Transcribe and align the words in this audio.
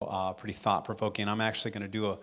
uh, 0.00 0.32
pretty 0.32 0.52
thought 0.52 0.84
provoking. 0.84 1.28
I'm 1.28 1.40
actually 1.40 1.72
going 1.72 1.82
to 1.82 1.88
do 1.88 2.10
a 2.10 2.18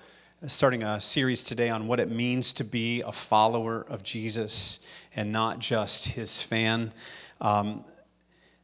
starting 0.48 0.84
a 0.84 1.02
series 1.02 1.44
today 1.44 1.70
on 1.70 1.88
what 1.88 2.00
it 2.00 2.10
means 2.10 2.54
to 2.54 2.64
be 2.64 3.02
a 3.02 3.12
follower 3.12 3.86
of 3.90 4.02
Jesus 4.02 4.80
and 5.16 5.32
not 5.32 5.60
just 5.60 6.08
his 6.10 6.42
fan. 6.42 6.94
Um, 7.42 7.84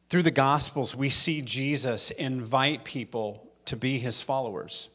through 0.08 0.22
the 0.22 0.30
Gospels, 0.30 0.96
we 0.96 1.10
see 1.10 1.42
Jesus 1.42 2.10
invite 2.12 2.84
people 2.84 3.50
to 3.66 3.76
be 3.76 3.98
his 3.98 4.22
followers. 4.22 4.88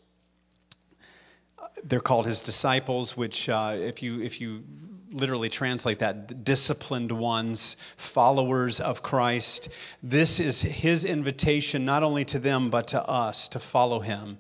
They're 1.84 2.00
called 2.00 2.26
his 2.26 2.42
disciples, 2.42 3.16
which, 3.16 3.50
uh, 3.50 3.76
if 3.76 4.02
you 4.02 4.22
if 4.22 4.42
you 4.42 4.64
literally 5.12 5.50
translate 5.50 6.00
that 6.00 6.44
disciplined 6.44 7.12
ones, 7.12 7.78
followers 7.98 8.80
of 8.80 9.02
Christ. 9.02 9.70
This 10.04 10.40
is 10.40 10.62
his 10.62 11.06
invitation 11.06 11.86
not 11.86 12.04
only 12.04 12.26
to 12.26 12.40
them, 12.40 12.70
but 12.70 12.88
to 12.90 13.08
us 13.08 13.50
to 13.50 13.60
follow 13.60 14.00
him. 14.00 14.38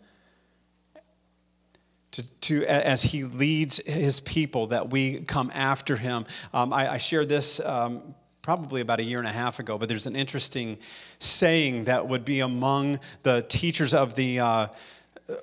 To, 2.12 2.32
to, 2.42 2.66
as 2.66 3.04
he 3.04 3.24
leads 3.24 3.80
his 3.86 4.20
people, 4.22 4.68
that 4.68 4.90
we 4.90 5.20
come 5.22 5.52
after 5.54 5.96
him. 5.96 6.26
Um, 6.52 6.74
I, 6.74 6.94
I, 6.94 6.98
shared 6.98 7.30
this 7.30 7.60
um, 7.60 8.16
probably 8.42 8.82
about 8.82 9.00
a 9.00 9.04
year 9.04 9.20
and 9.20 9.28
a 9.28 9.32
half 9.32 9.60
ago, 9.60 9.78
but 9.78 9.88
there's 9.88 10.08
an 10.08 10.16
interesting 10.16 10.80
saying 11.20 11.84
that 11.84 12.08
would 12.08 12.26
be 12.26 12.40
among 12.40 13.00
the 13.24 13.46
teachers 13.48 13.94
of 13.94 14.16
the. 14.16 14.40
Uh, 14.40 14.68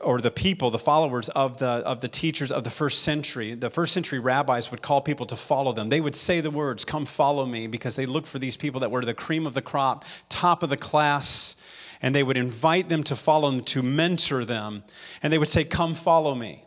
or 0.00 0.20
the 0.20 0.30
people, 0.30 0.70
the 0.70 0.78
followers 0.78 1.28
of 1.30 1.58
the, 1.58 1.66
of 1.66 2.00
the 2.00 2.08
teachers 2.08 2.50
of 2.50 2.64
the 2.64 2.70
first 2.70 3.02
century, 3.02 3.54
the 3.54 3.68
first 3.68 3.92
century 3.92 4.18
rabbis 4.18 4.70
would 4.70 4.80
call 4.80 5.02
people 5.02 5.26
to 5.26 5.36
follow 5.36 5.72
them. 5.72 5.90
They 5.90 6.00
would 6.00 6.14
say 6.14 6.40
the 6.40 6.50
words, 6.50 6.84
Come 6.84 7.04
follow 7.04 7.44
me, 7.44 7.66
because 7.66 7.94
they 7.94 8.06
looked 8.06 8.26
for 8.26 8.38
these 8.38 8.56
people 8.56 8.80
that 8.80 8.90
were 8.90 9.04
the 9.04 9.14
cream 9.14 9.46
of 9.46 9.52
the 9.52 9.62
crop, 9.62 10.04
top 10.28 10.62
of 10.62 10.70
the 10.70 10.76
class, 10.76 11.56
and 12.00 12.14
they 12.14 12.22
would 12.22 12.38
invite 12.38 12.88
them 12.88 13.02
to 13.04 13.16
follow 13.16 13.50
them, 13.50 13.62
to 13.64 13.82
mentor 13.82 14.44
them. 14.44 14.84
And 15.22 15.32
they 15.32 15.38
would 15.38 15.48
say, 15.48 15.64
Come 15.64 15.94
follow 15.94 16.34
me. 16.34 16.64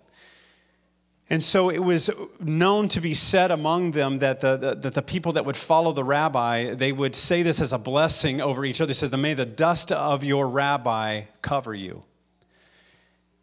And 1.29 1.43
so 1.43 1.70
it 1.70 1.79
was 1.79 2.09
known 2.40 2.87
to 2.90 3.02
be 3.02 3.13
said 3.13 3.52
among 3.52 3.91
them 3.91 4.20
that 4.20 4.40
the, 4.40 4.55
the, 4.55 4.76
that 4.76 4.93
the 4.93 5.02
people 5.02 5.34
that 5.34 5.43
would 5.43 5.57
follow 5.57 5.91
the 5.91 6.04
rabbi, 6.04 6.74
they 6.74 6.93
would 6.93 7.15
say 7.15 7.43
this 7.43 7.59
as 7.59 7.74
a 7.74 7.77
blessing 7.77 8.40
over 8.40 8.63
each 8.63 8.79
other. 8.79 8.87
They 8.87 8.93
said, 8.93 9.18
May 9.18 9.34
the 9.34 9.46
dust 9.46 9.91
of 9.91 10.24
your 10.24 10.48
rabbi 10.48 11.24
cover 11.41 11.74
you. 11.74 12.04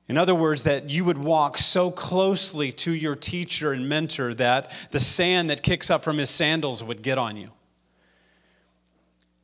In 0.07 0.19
other 0.19 0.35
words, 0.35 0.65
that 0.65 0.91
you 0.91 1.05
would 1.05 1.17
walk 1.17 1.57
so 1.57 1.91
closely 1.91 2.71
to 2.73 2.93
your 2.93 3.17
teacher 3.17 3.73
and 3.73 3.89
mentor 3.89 4.35
that 4.35 4.71
the 4.91 5.01
sand 5.01 5.49
that 5.49 5.63
kicks 5.63 5.91
up 5.91 6.03
from 6.05 6.19
his 6.19 6.29
sandals 6.29 6.85
would 6.85 7.03
get 7.03 7.17
on 7.17 7.37
you. 7.37 7.49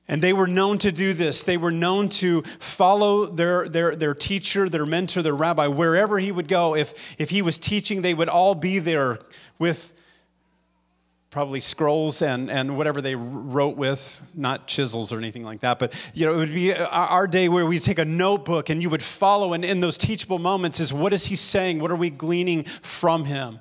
And 0.07 0.21
they 0.21 0.33
were 0.33 0.49
known 0.49 0.77
to 0.79 0.91
do 0.91 1.13
this. 1.15 1.45
They 1.45 1.57
were 1.57 1.71
known 1.71 2.09
to 2.09 2.43
follow 2.59 3.27
their, 3.27 3.69
their, 3.69 3.95
their 3.95 4.13
teacher, 4.13 4.69
their 4.69 4.85
mentor, 4.85 5.23
their 5.23 5.37
rabbi, 5.37 5.69
wherever 5.69 6.19
he 6.19 6.33
would 6.33 6.49
go. 6.49 6.75
If, 6.75 7.15
if 7.19 7.31
he 7.31 7.43
was 7.43 7.59
teaching, 7.61 8.03
they 8.03 8.13
would 8.13 8.29
all 8.29 8.57
be 8.57 8.81
there 8.81 9.21
with 9.59 9.95
probably 11.31 11.61
scrolls 11.61 12.23
and, 12.23 12.51
and 12.51 12.77
whatever 12.77 13.01
they 13.01 13.15
wrote 13.15 13.77
with, 13.77 14.21
not 14.35 14.67
chisels 14.67 15.13
or 15.13 15.19
anything 15.19 15.45
like 15.45 15.61
that. 15.61 15.79
But, 15.79 15.95
you 16.13 16.27
know, 16.27 16.35
it 16.35 16.37
would 16.37 16.53
be 16.53 16.73
uh, 16.75 16.87
our 16.89 17.29
day 17.29 17.49
where 17.49 17.65
we 17.65 17.79
take 17.79 18.01
a 18.01 18.05
notebook 18.05 18.69
and 18.69 18.83
you 18.83 18.91
would 18.91 19.03
follow. 19.03 19.53
And 19.53 19.65
in 19.65 19.81
those 19.81 19.97
teachable 19.97 20.41
moments 20.41 20.81
is 20.81 20.93
what 20.93 21.13
is 21.13 21.27
he 21.27 21.37
saying? 21.37 21.79
What 21.79 21.93
are 21.93 21.97
we 21.97 22.11
gleaning 22.11 22.65
from 22.65 23.25
him? 23.25 23.61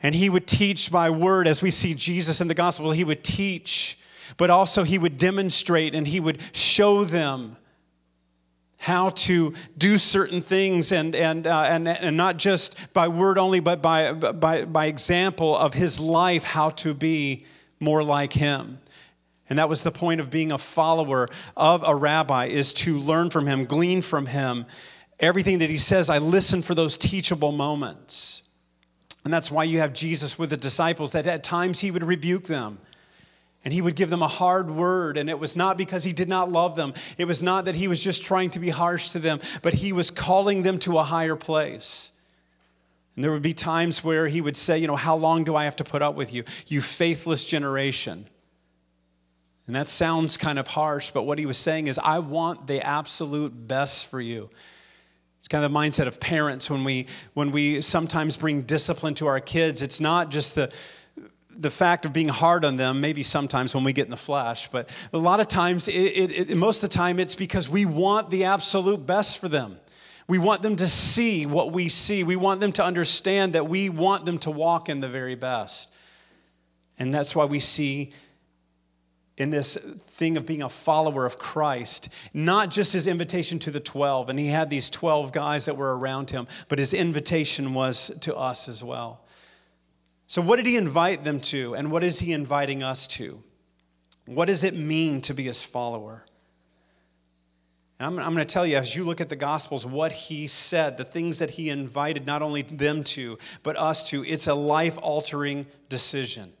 And 0.00 0.14
he 0.14 0.30
would 0.30 0.46
teach 0.46 0.92
by 0.92 1.10
word 1.10 1.48
as 1.48 1.60
we 1.60 1.70
see 1.70 1.92
Jesus 1.92 2.40
in 2.40 2.46
the 2.46 2.54
gospel. 2.54 2.92
He 2.92 3.04
would 3.04 3.24
teach, 3.24 3.98
but 4.36 4.48
also 4.48 4.84
he 4.84 4.96
would 4.96 5.18
demonstrate 5.18 5.94
and 5.96 6.06
he 6.06 6.20
would 6.20 6.38
show 6.52 7.04
them 7.04 7.56
how 8.80 9.10
to 9.10 9.52
do 9.76 9.98
certain 9.98 10.40
things 10.40 10.90
and, 10.90 11.14
and, 11.14 11.46
uh, 11.46 11.64
and, 11.68 11.86
and 11.86 12.16
not 12.16 12.38
just 12.38 12.92
by 12.94 13.08
word 13.08 13.36
only, 13.36 13.60
but 13.60 13.82
by, 13.82 14.10
by, 14.14 14.64
by 14.64 14.86
example 14.86 15.54
of 15.54 15.74
his 15.74 16.00
life, 16.00 16.44
how 16.44 16.70
to 16.70 16.94
be 16.94 17.44
more 17.78 18.02
like 18.02 18.32
him. 18.32 18.78
And 19.50 19.58
that 19.58 19.68
was 19.68 19.82
the 19.82 19.92
point 19.92 20.22
of 20.22 20.30
being 20.30 20.50
a 20.50 20.56
follower 20.56 21.28
of 21.58 21.84
a 21.86 21.94
rabbi 21.94 22.46
is 22.46 22.72
to 22.74 22.98
learn 22.98 23.28
from 23.28 23.46
him, 23.46 23.66
glean 23.66 24.00
from 24.00 24.24
him. 24.24 24.64
Everything 25.18 25.58
that 25.58 25.68
he 25.68 25.76
says, 25.76 26.08
I 26.08 26.16
listen 26.16 26.62
for 26.62 26.74
those 26.74 26.96
teachable 26.96 27.52
moments. 27.52 28.44
And 29.26 29.34
that's 29.34 29.50
why 29.50 29.64
you 29.64 29.80
have 29.80 29.92
Jesus 29.92 30.38
with 30.38 30.48
the 30.48 30.56
disciples, 30.56 31.12
that 31.12 31.26
at 31.26 31.44
times 31.44 31.80
he 31.80 31.90
would 31.90 32.02
rebuke 32.02 32.44
them. 32.44 32.78
And 33.64 33.74
he 33.74 33.82
would 33.82 33.94
give 33.94 34.08
them 34.08 34.22
a 34.22 34.28
hard 34.28 34.70
word. 34.70 35.16
And 35.18 35.28
it 35.28 35.38
was 35.38 35.56
not 35.56 35.76
because 35.76 36.02
he 36.02 36.12
did 36.12 36.28
not 36.28 36.50
love 36.50 36.76
them. 36.76 36.94
It 37.18 37.26
was 37.26 37.42
not 37.42 37.66
that 37.66 37.74
he 37.74 37.88
was 37.88 38.02
just 38.02 38.24
trying 38.24 38.50
to 38.50 38.58
be 38.58 38.70
harsh 38.70 39.10
to 39.10 39.18
them, 39.18 39.40
but 39.62 39.74
he 39.74 39.92
was 39.92 40.10
calling 40.10 40.62
them 40.62 40.78
to 40.80 40.98
a 40.98 41.02
higher 41.02 41.36
place. 41.36 42.12
And 43.14 43.24
there 43.24 43.32
would 43.32 43.42
be 43.42 43.52
times 43.52 44.02
where 44.02 44.28
he 44.28 44.40
would 44.40 44.56
say, 44.56 44.78
You 44.78 44.86
know, 44.86 44.96
how 44.96 45.16
long 45.16 45.44
do 45.44 45.56
I 45.56 45.64
have 45.64 45.76
to 45.76 45.84
put 45.84 46.00
up 46.00 46.14
with 46.14 46.32
you? 46.32 46.44
You 46.68 46.80
faithless 46.80 47.44
generation. 47.44 48.26
And 49.66 49.76
that 49.76 49.88
sounds 49.88 50.36
kind 50.36 50.58
of 50.58 50.66
harsh, 50.66 51.10
but 51.10 51.22
what 51.22 51.38
he 51.38 51.46
was 51.46 51.58
saying 51.58 51.86
is, 51.86 51.96
I 52.02 52.18
want 52.18 52.66
the 52.66 52.84
absolute 52.84 53.68
best 53.68 54.08
for 54.08 54.20
you. 54.20 54.50
It's 55.38 55.48
kind 55.48 55.64
of 55.64 55.72
the 55.72 55.78
mindset 55.78 56.06
of 56.06 56.18
parents 56.18 56.68
when 56.68 56.82
we 56.82 57.06
when 57.34 57.50
we 57.50 57.80
sometimes 57.80 58.36
bring 58.36 58.62
discipline 58.62 59.14
to 59.14 59.26
our 59.26 59.38
kids. 59.38 59.80
It's 59.80 60.00
not 60.00 60.30
just 60.30 60.56
the 60.56 60.72
the 61.60 61.70
fact 61.70 62.06
of 62.06 62.12
being 62.12 62.28
hard 62.28 62.64
on 62.64 62.76
them, 62.76 63.00
maybe 63.00 63.22
sometimes 63.22 63.74
when 63.74 63.84
we 63.84 63.92
get 63.92 64.06
in 64.06 64.10
the 64.10 64.16
flesh, 64.16 64.68
but 64.70 64.88
a 65.12 65.18
lot 65.18 65.40
of 65.40 65.48
times, 65.48 65.88
it, 65.88 65.92
it, 65.92 66.50
it, 66.50 66.56
most 66.56 66.82
of 66.82 66.88
the 66.88 66.96
time, 66.96 67.20
it's 67.20 67.34
because 67.34 67.68
we 67.68 67.84
want 67.84 68.30
the 68.30 68.44
absolute 68.44 69.06
best 69.06 69.40
for 69.40 69.48
them. 69.48 69.78
We 70.26 70.38
want 70.38 70.62
them 70.62 70.76
to 70.76 70.88
see 70.88 71.44
what 71.44 71.72
we 71.72 71.88
see. 71.88 72.24
We 72.24 72.36
want 72.36 72.60
them 72.60 72.72
to 72.72 72.84
understand 72.84 73.54
that 73.54 73.68
we 73.68 73.88
want 73.88 74.24
them 74.24 74.38
to 74.38 74.50
walk 74.50 74.88
in 74.88 75.00
the 75.00 75.08
very 75.08 75.34
best. 75.34 75.92
And 76.98 77.12
that's 77.12 77.34
why 77.34 77.44
we 77.44 77.58
see 77.58 78.12
in 79.36 79.50
this 79.50 79.76
thing 79.76 80.36
of 80.36 80.46
being 80.46 80.62
a 80.62 80.68
follower 80.68 81.26
of 81.26 81.38
Christ, 81.38 82.10
not 82.32 82.70
just 82.70 82.92
his 82.92 83.06
invitation 83.06 83.58
to 83.60 83.70
the 83.70 83.80
12, 83.80 84.30
and 84.30 84.38
he 84.38 84.46
had 84.46 84.70
these 84.70 84.88
12 84.90 85.32
guys 85.32 85.64
that 85.64 85.76
were 85.76 85.98
around 85.98 86.30
him, 86.30 86.46
but 86.68 86.78
his 86.78 86.94
invitation 86.94 87.74
was 87.74 88.10
to 88.20 88.36
us 88.36 88.68
as 88.68 88.84
well. 88.84 89.24
So, 90.30 90.40
what 90.40 90.58
did 90.58 90.66
he 90.66 90.76
invite 90.76 91.24
them 91.24 91.40
to, 91.40 91.74
and 91.74 91.90
what 91.90 92.04
is 92.04 92.20
he 92.20 92.32
inviting 92.32 92.84
us 92.84 93.08
to? 93.08 93.42
What 94.26 94.46
does 94.46 94.62
it 94.62 94.76
mean 94.76 95.22
to 95.22 95.34
be 95.34 95.42
his 95.42 95.60
follower? 95.60 96.24
And 97.98 98.06
I'm, 98.06 98.18
I'm 98.24 98.32
going 98.32 98.46
to 98.46 98.54
tell 98.54 98.64
you, 98.64 98.76
as 98.76 98.94
you 98.94 99.02
look 99.02 99.20
at 99.20 99.28
the 99.28 99.34
Gospels, 99.34 99.84
what 99.84 100.12
he 100.12 100.46
said, 100.46 100.96
the 100.96 101.04
things 101.04 101.40
that 101.40 101.50
he 101.50 101.68
invited 101.68 102.28
not 102.28 102.42
only 102.42 102.62
them 102.62 103.02
to, 103.02 103.38
but 103.64 103.76
us 103.76 104.08
to, 104.10 104.24
it's 104.24 104.46
a 104.46 104.54
life 104.54 104.96
altering 105.02 105.66
decision. 105.88 106.52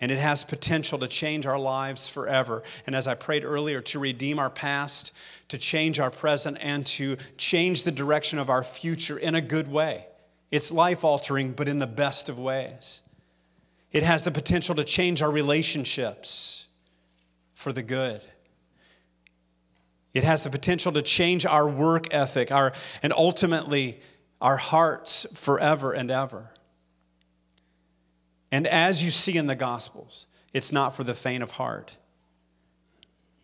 And 0.00 0.10
it 0.10 0.18
has 0.18 0.42
potential 0.42 0.98
to 0.98 1.06
change 1.06 1.46
our 1.46 1.56
lives 1.56 2.08
forever. 2.08 2.64
And 2.84 2.96
as 2.96 3.06
I 3.06 3.14
prayed 3.14 3.44
earlier, 3.44 3.80
to 3.82 4.00
redeem 4.00 4.40
our 4.40 4.50
past, 4.50 5.12
to 5.50 5.56
change 5.56 6.00
our 6.00 6.10
present, 6.10 6.58
and 6.60 6.84
to 6.86 7.16
change 7.36 7.84
the 7.84 7.92
direction 7.92 8.40
of 8.40 8.50
our 8.50 8.64
future 8.64 9.16
in 9.16 9.36
a 9.36 9.40
good 9.40 9.68
way. 9.68 10.08
It's 10.50 10.70
life 10.70 11.04
altering, 11.04 11.52
but 11.52 11.68
in 11.68 11.78
the 11.78 11.86
best 11.86 12.28
of 12.28 12.38
ways. 12.38 13.02
It 13.92 14.02
has 14.02 14.24
the 14.24 14.30
potential 14.30 14.74
to 14.74 14.84
change 14.84 15.22
our 15.22 15.30
relationships 15.30 16.66
for 17.52 17.72
the 17.72 17.82
good. 17.82 18.20
It 20.12 20.24
has 20.24 20.44
the 20.44 20.50
potential 20.50 20.92
to 20.92 21.02
change 21.02 21.44
our 21.44 21.68
work 21.68 22.12
ethic, 22.14 22.52
our, 22.52 22.72
and 23.02 23.12
ultimately 23.12 24.00
our 24.40 24.56
hearts 24.56 25.26
forever 25.34 25.92
and 25.92 26.10
ever. 26.10 26.50
And 28.52 28.66
as 28.68 29.02
you 29.02 29.10
see 29.10 29.36
in 29.36 29.46
the 29.46 29.56
Gospels, 29.56 30.26
it's 30.52 30.70
not 30.70 30.94
for 30.94 31.02
the 31.02 31.14
faint 31.14 31.42
of 31.42 31.52
heart. 31.52 31.96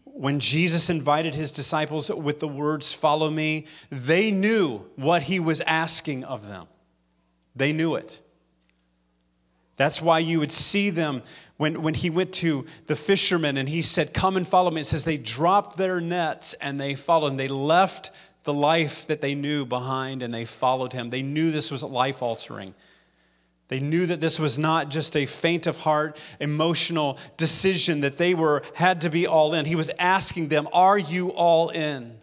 When 0.05 0.39
Jesus 0.39 0.91
invited 0.91 1.35
his 1.35 1.51
disciples 1.51 2.11
with 2.11 2.39
the 2.39 2.49
words, 2.49 2.93
Follow 2.93 3.31
me, 3.31 3.67
they 3.91 4.31
knew 4.31 4.79
what 4.97 5.25
he 5.25 5.41
was 5.41 5.61
asking 5.63 6.25
of 6.25 6.47
them. 6.47 6.67
They 7.57 7.73
knew 7.73 7.97
it. 7.97 8.23
That's 9.77 10.03
why 10.03 10.19
you 10.19 10.41
would 10.41 10.53
see 10.53 10.91
them 10.91 11.23
when, 11.57 11.83
when 11.83 11.95
he 11.95 12.11
went 12.11 12.35
to 12.35 12.67
the 12.87 12.97
fishermen 12.97 13.57
and 13.57 13.69
he 13.69 13.83
said, 13.83 14.13
Come 14.13 14.37
and 14.37 14.47
follow 14.47 14.71
me. 14.71 14.83
It 14.83 14.85
says 14.85 15.05
they 15.05 15.17
dropped 15.17 15.77
their 15.77 16.01
nets 16.01 16.55
and 16.55 16.79
they 16.79 16.95
followed 16.95 17.29
and 17.29 17.41
they 17.41 17.49
left 17.49 18.11
the 18.43 18.53
life 18.53 19.07
that 19.07 19.21
they 19.21 19.35
knew 19.35 19.65
behind 19.65 20.23
and 20.23 20.33
they 20.33 20.45
followed 20.45 20.93
him. 20.93 21.11
They 21.11 21.23
knew 21.23 21.51
this 21.51 21.71
was 21.71 21.83
life 21.83 22.23
altering. 22.23 22.75
They 23.69 23.81
knew 23.81 24.05
that 24.07 24.21
this 24.21 24.41
was 24.41 24.59
not 24.59 24.91
just 24.91 25.17
a 25.17 25.27
faint 25.27 25.67
of 25.67 25.81
heart, 25.81 26.19
emotional 26.41 27.19
decision 27.37 28.01
that 28.01 28.19
they 28.19 28.35
were 28.35 28.63
had 28.75 29.03
to 29.03 29.11
be 29.11 29.27
all 29.27 29.55
in. 29.55 29.65
He 29.65 29.77
was 29.77 29.91
asking 29.99 30.49
them, 30.49 30.69
"Are 30.73 30.99
you 30.99 31.31
all 31.31 31.71
in?" 31.71 32.19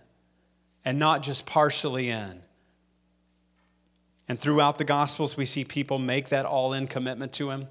and 0.83 0.99
not 0.99 1.23
just 1.23 1.45
partially 1.45 2.09
in. 2.09 2.43
And 4.27 4.39
throughout 4.39 4.77
the 4.77 4.83
Gospels, 4.83 5.37
we 5.37 5.45
see 5.45 5.63
people 5.63 5.99
make 5.99 6.29
that 6.29 6.45
all 6.45 6.73
in 6.73 6.87
commitment 6.87 7.33
to 7.33 7.49
Him. 7.49 7.67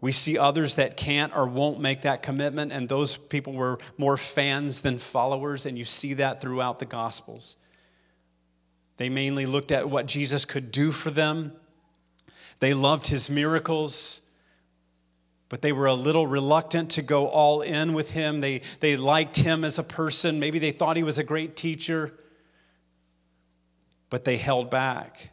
We 0.00 0.10
see 0.10 0.36
others 0.36 0.74
that 0.76 0.96
can't 0.96 1.34
or 1.36 1.46
won't 1.46 1.80
make 1.80 2.02
that 2.02 2.22
commitment, 2.22 2.72
and 2.72 2.88
those 2.88 3.16
people 3.16 3.52
were 3.52 3.78
more 3.96 4.16
fans 4.16 4.82
than 4.82 4.98
followers, 4.98 5.64
and 5.64 5.78
you 5.78 5.84
see 5.84 6.14
that 6.14 6.40
throughout 6.40 6.78
the 6.78 6.86
Gospels. 6.86 7.56
They 8.96 9.08
mainly 9.08 9.46
looked 9.46 9.70
at 9.70 9.88
what 9.88 10.06
Jesus 10.06 10.44
could 10.44 10.72
do 10.72 10.90
for 10.90 11.10
them, 11.10 11.52
they 12.58 12.74
loved 12.74 13.08
his 13.08 13.28
miracles, 13.28 14.20
but 15.48 15.62
they 15.62 15.72
were 15.72 15.86
a 15.86 15.94
little 15.94 16.26
reluctant 16.26 16.92
to 16.92 17.02
go 17.02 17.26
all 17.26 17.60
in 17.60 17.92
with 17.92 18.12
him. 18.12 18.40
They, 18.40 18.62
they 18.78 18.96
liked 18.96 19.36
him 19.36 19.64
as 19.64 19.78
a 19.78 19.82
person, 19.82 20.38
maybe 20.38 20.58
they 20.58 20.70
thought 20.70 20.96
he 20.96 21.02
was 21.02 21.18
a 21.18 21.24
great 21.24 21.56
teacher, 21.56 22.14
but 24.12 24.26
they 24.26 24.36
held 24.36 24.68
back. 24.68 25.30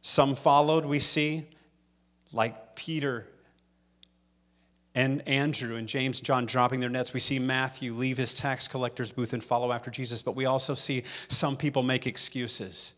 Some 0.00 0.34
followed, 0.34 0.84
we 0.84 0.98
see 0.98 1.46
like 2.32 2.74
Peter 2.74 3.28
and 4.92 5.22
Andrew 5.28 5.76
and 5.76 5.86
James 5.86 6.18
and 6.18 6.26
John 6.26 6.46
dropping 6.46 6.80
their 6.80 6.88
nets. 6.90 7.14
We 7.14 7.20
see 7.20 7.38
Matthew 7.38 7.92
leave 7.92 8.18
his 8.18 8.34
tax 8.34 8.66
collector's 8.66 9.12
booth 9.12 9.34
and 9.34 9.44
follow 9.44 9.70
after 9.70 9.88
Jesus, 9.92 10.20
but 10.20 10.34
we 10.34 10.46
also 10.46 10.74
see 10.74 11.04
some 11.28 11.56
people 11.56 11.84
make 11.84 12.08
excuses. 12.08 12.94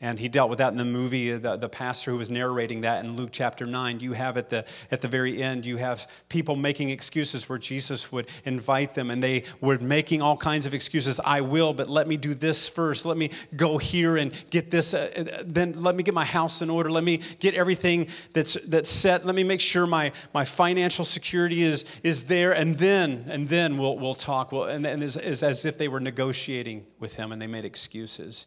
And 0.00 0.16
he 0.16 0.28
dealt 0.28 0.48
with 0.48 0.58
that 0.58 0.70
in 0.70 0.78
the 0.78 0.84
movie, 0.84 1.32
the, 1.32 1.56
the 1.56 1.68
pastor 1.68 2.12
who 2.12 2.18
was 2.18 2.30
narrating 2.30 2.82
that 2.82 3.04
in 3.04 3.16
Luke 3.16 3.30
chapter 3.32 3.66
9. 3.66 3.98
You 3.98 4.12
have 4.12 4.36
at 4.36 4.48
the, 4.48 4.64
at 4.92 5.00
the 5.00 5.08
very 5.08 5.42
end, 5.42 5.66
you 5.66 5.76
have 5.76 6.08
people 6.28 6.54
making 6.54 6.90
excuses 6.90 7.48
where 7.48 7.58
Jesus 7.58 8.12
would 8.12 8.28
invite 8.44 8.94
them 8.94 9.10
and 9.10 9.20
they 9.20 9.42
were 9.60 9.76
making 9.78 10.22
all 10.22 10.36
kinds 10.36 10.66
of 10.66 10.74
excuses. 10.74 11.18
I 11.24 11.40
will, 11.40 11.74
but 11.74 11.88
let 11.88 12.06
me 12.06 12.16
do 12.16 12.32
this 12.32 12.68
first. 12.68 13.06
Let 13.06 13.16
me 13.16 13.30
go 13.56 13.76
here 13.76 14.18
and 14.18 14.32
get 14.50 14.70
this. 14.70 14.94
Uh, 14.94 15.42
then 15.44 15.72
let 15.72 15.96
me 15.96 16.04
get 16.04 16.14
my 16.14 16.24
house 16.24 16.62
in 16.62 16.70
order. 16.70 16.92
Let 16.92 17.02
me 17.02 17.20
get 17.40 17.54
everything 17.54 18.06
that's, 18.32 18.54
that's 18.68 18.88
set. 18.88 19.26
Let 19.26 19.34
me 19.34 19.42
make 19.42 19.60
sure 19.60 19.84
my, 19.84 20.12
my 20.32 20.44
financial 20.44 21.04
security 21.04 21.64
is, 21.64 21.84
is 22.04 22.22
there. 22.28 22.52
And 22.52 22.76
then, 22.76 23.24
and 23.28 23.48
then 23.48 23.76
we'll, 23.76 23.98
we'll 23.98 24.14
talk. 24.14 24.52
Well, 24.52 24.64
and, 24.64 24.86
and 24.86 25.02
it's, 25.02 25.16
it's 25.16 25.42
as 25.42 25.64
if 25.64 25.76
they 25.76 25.88
were 25.88 25.98
negotiating 25.98 26.86
with 27.00 27.16
him 27.16 27.32
and 27.32 27.42
they 27.42 27.48
made 27.48 27.64
excuses 27.64 28.46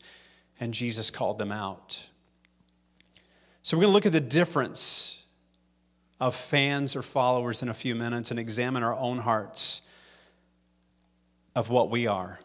and 0.62 0.74
Jesus 0.74 1.10
called 1.12 1.40
them 1.40 1.52
out. 1.52 2.08
So 3.64 3.76
we're 3.76 3.82
going 3.82 3.92
to 3.92 3.94
look 3.96 4.06
at 4.06 4.14
the 4.14 4.22
difference 4.22 5.26
of 6.20 6.36
fans 6.36 6.96
or 6.96 7.02
followers 7.02 7.64
in 7.64 7.70
a 7.70 7.74
few 7.74 7.96
minutes 7.96 8.30
and 8.30 8.40
examine 8.40 8.84
our 8.84 8.96
own 8.96 9.18
hearts 9.18 9.82
of 11.56 11.70
what 11.70 11.90
we 11.90 12.06
are. 12.06 12.40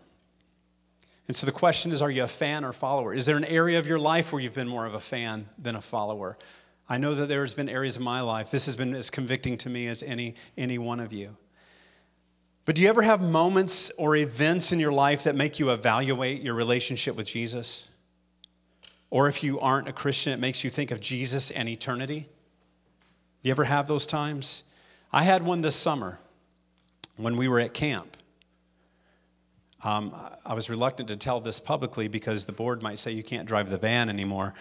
And 1.29 1.37
so 1.37 1.45
the 1.45 1.53
question 1.53 1.93
is 1.93 2.01
are 2.01 2.11
you 2.11 2.25
a 2.25 2.29
fan 2.29 2.65
or 2.65 2.73
follower? 2.73 3.13
Is 3.13 3.27
there 3.27 3.37
an 3.37 3.45
area 3.45 3.79
of 3.79 3.87
your 3.87 3.99
life 3.99 4.33
where 4.33 4.41
you've 4.41 4.55
been 4.55 4.69
more 4.69 4.87
of 4.87 4.95
a 4.95 5.01
fan 5.01 5.47
than 5.59 5.77
a 5.77 5.81
follower? 5.81 6.39
I 6.89 6.99
know 6.99 7.15
that 7.15 7.27
there's 7.27 7.53
been 7.53 7.69
areas 7.69 7.97
of 7.97 8.03
my 8.03 8.23
life. 8.23 8.51
This 8.51 8.67
has 8.67 8.77
been 8.77 8.95
as 8.95 9.11
convicting 9.11 9.59
to 9.59 9.69
me 9.69 9.89
as 9.89 10.03
any, 10.03 10.37
any 10.57 10.79
one 10.79 11.01
of 11.01 11.13
you. 11.13 11.37
But 12.65 12.77
do 12.77 12.83
you 12.83 12.89
ever 12.89 13.03
have 13.03 13.21
moments 13.21 13.91
or 13.99 14.17
events 14.17 14.73
in 14.73 14.81
your 14.81 14.93
life 14.93 15.25
that 15.25 15.35
make 15.35 15.59
you 15.59 15.71
evaluate 15.71 16.43
your 16.43 16.55
relationship 16.55 17.17
with 17.17 17.27
Jesus? 17.27 17.89
Or 19.17 19.29
if 19.29 19.43
you 19.43 19.59
aren't 19.61 19.89
a 19.89 19.95
Christian, 19.95 20.35
it 20.35 20.41
makes 20.41 20.63
you 20.63 20.69
think 20.69 20.91
of 20.91 21.01
Jesus 21.01 21.51
and 21.51 21.71
eternity. 21.71 22.29
You 23.41 23.51
ever 23.51 23.65
have 23.65 23.87
those 23.87 24.05
times? 24.05 24.65
I 25.11 25.23
had 25.23 25.43
one 25.43 25.63
this 25.63 25.75
summer 25.75 26.19
when 27.17 27.39
we 27.39 27.49
were 27.49 27.59
at 27.59 27.73
camp. 27.73 28.15
Um, 29.83 30.15
I 30.45 30.53
was 30.53 30.69
reluctant 30.69 31.09
to 31.09 31.17
tell 31.17 31.41
this 31.41 31.59
publicly 31.59 32.09
because 32.09 32.45
the 32.45 32.53
board 32.53 32.83
might 32.83 32.99
say 32.99 33.11
you 33.11 33.23
can't 33.23 33.49
drive 33.49 33.71
the 33.71 33.79
van 33.79 34.11
anymore. 34.11 34.53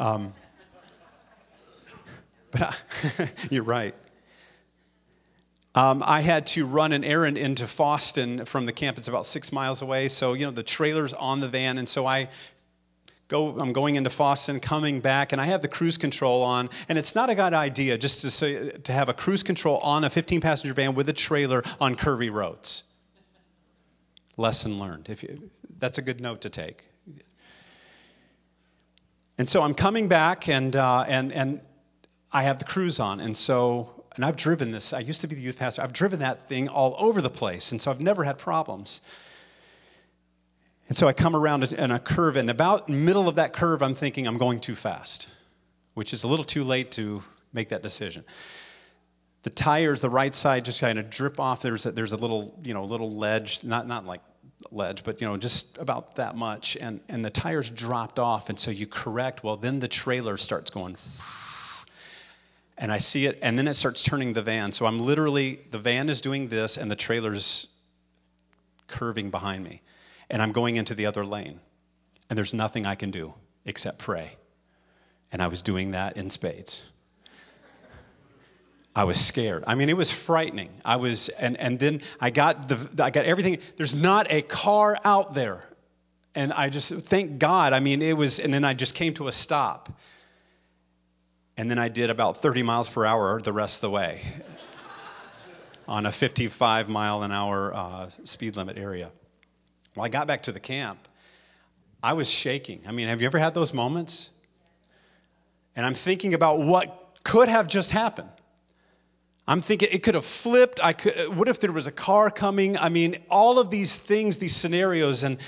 Um, 0.00 0.34
but 2.50 2.60
I, 2.60 3.30
you're 3.52 3.62
right. 3.62 3.94
Um, 5.76 6.02
I 6.04 6.22
had 6.22 6.46
to 6.46 6.66
run 6.66 6.90
an 6.90 7.04
errand 7.04 7.38
into 7.38 7.66
Fosston 7.66 8.48
from 8.48 8.66
the 8.66 8.72
camp. 8.72 8.98
It's 8.98 9.06
about 9.06 9.26
six 9.26 9.52
miles 9.52 9.80
away. 9.80 10.08
So, 10.08 10.32
you 10.32 10.44
know, 10.44 10.50
the 10.50 10.64
trailer's 10.64 11.14
on 11.14 11.38
the 11.38 11.46
van. 11.46 11.78
And 11.78 11.88
so 11.88 12.04
I 12.04 12.30
go, 13.32 13.58
I'm 13.58 13.72
going 13.72 13.96
into 13.96 14.10
Fosston, 14.10 14.62
coming 14.62 15.00
back, 15.00 15.32
and 15.32 15.40
I 15.40 15.46
have 15.46 15.62
the 15.62 15.68
cruise 15.68 15.98
control 15.98 16.42
on. 16.42 16.70
And 16.88 16.98
it's 16.98 17.14
not 17.14 17.30
a 17.30 17.34
good 17.34 17.54
idea 17.54 17.98
just 17.98 18.22
to, 18.22 18.30
say, 18.30 18.70
to 18.70 18.92
have 18.92 19.08
a 19.08 19.14
cruise 19.14 19.42
control 19.42 19.78
on 19.78 20.04
a 20.04 20.10
15 20.10 20.40
passenger 20.40 20.74
van 20.74 20.94
with 20.94 21.08
a 21.08 21.12
trailer 21.12 21.64
on 21.80 21.96
curvy 21.96 22.30
roads. 22.32 22.84
Lesson 24.36 24.78
learned. 24.78 25.08
If 25.08 25.22
you, 25.22 25.34
that's 25.78 25.98
a 25.98 26.02
good 26.02 26.20
note 26.20 26.42
to 26.42 26.50
take. 26.50 26.84
And 29.38 29.48
so 29.48 29.62
I'm 29.62 29.74
coming 29.74 30.06
back, 30.06 30.48
and, 30.48 30.76
uh, 30.76 31.04
and, 31.08 31.32
and 31.32 31.60
I 32.32 32.42
have 32.44 32.58
the 32.58 32.64
cruise 32.64 33.00
on. 33.00 33.18
And 33.18 33.36
so, 33.36 34.04
and 34.14 34.24
I've 34.24 34.36
driven 34.36 34.70
this, 34.70 34.92
I 34.92 35.00
used 35.00 35.22
to 35.22 35.26
be 35.26 35.34
the 35.34 35.40
youth 35.40 35.58
pastor, 35.58 35.82
I've 35.82 35.92
driven 35.92 36.20
that 36.20 36.48
thing 36.48 36.68
all 36.68 36.94
over 36.98 37.20
the 37.20 37.30
place. 37.30 37.72
And 37.72 37.80
so 37.80 37.90
I've 37.90 38.00
never 38.00 38.24
had 38.24 38.38
problems. 38.38 39.00
And 40.88 40.96
so 40.96 41.08
I 41.08 41.12
come 41.12 41.34
around 41.34 41.72
in 41.72 41.90
a 41.90 41.98
curve, 41.98 42.36
and 42.36 42.50
about 42.50 42.88
middle 42.88 43.28
of 43.28 43.36
that 43.36 43.52
curve, 43.52 43.82
I'm 43.82 43.94
thinking 43.94 44.26
I'm 44.26 44.38
going 44.38 44.60
too 44.60 44.74
fast, 44.74 45.30
which 45.94 46.12
is 46.12 46.24
a 46.24 46.28
little 46.28 46.44
too 46.44 46.64
late 46.64 46.90
to 46.92 47.22
make 47.52 47.70
that 47.70 47.82
decision. 47.82 48.24
The 49.42 49.50
tires, 49.50 50.00
the 50.00 50.10
right 50.10 50.34
side, 50.34 50.64
just 50.64 50.80
kind 50.80 50.98
of 50.98 51.10
drip 51.10 51.40
off. 51.40 51.62
There's 51.62 51.86
a, 51.86 51.92
there's 51.92 52.12
a 52.12 52.16
little, 52.16 52.58
you 52.62 52.74
know, 52.74 52.84
little 52.84 53.10
ledge, 53.10 53.64
not 53.64 53.86
not 53.86 54.06
like 54.06 54.20
ledge, 54.70 55.02
but 55.02 55.20
you 55.20 55.26
know, 55.26 55.36
just 55.36 55.78
about 55.78 56.16
that 56.16 56.36
much, 56.36 56.76
and 56.80 57.00
and 57.08 57.24
the 57.24 57.30
tires 57.30 57.70
dropped 57.70 58.18
off, 58.18 58.48
and 58.48 58.58
so 58.58 58.70
you 58.70 58.86
correct. 58.86 59.42
Well, 59.42 59.56
then 59.56 59.78
the 59.78 59.88
trailer 59.88 60.36
starts 60.36 60.70
going. 60.70 60.96
And 62.78 62.90
I 62.90 62.98
see 62.98 63.26
it, 63.26 63.38
and 63.42 63.56
then 63.56 63.68
it 63.68 63.74
starts 63.74 64.02
turning 64.02 64.32
the 64.32 64.42
van. 64.42 64.72
So 64.72 64.86
I'm 64.86 64.98
literally, 64.98 65.60
the 65.70 65.78
van 65.78 66.08
is 66.08 66.20
doing 66.20 66.48
this, 66.48 66.78
and 66.78 66.90
the 66.90 66.96
trailer's 66.96 67.68
curving 68.88 69.30
behind 69.30 69.62
me 69.62 69.82
and 70.32 70.40
I'm 70.42 70.50
going 70.50 70.76
into 70.76 70.94
the 70.94 71.06
other 71.06 71.24
lane. 71.24 71.60
And 72.28 72.36
there's 72.36 72.54
nothing 72.54 72.86
I 72.86 72.96
can 72.96 73.10
do 73.10 73.34
except 73.66 73.98
pray. 73.98 74.32
And 75.30 75.42
I 75.42 75.46
was 75.46 75.62
doing 75.62 75.92
that 75.92 76.16
in 76.16 76.30
spades. 76.30 76.84
I 78.96 79.04
was 79.04 79.20
scared. 79.24 79.64
I 79.66 79.74
mean, 79.74 79.88
it 79.88 79.96
was 79.96 80.10
frightening. 80.10 80.70
I 80.84 80.96
was, 80.96 81.28
and, 81.30 81.56
and 81.58 81.78
then 81.78 82.00
I 82.20 82.30
got 82.30 82.68
the, 82.68 83.04
I 83.04 83.10
got 83.10 83.24
everything. 83.24 83.58
There's 83.76 83.94
not 83.94 84.26
a 84.30 84.42
car 84.42 84.98
out 85.04 85.34
there. 85.34 85.64
And 86.34 86.52
I 86.52 86.70
just, 86.70 86.92
thank 86.92 87.38
God. 87.38 87.74
I 87.74 87.80
mean, 87.80 88.02
it 88.02 88.16
was, 88.16 88.40
and 88.40 88.52
then 88.52 88.64
I 88.64 88.74
just 88.74 88.94
came 88.94 89.14
to 89.14 89.28
a 89.28 89.32
stop. 89.32 89.90
And 91.58 91.70
then 91.70 91.78
I 91.78 91.88
did 91.88 92.08
about 92.08 92.38
30 92.38 92.62
miles 92.62 92.88
per 92.88 93.04
hour 93.04 93.40
the 93.40 93.52
rest 93.52 93.76
of 93.76 93.80
the 93.82 93.90
way 93.90 94.22
on 95.88 96.06
a 96.06 96.12
55 96.12 96.88
mile 96.88 97.22
an 97.22 97.32
hour 97.32 97.74
uh, 97.74 98.08
speed 98.24 98.56
limit 98.56 98.78
area. 98.78 99.10
Well, 99.94 100.04
I 100.04 100.08
got 100.08 100.26
back 100.26 100.44
to 100.44 100.52
the 100.52 100.60
camp. 100.60 101.08
I 102.02 102.14
was 102.14 102.30
shaking. 102.30 102.82
I 102.86 102.92
mean, 102.92 103.08
have 103.08 103.20
you 103.20 103.26
ever 103.26 103.38
had 103.38 103.54
those 103.54 103.72
moments? 103.72 104.30
And 105.76 105.86
I'm 105.86 105.94
thinking 105.94 106.34
about 106.34 106.60
what 106.60 107.18
could 107.24 107.48
have 107.48 107.66
just 107.66 107.92
happened. 107.92 108.28
I'm 109.46 109.60
thinking 109.60 109.88
it 109.92 110.02
could 110.02 110.14
have 110.14 110.24
flipped. 110.24 110.80
I 110.82 110.92
could, 110.92 111.36
what 111.36 111.48
if 111.48 111.60
there 111.60 111.72
was 111.72 111.86
a 111.86 111.92
car 111.92 112.30
coming? 112.30 112.76
I 112.76 112.88
mean, 112.88 113.22
all 113.28 113.58
of 113.58 113.70
these 113.70 113.98
things, 113.98 114.38
these 114.38 114.54
scenarios. 114.54 115.24
And 115.24 115.38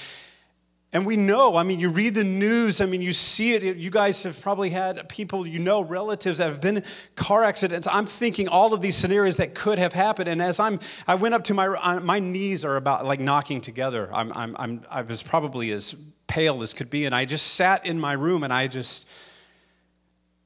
and 0.94 1.04
we 1.04 1.16
know, 1.16 1.56
I 1.56 1.64
mean, 1.64 1.80
you 1.80 1.90
read 1.90 2.14
the 2.14 2.22
news, 2.22 2.80
I 2.80 2.86
mean, 2.86 3.02
you 3.02 3.12
see 3.12 3.54
it. 3.54 3.76
You 3.76 3.90
guys 3.90 4.22
have 4.22 4.40
probably 4.40 4.70
had 4.70 5.08
people 5.08 5.44
you 5.44 5.58
know, 5.58 5.80
relatives 5.80 6.38
that 6.38 6.48
have 6.48 6.60
been 6.60 6.76
in 6.76 6.84
car 7.16 7.42
accidents. 7.42 7.88
I'm 7.90 8.06
thinking 8.06 8.46
all 8.46 8.72
of 8.72 8.80
these 8.80 8.96
scenarios 8.96 9.38
that 9.38 9.56
could 9.56 9.78
have 9.78 9.92
happened. 9.92 10.28
And 10.28 10.40
as 10.40 10.60
I'm, 10.60 10.78
I 11.08 11.16
went 11.16 11.34
up 11.34 11.42
to 11.44 11.54
my, 11.54 11.66
uh, 11.66 11.98
my 11.98 12.20
knees 12.20 12.64
are 12.64 12.76
about 12.76 13.04
like 13.04 13.18
knocking 13.18 13.60
together. 13.60 14.08
I'm, 14.14 14.32
I'm, 14.34 14.54
I'm, 14.56 14.86
I 14.88 15.02
was 15.02 15.20
probably 15.20 15.72
as 15.72 15.96
pale 16.28 16.62
as 16.62 16.72
could 16.72 16.90
be. 16.90 17.06
And 17.06 17.14
I 17.14 17.24
just 17.24 17.54
sat 17.54 17.84
in 17.84 17.98
my 17.98 18.12
room 18.12 18.44
and 18.44 18.52
I 18.52 18.68
just, 18.68 19.08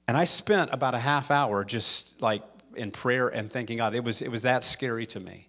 and 0.08 0.16
I 0.16 0.24
spent 0.24 0.70
about 0.72 0.94
a 0.94 0.98
half 0.98 1.30
hour 1.30 1.62
just 1.62 2.22
like 2.22 2.42
in 2.74 2.90
prayer 2.90 3.28
and 3.28 3.52
thanking 3.52 3.76
God. 3.76 3.94
It 3.94 4.02
was, 4.02 4.22
it 4.22 4.30
was 4.30 4.42
that 4.42 4.64
scary 4.64 5.04
to 5.06 5.20
me. 5.20 5.46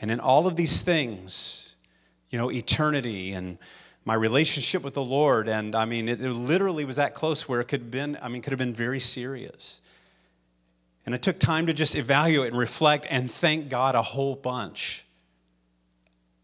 And 0.00 0.10
in 0.10 0.18
all 0.18 0.48
of 0.48 0.56
these 0.56 0.82
things, 0.82 1.76
you 2.30 2.38
know, 2.38 2.50
eternity 2.50 3.30
and, 3.30 3.58
my 4.08 4.14
relationship 4.14 4.82
with 4.82 4.94
the 4.94 5.04
Lord. 5.04 5.50
And 5.50 5.74
I 5.74 5.84
mean, 5.84 6.08
it, 6.08 6.22
it 6.22 6.32
literally 6.32 6.86
was 6.86 6.96
that 6.96 7.12
close 7.12 7.46
where 7.46 7.60
it 7.60 7.66
could 7.66 7.82
have 7.82 7.90
been, 7.90 8.18
I 8.22 8.28
mean, 8.28 8.40
could 8.40 8.52
have 8.52 8.58
been 8.58 8.72
very 8.72 9.00
serious. 9.00 9.82
And 11.04 11.14
it 11.14 11.20
took 11.20 11.38
time 11.38 11.66
to 11.66 11.74
just 11.74 11.94
evaluate 11.94 12.48
and 12.48 12.58
reflect 12.58 13.06
and 13.10 13.30
thank 13.30 13.68
God 13.68 13.94
a 13.94 14.00
whole 14.00 14.34
bunch 14.34 15.04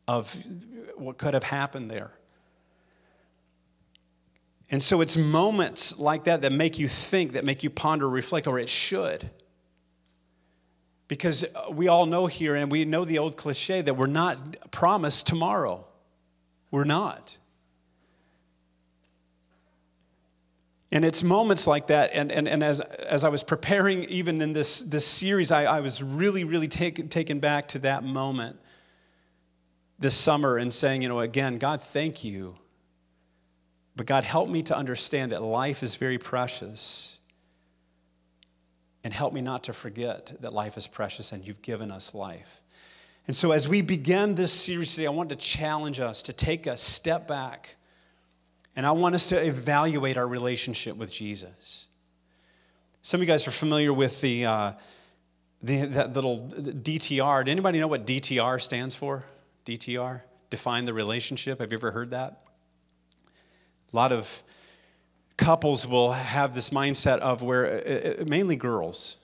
of 0.06 0.38
what 0.96 1.16
could 1.16 1.32
have 1.32 1.42
happened 1.42 1.90
there. 1.90 2.10
And 4.70 4.82
so 4.82 5.00
it's 5.00 5.16
moments 5.16 5.98
like 5.98 6.24
that 6.24 6.42
that 6.42 6.52
make 6.52 6.78
you 6.78 6.86
think, 6.86 7.32
that 7.32 7.46
make 7.46 7.62
you 7.62 7.70
ponder, 7.70 8.06
reflect, 8.06 8.46
or 8.46 8.58
it 8.58 8.68
should. 8.68 9.30
Because 11.08 11.46
we 11.70 11.88
all 11.88 12.04
know 12.04 12.26
here, 12.26 12.56
and 12.56 12.70
we 12.70 12.84
know 12.84 13.06
the 13.06 13.18
old 13.18 13.38
cliche 13.38 13.80
that 13.80 13.94
we're 13.94 14.06
not 14.06 14.70
promised 14.70 15.26
tomorrow. 15.26 15.86
We're 16.70 16.84
not. 16.84 17.38
And 20.94 21.04
it's 21.04 21.24
moments 21.24 21.66
like 21.66 21.88
that. 21.88 22.12
And, 22.14 22.30
and, 22.30 22.46
and 22.46 22.62
as, 22.62 22.80
as 22.80 23.24
I 23.24 23.28
was 23.28 23.42
preparing, 23.42 24.04
even 24.04 24.40
in 24.40 24.52
this, 24.52 24.78
this 24.84 25.04
series, 25.04 25.50
I, 25.50 25.64
I 25.64 25.80
was 25.80 26.00
really, 26.00 26.44
really 26.44 26.68
taken, 26.68 27.08
taken 27.08 27.40
back 27.40 27.66
to 27.68 27.80
that 27.80 28.04
moment 28.04 28.60
this 29.98 30.14
summer 30.14 30.56
and 30.56 30.72
saying, 30.72 31.02
you 31.02 31.08
know, 31.08 31.18
again, 31.18 31.58
God, 31.58 31.82
thank 31.82 32.22
you. 32.22 32.54
But 33.96 34.06
God, 34.06 34.22
help 34.22 34.48
me 34.48 34.62
to 34.62 34.76
understand 34.76 35.32
that 35.32 35.42
life 35.42 35.82
is 35.82 35.96
very 35.96 36.18
precious. 36.18 37.18
And 39.02 39.12
help 39.12 39.32
me 39.32 39.40
not 39.40 39.64
to 39.64 39.72
forget 39.72 40.32
that 40.42 40.52
life 40.52 40.76
is 40.76 40.86
precious 40.86 41.32
and 41.32 41.44
you've 41.44 41.60
given 41.60 41.90
us 41.90 42.14
life. 42.14 42.62
And 43.26 43.34
so, 43.34 43.50
as 43.50 43.68
we 43.68 43.82
begin 43.82 44.36
this 44.36 44.52
series 44.52 44.94
today, 44.94 45.06
I 45.06 45.10
want 45.10 45.30
to 45.30 45.36
challenge 45.36 45.98
us 45.98 46.22
to 46.22 46.32
take 46.32 46.66
a 46.66 46.76
step 46.76 47.26
back 47.26 47.76
and 48.76 48.84
I 48.84 48.92
want 48.92 49.14
us 49.14 49.28
to 49.28 49.40
evaluate 49.40 50.16
our 50.16 50.26
relationship 50.26 50.96
with 50.96 51.12
Jesus. 51.12 51.86
Some 53.02 53.20
of 53.20 53.22
you 53.22 53.32
guys 53.32 53.46
are 53.46 53.52
familiar 53.52 53.92
with 53.92 54.20
the, 54.20 54.46
uh, 54.46 54.72
the 55.62 55.86
that 55.86 56.12
little 56.14 56.48
DTR. 56.48 57.44
Did 57.44 57.50
anybody 57.50 57.78
know 57.78 57.86
what 57.86 58.06
DTR 58.06 58.60
stands 58.60 58.94
for? 58.94 59.24
DTR? 59.64 60.22
Define 60.50 60.84
the 60.84 60.94
relationship. 60.94 61.60
Have 61.60 61.70
you 61.70 61.78
ever 61.78 61.90
heard 61.90 62.10
that? 62.10 62.42
A 63.92 63.96
lot 63.96 64.10
of 64.10 64.42
couples 65.36 65.86
will 65.86 66.12
have 66.12 66.54
this 66.54 66.70
mindset 66.70 67.18
of 67.18 67.42
where, 67.42 67.66
uh, 67.66 68.22
uh, 68.22 68.24
mainly 68.24 68.56
girls, 68.56 69.18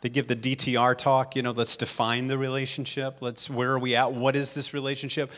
they 0.00 0.08
give 0.08 0.26
the 0.26 0.36
DTR 0.36 0.96
talk, 0.96 1.34
you 1.34 1.42
know, 1.42 1.52
let's 1.52 1.76
define 1.76 2.26
the 2.26 2.36
relationship. 2.36 3.22
Let's, 3.22 3.48
where 3.48 3.70
are 3.70 3.78
we 3.78 3.96
at? 3.96 4.12
What 4.12 4.36
is 4.36 4.52
this 4.54 4.74
relationship? 4.74 5.30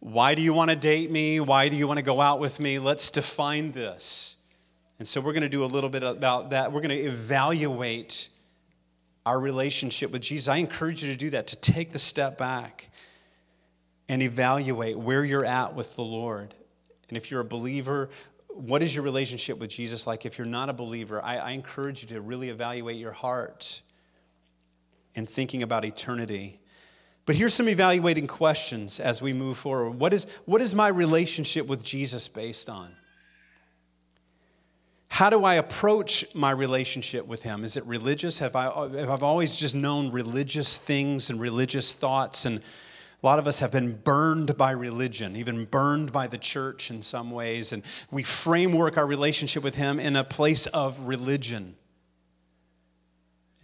Why 0.00 0.34
do 0.34 0.42
you 0.42 0.52
want 0.52 0.70
to 0.70 0.76
date 0.76 1.10
me? 1.10 1.40
Why 1.40 1.68
do 1.68 1.76
you 1.76 1.86
want 1.86 1.98
to 1.98 2.02
go 2.02 2.20
out 2.20 2.38
with 2.38 2.60
me? 2.60 2.78
Let's 2.78 3.10
define 3.10 3.72
this. 3.72 4.36
And 4.98 5.06
so 5.06 5.20
we're 5.20 5.32
going 5.32 5.42
to 5.42 5.48
do 5.48 5.64
a 5.64 5.66
little 5.66 5.90
bit 5.90 6.02
about 6.02 6.50
that. 6.50 6.72
We're 6.72 6.80
going 6.80 6.96
to 6.96 7.04
evaluate 7.04 8.28
our 9.24 9.40
relationship 9.40 10.10
with 10.12 10.22
Jesus. 10.22 10.48
I 10.48 10.56
encourage 10.56 11.02
you 11.02 11.10
to 11.10 11.18
do 11.18 11.30
that, 11.30 11.48
to 11.48 11.56
take 11.56 11.92
the 11.92 11.98
step 11.98 12.38
back 12.38 12.88
and 14.08 14.22
evaluate 14.22 14.96
where 14.96 15.24
you're 15.24 15.44
at 15.44 15.74
with 15.74 15.96
the 15.96 16.04
Lord. 16.04 16.54
And 17.08 17.16
if 17.16 17.30
you're 17.30 17.40
a 17.40 17.44
believer, 17.44 18.08
what 18.48 18.82
is 18.82 18.94
your 18.94 19.04
relationship 19.04 19.58
with 19.58 19.70
Jesus 19.70 20.06
like? 20.06 20.24
If 20.24 20.38
you're 20.38 20.46
not 20.46 20.70
a 20.70 20.72
believer, 20.72 21.22
I, 21.22 21.36
I 21.36 21.50
encourage 21.50 22.02
you 22.02 22.08
to 22.08 22.20
really 22.20 22.48
evaluate 22.48 22.96
your 22.96 23.12
heart 23.12 23.82
in 25.14 25.26
thinking 25.26 25.62
about 25.62 25.84
eternity 25.84 26.60
but 27.26 27.34
here's 27.34 27.52
some 27.52 27.68
evaluating 27.68 28.28
questions 28.28 29.00
as 29.00 29.20
we 29.20 29.32
move 29.32 29.58
forward. 29.58 29.98
What 29.98 30.12
is, 30.12 30.28
what 30.44 30.62
is 30.62 30.76
my 30.76 30.86
relationship 30.86 31.66
with 31.66 31.84
Jesus 31.84 32.28
based 32.28 32.70
on? 32.70 32.92
How 35.08 35.28
do 35.28 35.44
I 35.44 35.54
approach 35.54 36.24
my 36.34 36.52
relationship 36.52 37.26
with 37.26 37.42
Him? 37.42 37.64
Is 37.64 37.76
it 37.76 37.84
religious? 37.84 38.38
Have 38.38 38.54
I, 38.54 38.64
have 39.00 39.22
I 39.22 39.26
always 39.26 39.56
just 39.56 39.74
known 39.74 40.12
religious 40.12 40.76
things 40.76 41.30
and 41.30 41.40
religious 41.40 41.94
thoughts? 41.94 42.44
And 42.44 42.58
a 42.58 43.26
lot 43.26 43.40
of 43.40 43.48
us 43.48 43.58
have 43.58 43.72
been 43.72 43.96
burned 43.96 44.56
by 44.56 44.70
religion, 44.70 45.34
even 45.34 45.64
burned 45.64 46.12
by 46.12 46.28
the 46.28 46.38
church 46.38 46.90
in 46.90 47.02
some 47.02 47.32
ways. 47.32 47.72
And 47.72 47.82
we 48.12 48.22
framework 48.22 48.98
our 48.98 49.06
relationship 49.06 49.64
with 49.64 49.74
Him 49.74 49.98
in 49.98 50.14
a 50.14 50.22
place 50.22 50.66
of 50.66 51.00
religion. 51.00 51.74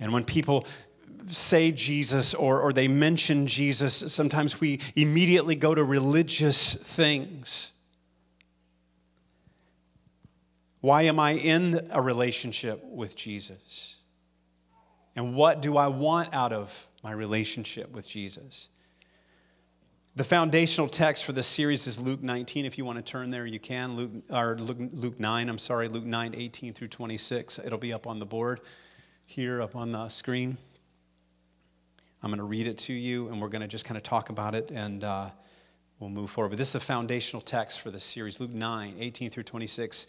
And 0.00 0.12
when 0.12 0.24
people 0.24 0.66
say 1.32 1.72
Jesus 1.72 2.34
or, 2.34 2.60
or 2.60 2.72
they 2.72 2.88
mention 2.88 3.46
Jesus, 3.46 3.94
sometimes 4.12 4.60
we 4.60 4.80
immediately 4.94 5.56
go 5.56 5.74
to 5.74 5.82
religious 5.84 6.74
things. 6.74 7.72
Why 10.80 11.02
am 11.02 11.20
I 11.20 11.32
in 11.32 11.88
a 11.92 12.02
relationship 12.02 12.84
with 12.84 13.14
Jesus? 13.14 13.98
And 15.14 15.34
what 15.34 15.62
do 15.62 15.76
I 15.76 15.88
want 15.88 16.34
out 16.34 16.52
of 16.52 16.88
my 17.02 17.12
relationship 17.12 17.92
with 17.92 18.08
Jesus? 18.08 18.68
The 20.14 20.24
foundational 20.24 20.88
text 20.88 21.24
for 21.24 21.32
this 21.32 21.46
series 21.46 21.86
is 21.86 21.98
Luke 22.00 22.22
19. 22.22 22.66
If 22.66 22.76
you 22.76 22.84
want 22.84 22.98
to 22.98 23.02
turn 23.02 23.30
there, 23.30 23.46
you 23.46 23.58
can. 23.58 23.96
Luke, 23.96 24.10
or 24.30 24.58
Luke, 24.58 24.90
Luke 24.92 25.18
9, 25.18 25.48
I'm 25.48 25.58
sorry, 25.58 25.88
Luke 25.88 26.04
9, 26.04 26.34
18 26.34 26.74
through 26.74 26.88
26. 26.88 27.60
It'll 27.60 27.78
be 27.78 27.92
up 27.92 28.06
on 28.06 28.18
the 28.18 28.26
board 28.26 28.60
here, 29.24 29.62
up 29.62 29.74
on 29.74 29.92
the 29.92 30.08
screen. 30.08 30.58
I'm 32.22 32.30
going 32.30 32.38
to 32.38 32.44
read 32.44 32.68
it 32.68 32.78
to 32.78 32.92
you, 32.92 33.28
and 33.28 33.40
we're 33.40 33.48
going 33.48 33.62
to 33.62 33.68
just 33.68 33.84
kind 33.84 33.96
of 33.96 34.04
talk 34.04 34.30
about 34.30 34.54
it, 34.54 34.70
and 34.70 35.02
uh, 35.02 35.28
we'll 35.98 36.08
move 36.08 36.30
forward. 36.30 36.50
But 36.50 36.58
this 36.58 36.68
is 36.68 36.74
a 36.76 36.80
foundational 36.80 37.40
text 37.40 37.80
for 37.80 37.90
this 37.90 38.04
series 38.04 38.38
Luke 38.38 38.52
9, 38.52 38.94
18 39.00 39.30
through 39.30 39.42
26. 39.42 40.06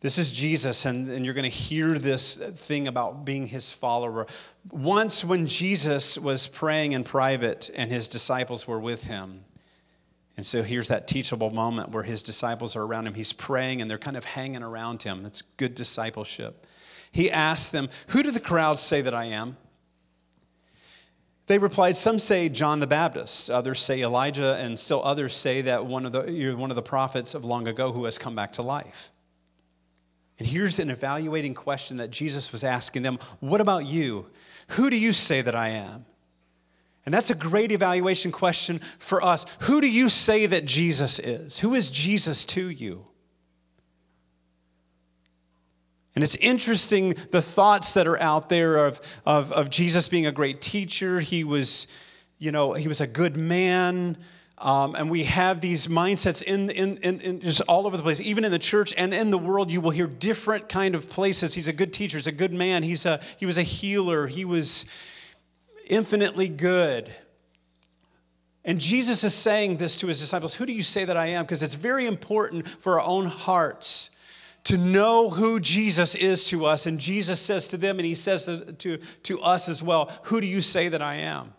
This 0.00 0.16
is 0.16 0.32
Jesus, 0.32 0.86
and, 0.86 1.08
and 1.10 1.26
you're 1.26 1.34
going 1.34 1.42
to 1.42 1.50
hear 1.50 1.98
this 1.98 2.38
thing 2.38 2.88
about 2.88 3.26
being 3.26 3.46
his 3.46 3.70
follower. 3.70 4.26
Once, 4.70 5.26
when 5.26 5.46
Jesus 5.46 6.16
was 6.18 6.48
praying 6.48 6.92
in 6.92 7.04
private 7.04 7.70
and 7.74 7.90
his 7.90 8.08
disciples 8.08 8.66
were 8.66 8.80
with 8.80 9.06
him, 9.06 9.44
and 10.38 10.46
so 10.46 10.62
here's 10.62 10.88
that 10.88 11.06
teachable 11.06 11.50
moment 11.50 11.90
where 11.90 12.02
his 12.02 12.22
disciples 12.22 12.74
are 12.76 12.82
around 12.82 13.06
him. 13.06 13.12
He's 13.12 13.34
praying 13.34 13.82
and 13.82 13.90
they're 13.90 13.98
kind 13.98 14.16
of 14.16 14.24
hanging 14.24 14.62
around 14.62 15.02
him. 15.02 15.22
That's 15.22 15.42
good 15.42 15.74
discipleship. 15.74 16.66
He 17.12 17.30
asked 17.30 17.72
them, 17.72 17.90
Who 18.08 18.22
do 18.22 18.30
the 18.30 18.40
crowds 18.40 18.80
say 18.80 19.02
that 19.02 19.12
I 19.12 19.26
am? 19.26 19.58
They 21.52 21.58
replied, 21.58 21.98
Some 21.98 22.18
say 22.18 22.48
John 22.48 22.80
the 22.80 22.86
Baptist, 22.86 23.50
others 23.50 23.78
say 23.78 24.00
Elijah, 24.00 24.54
and 24.54 24.80
still 24.80 25.04
others 25.04 25.34
say 25.34 25.60
that 25.60 25.84
one 25.84 26.06
of 26.06 26.12
the, 26.12 26.32
you're 26.32 26.56
one 26.56 26.70
of 26.70 26.76
the 26.76 26.82
prophets 26.82 27.34
of 27.34 27.44
long 27.44 27.68
ago 27.68 27.92
who 27.92 28.06
has 28.06 28.16
come 28.16 28.34
back 28.34 28.52
to 28.52 28.62
life. 28.62 29.12
And 30.38 30.48
here's 30.48 30.78
an 30.78 30.88
evaluating 30.88 31.52
question 31.52 31.98
that 31.98 32.08
Jesus 32.08 32.52
was 32.52 32.64
asking 32.64 33.02
them 33.02 33.18
What 33.40 33.60
about 33.60 33.84
you? 33.84 34.30
Who 34.68 34.88
do 34.88 34.96
you 34.96 35.12
say 35.12 35.42
that 35.42 35.54
I 35.54 35.68
am? 35.68 36.06
And 37.04 37.12
that's 37.14 37.28
a 37.28 37.34
great 37.34 37.70
evaluation 37.70 38.32
question 38.32 38.78
for 38.96 39.22
us. 39.22 39.44
Who 39.64 39.82
do 39.82 39.90
you 39.90 40.08
say 40.08 40.46
that 40.46 40.64
Jesus 40.64 41.18
is? 41.18 41.58
Who 41.58 41.74
is 41.74 41.90
Jesus 41.90 42.46
to 42.46 42.70
you? 42.70 43.04
And 46.14 46.22
it's 46.22 46.36
interesting 46.36 47.14
the 47.30 47.40
thoughts 47.40 47.94
that 47.94 48.06
are 48.06 48.20
out 48.20 48.48
there 48.48 48.86
of, 48.86 49.00
of, 49.24 49.50
of 49.52 49.70
Jesus 49.70 50.08
being 50.08 50.26
a 50.26 50.32
great 50.32 50.60
teacher. 50.60 51.20
He 51.20 51.42
was, 51.42 51.86
you 52.38 52.52
know, 52.52 52.74
he 52.74 52.86
was 52.86 53.00
a 53.00 53.06
good 53.06 53.36
man. 53.36 54.18
Um, 54.58 54.94
and 54.94 55.10
we 55.10 55.24
have 55.24 55.60
these 55.60 55.86
mindsets 55.86 56.42
in, 56.42 56.70
in, 56.70 56.98
in, 56.98 57.20
in, 57.20 57.40
just 57.40 57.62
all 57.62 57.86
over 57.86 57.96
the 57.96 58.02
place. 58.02 58.20
Even 58.20 58.44
in 58.44 58.52
the 58.52 58.58
church 58.58 58.92
and 58.96 59.12
in 59.14 59.30
the 59.30 59.38
world 59.38 59.70
you 59.70 59.80
will 59.80 59.90
hear 59.90 60.06
different 60.06 60.68
kind 60.68 60.94
of 60.94 61.08
places. 61.08 61.54
He's 61.54 61.68
a 61.68 61.72
good 61.72 61.92
teacher. 61.92 62.18
He's 62.18 62.26
a 62.26 62.32
good 62.32 62.52
man. 62.52 62.82
He's 62.82 63.06
a, 63.06 63.20
he 63.38 63.46
was 63.46 63.58
a 63.58 63.62
healer. 63.62 64.26
He 64.26 64.44
was 64.44 64.84
infinitely 65.88 66.48
good. 66.48 67.12
And 68.64 68.78
jesus 68.78 69.24
is 69.24 69.34
saying 69.34 69.78
this 69.78 69.96
to 69.98 70.06
his 70.06 70.20
disciples 70.20 70.54
who 70.54 70.64
do 70.64 70.72
you 70.72 70.82
say 70.82 71.04
that 71.04 71.16
i 71.16 71.26
am? 71.26 71.44
Because 71.44 71.64
it's 71.64 71.74
very 71.74 72.06
important 72.06 72.68
for 72.68 73.00
our 73.00 73.06
own 73.06 73.26
hearts 73.26 74.10
to 74.64 74.78
know 74.78 75.28
who 75.28 75.58
Jesus 75.58 76.14
is 76.14 76.44
to 76.46 76.66
us. 76.66 76.86
And 76.86 76.98
Jesus 76.98 77.40
says 77.40 77.68
to 77.68 77.76
them, 77.76 77.98
and 77.98 78.06
he 78.06 78.14
says 78.14 78.44
to, 78.46 78.72
to, 78.72 78.98
to, 79.24 79.40
us 79.40 79.68
as 79.68 79.82
well, 79.82 80.12
Who 80.24 80.40
do 80.40 80.46
you 80.46 80.60
say 80.60 80.88
that 80.88 81.02
I 81.02 81.16
am? 81.16 81.52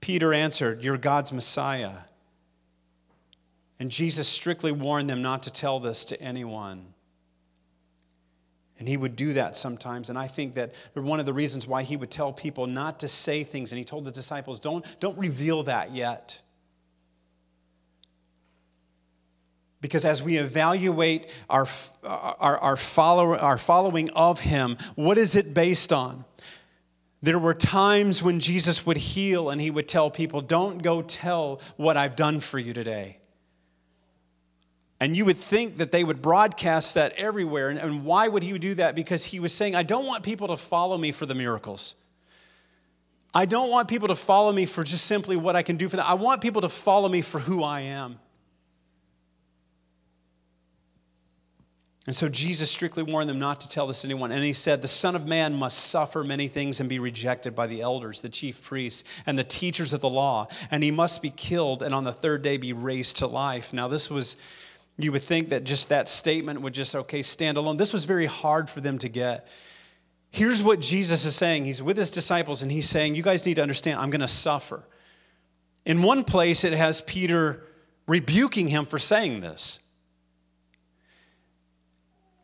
Peter 0.00 0.32
answered, 0.32 0.82
You're 0.82 0.96
God's 0.96 1.32
Messiah. 1.32 1.92
And 3.78 3.90
Jesus 3.90 4.28
strictly 4.28 4.72
warned 4.72 5.08
them 5.08 5.22
not 5.22 5.44
to 5.44 5.50
tell 5.50 5.80
this 5.80 6.04
to 6.06 6.20
anyone. 6.20 6.84
And 8.78 8.88
he 8.88 8.96
would 8.96 9.14
do 9.14 9.34
that 9.34 9.56
sometimes. 9.56 10.08
And 10.08 10.18
I 10.18 10.26
think 10.26 10.54
that 10.54 10.74
one 10.94 11.20
of 11.20 11.26
the 11.26 11.34
reasons 11.34 11.66
why 11.66 11.82
he 11.82 11.96
would 11.96 12.10
tell 12.10 12.32
people 12.32 12.66
not 12.66 13.00
to 13.00 13.08
say 13.08 13.44
things, 13.44 13.72
and 13.72 13.78
he 13.78 13.84
told 13.84 14.04
the 14.04 14.10
disciples, 14.10 14.58
don't, 14.58 14.84
don't 15.00 15.18
reveal 15.18 15.62
that 15.64 15.94
yet. 15.94 16.40
Because 19.80 20.04
as 20.04 20.22
we 20.22 20.36
evaluate 20.36 21.26
our, 21.48 21.66
our, 22.04 22.58
our, 22.58 22.76
follow, 22.76 23.36
our 23.36 23.56
following 23.56 24.10
of 24.10 24.40
him, 24.40 24.76
what 24.94 25.16
is 25.16 25.36
it 25.36 25.54
based 25.54 25.92
on? 25.92 26.24
There 27.22 27.38
were 27.38 27.54
times 27.54 28.22
when 28.22 28.40
Jesus 28.40 28.86
would 28.86 28.96
heal 28.96 29.50
and 29.50 29.60
he 29.60 29.70
would 29.70 29.88
tell 29.88 30.10
people, 30.10 30.40
Don't 30.40 30.82
go 30.82 31.02
tell 31.02 31.60
what 31.76 31.96
I've 31.96 32.16
done 32.16 32.40
for 32.40 32.58
you 32.58 32.72
today. 32.72 33.18
And 35.00 35.16
you 35.16 35.24
would 35.24 35.38
think 35.38 35.78
that 35.78 35.92
they 35.92 36.04
would 36.04 36.20
broadcast 36.20 36.94
that 36.94 37.12
everywhere. 37.12 37.70
And, 37.70 38.04
why 38.04 38.28
would 38.28 38.42
he 38.42 38.58
do 38.58 38.74
that? 38.74 38.94
Because 38.94 39.24
he 39.24 39.40
was 39.40 39.52
saying, 39.52 39.74
I 39.74 39.82
don't 39.82 40.06
want 40.06 40.22
people 40.22 40.48
to 40.48 40.58
follow 40.58 40.98
me 40.98 41.10
for 41.10 41.24
the 41.24 41.34
miracles. 41.34 41.94
I 43.32 43.46
don't 43.46 43.70
want 43.70 43.88
people 43.88 44.08
to 44.08 44.14
follow 44.14 44.52
me 44.52 44.66
for 44.66 44.84
just 44.84 45.06
simply 45.06 45.36
what 45.36 45.56
I 45.56 45.62
can 45.62 45.76
do 45.76 45.88
for 45.88 45.96
them. 45.96 46.04
I 46.06 46.14
want 46.14 46.42
people 46.42 46.62
to 46.62 46.68
follow 46.68 47.08
me 47.08 47.22
for 47.22 47.38
who 47.38 47.62
I 47.62 47.82
am. 47.82 48.18
And 52.06 52.16
so 52.16 52.28
Jesus 52.28 52.70
strictly 52.70 53.02
warned 53.02 53.28
them 53.28 53.38
not 53.38 53.60
to 53.60 53.68
tell 53.68 53.86
this 53.86 54.02
to 54.02 54.06
anyone. 54.06 54.32
And 54.32 54.42
he 54.42 54.54
said, 54.54 54.80
The 54.80 54.88
Son 54.88 55.14
of 55.14 55.26
Man 55.26 55.54
must 55.54 55.78
suffer 55.78 56.24
many 56.24 56.48
things 56.48 56.80
and 56.80 56.88
be 56.88 56.98
rejected 56.98 57.54
by 57.54 57.66
the 57.66 57.82
elders, 57.82 58.22
the 58.22 58.30
chief 58.30 58.62
priests, 58.62 59.04
and 59.26 59.38
the 59.38 59.44
teachers 59.44 59.92
of 59.92 60.00
the 60.00 60.08
law. 60.08 60.48
And 60.70 60.82
he 60.82 60.90
must 60.90 61.20
be 61.20 61.30
killed 61.30 61.82
and 61.82 61.94
on 61.94 62.04
the 62.04 62.12
third 62.12 62.42
day 62.42 62.56
be 62.56 62.72
raised 62.72 63.18
to 63.18 63.26
life. 63.26 63.72
Now, 63.72 63.86
this 63.86 64.10
was 64.10 64.38
You 64.96 65.12
would 65.12 65.22
think 65.22 65.50
that 65.50 65.64
just 65.64 65.90
that 65.90 66.08
statement 66.08 66.62
would 66.62 66.74
just, 66.74 66.96
okay, 66.96 67.22
stand 67.22 67.58
alone. 67.58 67.76
This 67.76 67.92
was 67.92 68.06
very 68.06 68.26
hard 68.26 68.70
for 68.70 68.80
them 68.80 68.96
to 68.98 69.08
get. 69.08 69.46
Here's 70.30 70.62
what 70.62 70.80
Jesus 70.80 71.26
is 71.26 71.36
saying 71.36 71.66
He's 71.66 71.82
with 71.82 71.98
his 71.98 72.10
disciples, 72.10 72.62
and 72.62 72.72
he's 72.72 72.88
saying, 72.88 73.14
You 73.14 73.22
guys 73.22 73.44
need 73.44 73.54
to 73.54 73.62
understand, 73.62 74.00
I'm 74.00 74.10
going 74.10 74.20
to 74.20 74.28
suffer. 74.28 74.84
In 75.84 76.02
one 76.02 76.24
place, 76.24 76.64
it 76.64 76.72
has 76.72 77.02
Peter 77.02 77.62
rebuking 78.06 78.68
him 78.68 78.86
for 78.86 78.98
saying 78.98 79.40
this. 79.40 79.80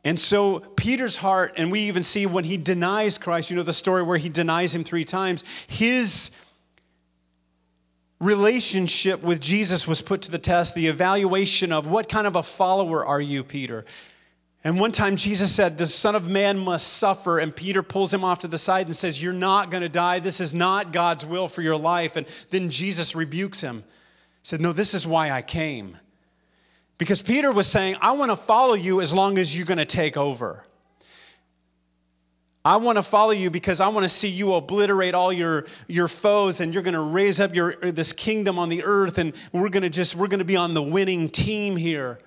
And 0.06 0.20
so 0.20 0.60
Peter's 0.60 1.16
heart, 1.16 1.54
and 1.56 1.72
we 1.72 1.80
even 1.80 2.04
see 2.04 2.26
when 2.26 2.44
he 2.44 2.56
denies 2.56 3.18
Christ, 3.18 3.50
you 3.50 3.56
know 3.56 3.64
the 3.64 3.72
story 3.72 4.04
where 4.04 4.18
he 4.18 4.28
denies 4.28 4.72
him 4.72 4.84
three 4.84 5.02
times, 5.02 5.42
his 5.66 6.30
relationship 8.20 9.24
with 9.24 9.40
Jesus 9.40 9.88
was 9.88 10.02
put 10.02 10.22
to 10.22 10.30
the 10.30 10.38
test, 10.38 10.76
the 10.76 10.86
evaluation 10.86 11.72
of 11.72 11.88
what 11.88 12.08
kind 12.08 12.28
of 12.28 12.36
a 12.36 12.44
follower 12.44 13.04
are 13.04 13.20
you, 13.20 13.42
Peter? 13.42 13.84
And 14.62 14.78
one 14.78 14.92
time 14.92 15.16
Jesus 15.16 15.52
said, 15.52 15.76
The 15.76 15.86
Son 15.86 16.14
of 16.14 16.28
Man 16.28 16.56
must 16.56 16.86
suffer. 16.86 17.40
And 17.40 17.54
Peter 17.54 17.82
pulls 17.82 18.14
him 18.14 18.22
off 18.22 18.38
to 18.42 18.48
the 18.48 18.58
side 18.58 18.86
and 18.86 18.94
says, 18.94 19.20
You're 19.20 19.32
not 19.32 19.72
going 19.72 19.82
to 19.82 19.88
die. 19.88 20.20
This 20.20 20.40
is 20.40 20.54
not 20.54 20.92
God's 20.92 21.26
will 21.26 21.48
for 21.48 21.62
your 21.62 21.76
life. 21.76 22.14
And 22.14 22.28
then 22.50 22.70
Jesus 22.70 23.16
rebukes 23.16 23.60
him. 23.60 23.78
He 23.78 24.44
said, 24.44 24.60
No, 24.60 24.72
this 24.72 24.94
is 24.94 25.04
why 25.04 25.32
I 25.32 25.42
came. 25.42 25.96
Because 26.98 27.22
Peter 27.22 27.52
was 27.52 27.66
saying, 27.66 27.96
I 28.00 28.12
want 28.12 28.30
to 28.30 28.36
follow 28.36 28.74
you 28.74 29.00
as 29.00 29.12
long 29.12 29.38
as 29.38 29.56
you're 29.56 29.66
going 29.66 29.78
to 29.78 29.84
take 29.84 30.16
over. 30.16 30.64
I 32.64 32.78
want 32.78 32.96
to 32.96 33.02
follow 33.02 33.30
you 33.30 33.48
because 33.48 33.80
I 33.80 33.88
want 33.88 34.02
to 34.04 34.08
see 34.08 34.28
you 34.28 34.54
obliterate 34.54 35.14
all 35.14 35.32
your, 35.32 35.66
your 35.86 36.08
foes 36.08 36.60
and 36.60 36.74
you're 36.74 36.82
going 36.82 36.94
to 36.94 37.00
raise 37.00 37.38
up 37.38 37.54
your, 37.54 37.76
this 37.76 38.12
kingdom 38.12 38.58
on 38.58 38.70
the 38.70 38.82
earth 38.82 39.18
and 39.18 39.34
we're 39.52 39.68
going 39.68 39.84
to 39.84 39.88
just, 39.88 40.16
we're 40.16 40.26
going 40.26 40.40
to 40.40 40.44
be 40.44 40.56
on 40.56 40.74
the 40.74 40.82
winning 40.82 41.28
team 41.28 41.76
here. 41.76 42.18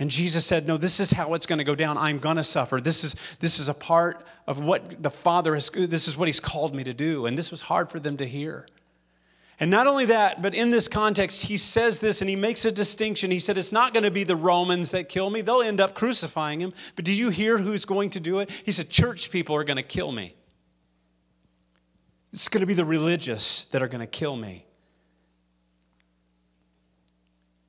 And 0.00 0.10
Jesus 0.10 0.44
said, 0.44 0.66
No, 0.66 0.78
this 0.78 0.98
is 0.98 1.12
how 1.12 1.34
it's 1.34 1.46
going 1.46 1.58
to 1.58 1.64
go 1.64 1.76
down. 1.76 1.96
I'm 1.96 2.18
going 2.18 2.38
to 2.38 2.42
suffer. 2.42 2.80
This 2.80 3.04
is, 3.04 3.14
this 3.38 3.60
is 3.60 3.68
a 3.68 3.74
part 3.74 4.26
of 4.48 4.58
what 4.58 5.00
the 5.00 5.10
Father 5.10 5.54
has, 5.54 5.70
this 5.70 6.08
is 6.08 6.16
what 6.16 6.26
He's 6.26 6.40
called 6.40 6.74
me 6.74 6.82
to 6.82 6.92
do. 6.92 7.26
And 7.26 7.38
this 7.38 7.52
was 7.52 7.60
hard 7.60 7.88
for 7.88 8.00
them 8.00 8.16
to 8.16 8.26
hear. 8.26 8.66
And 9.62 9.70
not 9.70 9.86
only 9.86 10.06
that, 10.06 10.42
but 10.42 10.56
in 10.56 10.70
this 10.70 10.88
context, 10.88 11.46
he 11.46 11.56
says 11.56 12.00
this 12.00 12.20
and 12.20 12.28
he 12.28 12.34
makes 12.34 12.64
a 12.64 12.72
distinction. 12.72 13.30
He 13.30 13.38
said, 13.38 13.56
It's 13.56 13.70
not 13.70 13.92
going 13.92 14.02
to 14.02 14.10
be 14.10 14.24
the 14.24 14.34
Romans 14.34 14.90
that 14.90 15.08
kill 15.08 15.30
me. 15.30 15.40
They'll 15.40 15.62
end 15.62 15.80
up 15.80 15.94
crucifying 15.94 16.58
him. 16.58 16.74
But 16.96 17.04
did 17.04 17.16
you 17.16 17.30
hear 17.30 17.58
who's 17.58 17.84
going 17.84 18.10
to 18.10 18.18
do 18.18 18.40
it? 18.40 18.50
He 18.50 18.72
said, 18.72 18.90
Church 18.90 19.30
people 19.30 19.54
are 19.54 19.62
going 19.62 19.76
to 19.76 19.84
kill 19.84 20.10
me. 20.10 20.34
It's 22.32 22.48
going 22.48 22.62
to 22.62 22.66
be 22.66 22.74
the 22.74 22.84
religious 22.84 23.66
that 23.66 23.82
are 23.82 23.86
going 23.86 24.00
to 24.00 24.06
kill 24.08 24.34
me. 24.34 24.66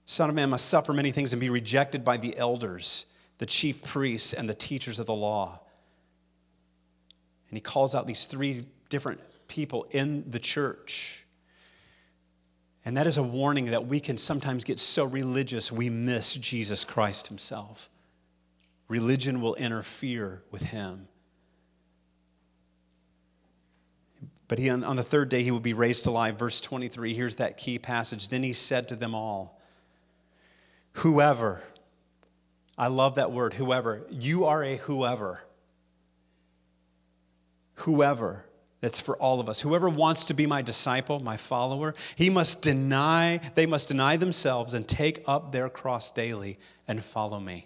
Son 0.05 0.29
of 0.29 0.35
Man 0.35 0.49
must 0.49 0.69
suffer 0.69 0.93
many 0.93 1.11
things 1.11 1.31
and 1.31 1.39
be 1.39 1.51
rejected 1.51 2.03
by 2.03 2.17
the 2.17 2.35
elders, 2.39 3.05
the 3.37 3.45
chief 3.45 3.83
priests, 3.83 4.33
and 4.33 4.49
the 4.49 4.55
teachers 4.55 4.97
of 4.97 5.05
the 5.05 5.13
law. 5.13 5.61
And 7.51 7.55
he 7.55 7.61
calls 7.61 7.93
out 7.93 8.07
these 8.07 8.25
three 8.25 8.65
different 8.89 9.19
people 9.47 9.85
in 9.91 10.27
the 10.27 10.39
church 10.39 11.22
and 12.85 12.97
that 12.97 13.07
is 13.07 13.17
a 13.17 13.23
warning 13.23 13.65
that 13.65 13.85
we 13.87 13.99
can 13.99 14.17
sometimes 14.17 14.63
get 14.63 14.79
so 14.79 15.05
religious 15.05 15.71
we 15.71 15.89
miss 15.89 16.35
Jesus 16.35 16.83
Christ 16.83 17.27
himself. 17.27 17.89
Religion 18.89 19.41
will 19.41 19.55
interfere 19.55 20.43
with 20.51 20.63
him. 20.63 21.07
But 24.49 24.59
he, 24.59 24.69
on 24.69 24.95
the 24.95 25.03
third 25.03 25.29
day, 25.29 25.41
he 25.43 25.51
will 25.51 25.61
be 25.61 25.73
raised 25.73 26.05
alive. 26.05 26.37
Verse 26.37 26.59
23, 26.59 27.13
here's 27.13 27.37
that 27.37 27.57
key 27.57 27.79
passage. 27.79 28.29
Then 28.29 28.43
he 28.43 28.53
said 28.53 28.89
to 28.89 28.95
them 28.95 29.15
all, 29.15 29.59
Whoever, 30.97 31.63
I 32.77 32.87
love 32.87 33.15
that 33.15 33.31
word, 33.31 33.53
whoever, 33.53 34.05
you 34.11 34.45
are 34.45 34.61
a 34.63 34.75
whoever. 34.75 35.43
Whoever 37.75 38.45
that's 38.83 38.99
for 38.99 39.15
all 39.15 39.39
of 39.39 39.47
us. 39.47 39.61
Whoever 39.61 39.89
wants 39.89 40.25
to 40.25 40.33
be 40.33 40.45
my 40.45 40.61
disciple, 40.61 41.21
my 41.21 41.37
follower, 41.37 41.95
he 42.17 42.29
must 42.29 42.61
deny, 42.61 43.39
they 43.55 43.65
must 43.65 43.87
deny 43.87 44.17
themselves 44.17 44.73
and 44.73 44.85
take 44.85 45.23
up 45.25 45.53
their 45.53 45.69
cross 45.69 46.11
daily 46.11 46.59
and 46.85 47.01
follow 47.01 47.39
me. 47.39 47.65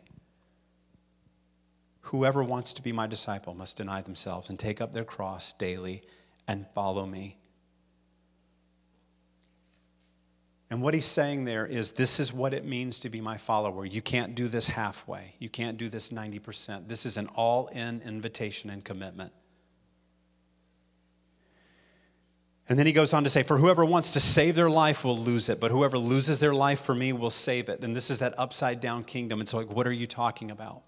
Whoever 2.02 2.44
wants 2.44 2.72
to 2.74 2.84
be 2.84 2.92
my 2.92 3.08
disciple 3.08 3.56
must 3.56 3.78
deny 3.78 4.04
themselves 4.04 4.52
and 4.52 4.60
take 4.60 4.80
up 4.80 4.92
their 4.92 5.04
cross 5.04 5.54
daily 5.54 6.04
and 6.48 6.68
follow 6.76 7.08
me. 7.08 7.36
And 10.70 10.84
what 10.84 10.94
he's 10.94 11.06
saying 11.06 11.46
there 11.46 11.66
is 11.66 11.94
this 11.94 12.20
is 12.20 12.32
what 12.32 12.54
it 12.54 12.64
means 12.64 13.00
to 13.00 13.10
be 13.10 13.22
my 13.22 13.38
follower. 13.38 13.88
You 13.88 14.04
can't 14.04 14.36
do 14.36 14.48
this 14.48 14.68
halfway. 14.68 15.34
You 15.40 15.50
can't 15.50 15.80
do 15.80 15.90
this 15.90 16.12
90%. 16.12 16.88
This 16.88 17.08
is 17.08 17.18
an 17.18 17.26
all 17.34 17.70
in 17.70 18.04
invitation 18.06 18.70
and 18.70 18.84
commitment. 18.84 19.32
And 22.70 22.78
then 22.78 22.86
he 22.86 22.92
goes 22.92 23.14
on 23.14 23.24
to 23.24 23.30
say, 23.30 23.44
For 23.44 23.58
whoever 23.58 23.86
wants 23.86 24.14
to 24.14 24.20
save 24.20 24.56
their 24.56 24.70
life 24.70 25.04
will 25.04 25.18
lose 25.18 25.50
it, 25.50 25.60
but 25.60 25.72
whoever 25.72 25.98
loses 25.98 26.40
their 26.40 26.54
life 26.54 26.82
for 26.82 26.94
me 26.94 27.14
will 27.14 27.30
save 27.30 27.70
it. 27.70 27.82
And 27.82 27.96
this 27.96 28.10
is 28.10 28.20
that 28.20 28.38
upside 28.38 28.82
down 28.82 29.04
kingdom. 29.04 29.40
It's 29.40 29.54
like, 29.54 29.70
what 29.70 29.88
are 29.88 29.92
you 29.94 30.08
talking 30.08 30.52
about? 30.52 30.84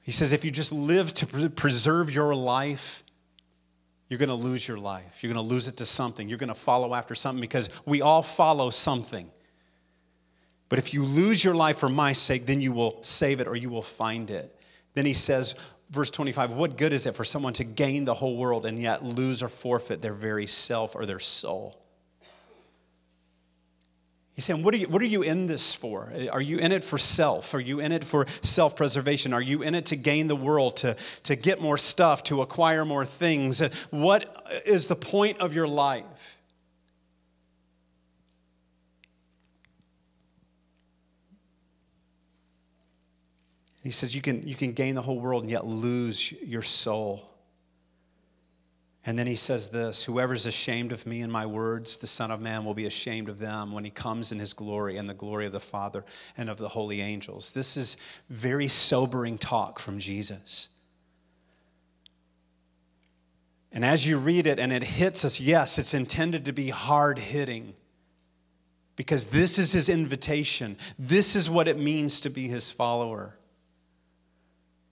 He 0.00 0.10
says, 0.10 0.32
if 0.32 0.44
you 0.44 0.50
just 0.50 0.72
live 0.72 1.12
to 1.14 1.50
preserve 1.50 2.12
your 2.12 2.34
life, 2.34 3.04
you're 4.08 4.18
going 4.18 4.30
to 4.30 4.34
lose 4.34 4.66
your 4.66 4.78
life. 4.78 5.22
You're 5.22 5.32
going 5.32 5.46
to 5.46 5.52
lose 5.52 5.68
it 5.68 5.76
to 5.78 5.86
something. 5.86 6.28
You're 6.28 6.38
going 6.38 6.48
to 6.48 6.54
follow 6.54 6.94
after 6.94 7.14
something 7.14 7.40
because 7.40 7.70
we 7.86 8.02
all 8.02 8.22
follow 8.22 8.70
something. 8.70 9.30
But 10.68 10.78
if 10.78 10.92
you 10.92 11.04
lose 11.04 11.44
your 11.44 11.54
life 11.54 11.78
for 11.78 11.88
my 11.88 12.12
sake, 12.12 12.46
then 12.46 12.60
you 12.60 12.72
will 12.72 13.02
save 13.02 13.40
it 13.40 13.46
or 13.46 13.54
you 13.54 13.68
will 13.68 13.82
find 13.82 14.30
it. 14.30 14.58
Then 14.94 15.06
he 15.06 15.14
says, 15.14 15.54
verse 15.92 16.10
25 16.10 16.52
what 16.52 16.76
good 16.76 16.92
is 16.92 17.06
it 17.06 17.14
for 17.14 17.24
someone 17.24 17.52
to 17.52 17.64
gain 17.64 18.04
the 18.04 18.14
whole 18.14 18.36
world 18.36 18.66
and 18.66 18.80
yet 18.80 19.04
lose 19.04 19.42
or 19.42 19.48
forfeit 19.48 20.02
their 20.02 20.14
very 20.14 20.46
self 20.46 20.96
or 20.96 21.06
their 21.06 21.20
soul? 21.20 21.78
He's 24.34 24.46
saying 24.46 24.62
what 24.62 24.72
are 24.72 24.78
you, 24.78 24.88
what 24.88 25.02
are 25.02 25.06
you 25.06 25.22
in 25.22 25.46
this 25.46 25.74
for? 25.74 26.10
Are 26.32 26.40
you 26.40 26.58
in 26.58 26.72
it 26.72 26.82
for 26.82 26.96
self? 26.96 27.52
Are 27.54 27.60
you 27.60 27.80
in 27.80 27.92
it 27.92 28.02
for 28.02 28.26
self-preservation? 28.40 29.34
Are 29.34 29.42
you 29.42 29.62
in 29.62 29.74
it 29.74 29.86
to 29.86 29.96
gain 29.96 30.26
the 30.26 30.36
world 30.36 30.78
to, 30.78 30.96
to 31.24 31.36
get 31.36 31.60
more 31.60 31.76
stuff 31.76 32.22
to 32.24 32.40
acquire 32.40 32.86
more 32.86 33.04
things? 33.04 33.60
What 33.90 34.46
is 34.64 34.86
the 34.86 34.96
point 34.96 35.40
of 35.40 35.54
your 35.54 35.68
life 35.68 36.31
He 43.82 43.90
says 43.90 44.14
you 44.14 44.22
can, 44.22 44.46
you 44.46 44.54
can 44.54 44.72
gain 44.72 44.94
the 44.94 45.02
whole 45.02 45.18
world 45.18 45.42
and 45.42 45.50
yet 45.50 45.66
lose 45.66 46.32
your 46.32 46.62
soul. 46.62 47.28
And 49.04 49.18
then 49.18 49.26
he 49.26 49.34
says 49.34 49.70
this 49.70 50.04
Whoever's 50.04 50.46
ashamed 50.46 50.92
of 50.92 51.04
me 51.06 51.20
and 51.20 51.32
my 51.32 51.46
words, 51.46 51.98
the 51.98 52.06
Son 52.06 52.30
of 52.30 52.40
Man 52.40 52.64
will 52.64 52.74
be 52.74 52.86
ashamed 52.86 53.28
of 53.28 53.40
them 53.40 53.72
when 53.72 53.84
he 53.84 53.90
comes 53.90 54.30
in 54.30 54.38
his 54.38 54.52
glory 54.52 54.96
and 54.96 55.08
the 55.08 55.14
glory 55.14 55.46
of 55.46 55.52
the 55.52 55.60
Father 55.60 56.04
and 56.36 56.48
of 56.48 56.58
the 56.58 56.68
holy 56.68 57.00
angels. 57.00 57.50
This 57.52 57.76
is 57.76 57.96
very 58.28 58.68
sobering 58.68 59.38
talk 59.38 59.80
from 59.80 59.98
Jesus. 59.98 60.68
And 63.72 63.84
as 63.84 64.06
you 64.06 64.18
read 64.18 64.46
it 64.46 64.60
and 64.60 64.70
it 64.70 64.82
hits 64.82 65.24
us, 65.24 65.40
yes, 65.40 65.78
it's 65.78 65.94
intended 65.94 66.44
to 66.44 66.52
be 66.52 66.68
hard 66.68 67.18
hitting 67.18 67.74
because 68.94 69.26
this 69.26 69.58
is 69.58 69.72
his 69.72 69.88
invitation. 69.88 70.76
This 70.98 71.34
is 71.34 71.50
what 71.50 71.66
it 71.66 71.78
means 71.78 72.20
to 72.20 72.30
be 72.30 72.46
his 72.46 72.70
follower. 72.70 73.34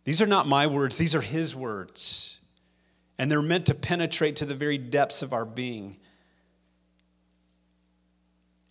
These 0.05 0.23
are 0.23 0.27
not 0.27 0.47
my 0.47 0.67
words, 0.67 0.99
these 0.99 1.15
are 1.15 1.21
his 1.21 1.55
words. 1.55 2.39
And 3.19 3.31
they're 3.31 3.43
meant 3.43 3.67
to 3.67 3.75
penetrate 3.75 4.37
to 4.37 4.47
the 4.47 4.55
very 4.55 4.79
depths 4.79 5.23
of 5.23 5.35
our 5.35 5.45
being. 5.45 5.97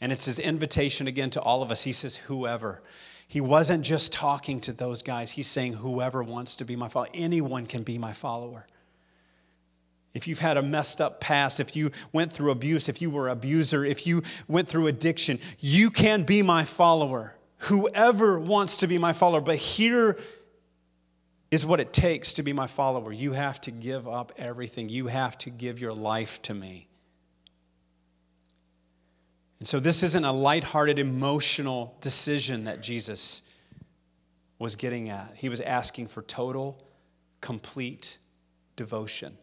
And 0.01 0.11
it's 0.11 0.25
his 0.25 0.39
invitation 0.39 1.07
again 1.07 1.29
to 1.31 1.41
all 1.41 1.61
of 1.61 1.71
us. 1.71 1.83
He 1.83 1.91
says, 1.91 2.17
Whoever. 2.17 2.81
He 3.27 3.41
wasn't 3.41 3.85
just 3.85 4.11
talking 4.11 4.59
to 4.61 4.73
those 4.73 5.03
guys, 5.03 5.29
he's 5.29 5.45
saying, 5.45 5.73
Whoever 5.73 6.23
wants 6.23 6.55
to 6.55 6.65
be 6.65 6.75
my 6.75 6.89
follower, 6.89 7.09
anyone 7.13 7.67
can 7.67 7.83
be 7.83 7.99
my 7.99 8.11
follower. 8.11 8.65
If 10.15 10.27
you've 10.27 10.39
had 10.39 10.57
a 10.57 10.63
messed 10.63 10.99
up 10.99 11.21
past, 11.21 11.59
if 11.59 11.75
you 11.75 11.91
went 12.11 12.33
through 12.33 12.49
abuse, 12.49 12.89
if 12.89 13.01
you 13.01 13.11
were 13.11 13.27
an 13.27 13.33
abuser, 13.33 13.85
if 13.85 14.07
you 14.07 14.23
went 14.47 14.67
through 14.67 14.87
addiction, 14.87 15.39
you 15.59 15.91
can 15.91 16.23
be 16.23 16.41
my 16.41 16.65
follower. 16.65 17.35
Whoever 17.59 18.39
wants 18.39 18.77
to 18.77 18.87
be 18.87 18.97
my 18.97 19.13
follower. 19.13 19.41
But 19.41 19.57
here 19.57 20.17
is 21.51 21.65
what 21.65 21.79
it 21.79 21.93
takes 21.93 22.33
to 22.33 22.43
be 22.43 22.53
my 22.53 22.67
follower. 22.67 23.11
You 23.11 23.33
have 23.33 23.59
to 23.61 23.71
give 23.71 24.07
up 24.07 24.31
everything, 24.37 24.89
you 24.89 25.07
have 25.07 25.37
to 25.39 25.49
give 25.49 25.79
your 25.79 25.93
life 25.93 26.41
to 26.43 26.53
me. 26.53 26.87
And 29.59 29.67
so, 29.67 29.79
this 29.79 30.03
isn't 30.03 30.23
a 30.23 30.31
lighthearted, 30.31 30.99
emotional 30.99 31.97
decision 31.99 32.63
that 32.63 32.81
Jesus 32.81 33.41
was 34.57 34.75
getting 34.75 35.09
at. 35.09 35.31
He 35.35 35.49
was 35.49 35.61
asking 35.61 36.07
for 36.07 36.21
total, 36.21 36.81
complete 37.41 38.17
devotion. 38.75 39.37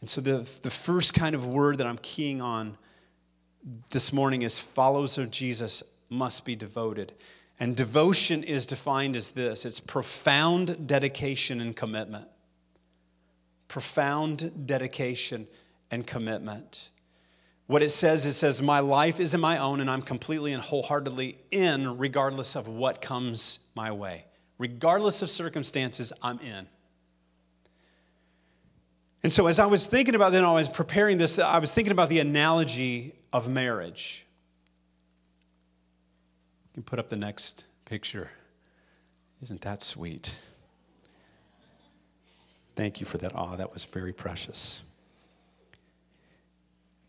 And 0.00 0.08
so 0.08 0.20
the, 0.20 0.38
the 0.62 0.70
first 0.70 1.14
kind 1.14 1.34
of 1.34 1.46
word 1.46 1.78
that 1.78 1.86
I'm 1.86 1.98
keying 2.02 2.42
on 2.42 2.76
this 3.92 4.12
morning 4.12 4.42
is 4.42 4.58
followers 4.58 5.16
of 5.16 5.30
Jesus 5.30 5.84
must 6.12 6.44
be 6.44 6.54
devoted. 6.54 7.12
And 7.58 7.76
devotion 7.76 8.42
is 8.44 8.66
defined 8.66 9.16
as 9.16 9.32
this 9.32 9.64
it's 9.64 9.80
profound 9.80 10.86
dedication 10.86 11.60
and 11.60 11.74
commitment. 11.74 12.28
Profound 13.68 14.66
dedication 14.66 15.46
and 15.90 16.06
commitment. 16.06 16.90
What 17.66 17.82
it 17.82 17.90
says, 17.90 18.26
it 18.26 18.32
says, 18.32 18.60
My 18.60 18.80
life 18.80 19.20
isn't 19.20 19.40
my 19.40 19.58
own, 19.58 19.80
and 19.80 19.90
I'm 19.90 20.02
completely 20.02 20.52
and 20.52 20.62
wholeheartedly 20.62 21.38
in, 21.50 21.96
regardless 21.98 22.56
of 22.56 22.68
what 22.68 23.00
comes 23.00 23.60
my 23.74 23.92
way. 23.92 24.26
Regardless 24.58 25.22
of 25.22 25.30
circumstances, 25.30 26.12
I'm 26.22 26.38
in. 26.40 26.66
And 29.22 29.32
so, 29.32 29.46
as 29.46 29.58
I 29.60 29.66
was 29.66 29.86
thinking 29.86 30.14
about 30.14 30.32
then, 30.32 30.44
I 30.44 30.52
was 30.52 30.68
preparing 30.68 31.16
this, 31.16 31.38
I 31.38 31.58
was 31.60 31.72
thinking 31.72 31.92
about 31.92 32.08
the 32.08 32.18
analogy 32.18 33.14
of 33.32 33.48
marriage. 33.48 34.26
You 36.72 36.76
can 36.76 36.84
put 36.84 36.98
up 36.98 37.10
the 37.10 37.16
next 37.16 37.66
picture. 37.84 38.30
Isn't 39.42 39.60
that 39.60 39.82
sweet? 39.82 40.38
Thank 42.76 42.98
you 42.98 43.04
for 43.04 43.18
that. 43.18 43.32
Oh, 43.34 43.56
that 43.56 43.74
was 43.74 43.84
very 43.84 44.14
precious. 44.14 44.82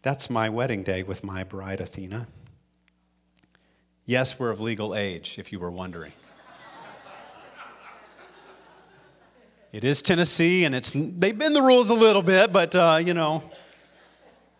That's 0.01 0.29
my 0.29 0.49
wedding 0.49 0.83
day 0.83 1.03
with 1.03 1.23
my 1.23 1.45
bride, 1.45 1.79
Athena. 1.79 2.27
Yes, 4.03 4.37
we're 4.37 4.49
of 4.49 4.59
legal 4.59 4.95
age, 4.95 5.39
if 5.39 5.53
you 5.53 5.59
were 5.59 5.71
wondering. 5.71 6.11
it 9.71 9.85
is 9.85 10.01
Tennessee, 10.01 10.65
and 10.65 10.75
it's 10.75 10.91
they 10.93 11.31
bend 11.31 11.55
the 11.55 11.61
rules 11.61 11.89
a 11.89 11.93
little 11.93 12.21
bit, 12.21 12.51
but 12.51 12.75
uh, 12.75 12.99
you 13.01 13.13
know, 13.13 13.49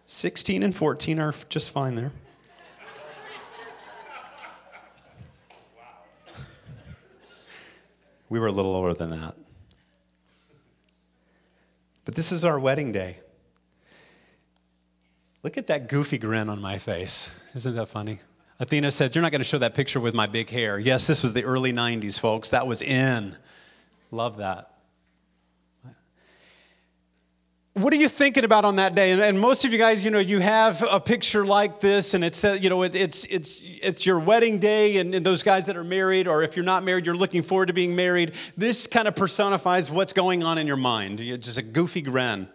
16 0.05 0.63
and 0.63 0.73
14 0.73 1.19
are 1.19 1.33
just 1.49 1.71
fine 1.71 1.95
there. 1.95 2.13
We 8.33 8.39
were 8.39 8.47
a 8.47 8.51
little 8.51 8.75
older 8.75 8.95
than 8.95 9.11
that. 9.11 9.35
But 12.03 12.15
this 12.15 12.31
is 12.31 12.43
our 12.43 12.59
wedding 12.59 12.91
day. 12.91 13.19
Look 15.43 15.55
at 15.59 15.67
that 15.67 15.87
goofy 15.87 16.17
grin 16.17 16.49
on 16.49 16.59
my 16.59 16.79
face. 16.79 17.31
Isn't 17.53 17.75
that 17.75 17.89
funny? 17.89 18.17
Athena 18.59 18.89
said, 18.89 19.13
You're 19.13 19.21
not 19.21 19.31
going 19.31 19.41
to 19.41 19.47
show 19.47 19.59
that 19.59 19.75
picture 19.75 19.99
with 19.99 20.15
my 20.15 20.25
big 20.25 20.49
hair. 20.49 20.79
Yes, 20.79 21.05
this 21.05 21.21
was 21.21 21.35
the 21.35 21.43
early 21.43 21.73
90s, 21.73 22.19
folks. 22.19 22.49
That 22.49 22.65
was 22.65 22.81
in. 22.81 23.37
Love 24.09 24.37
that 24.37 24.72
what 27.73 27.91
are 27.91 27.97
you 27.97 28.07
thinking 28.07 28.43
about 28.43 28.65
on 28.65 28.75
that 28.75 28.93
day? 28.93 29.11
And, 29.11 29.21
and, 29.21 29.39
most 29.39 29.65
of 29.65 29.71
you 29.71 29.79
guys, 29.79 30.05
you 30.05 30.11
know, 30.11 30.19
you 30.19 30.39
have 30.39 30.83
a 30.87 30.99
picture 30.99 31.43
like 31.43 31.79
this, 31.79 32.13
and 32.13 32.23
it's, 32.23 32.43
you 32.43 32.69
know, 32.69 32.83
it, 32.83 32.93
it's, 32.93 33.25
it's, 33.25 33.63
it's 33.63 34.05
your 34.05 34.19
wedding 34.19 34.59
day, 34.59 34.97
and, 34.97 35.15
and, 35.15 35.25
those 35.25 35.41
guys 35.41 35.65
that 35.65 35.75
are 35.75 35.83
married, 35.83 36.27
or 36.27 36.43
if 36.43 36.55
you're 36.55 36.65
not 36.65 36.83
married, 36.83 37.07
you're 37.07 37.15
looking 37.15 37.41
forward 37.41 37.67
to 37.67 37.73
being 37.73 37.95
married. 37.95 38.33
This 38.55 38.85
kind 38.85 39.07
of 39.07 39.15
personifies 39.15 39.89
what's 39.89 40.13
going 40.13 40.43
on 40.43 40.59
in 40.59 40.67
your 40.67 40.77
mind. 40.77 41.19
It's 41.19 41.47
just 41.47 41.57
a 41.57 41.63
goofy 41.63 42.03
grin. 42.03 42.47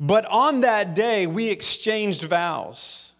But 0.00 0.24
on 0.26 0.62
that 0.62 0.94
day, 0.94 1.26
we 1.26 1.50
exchanged 1.50 2.22
vows. 2.22 3.12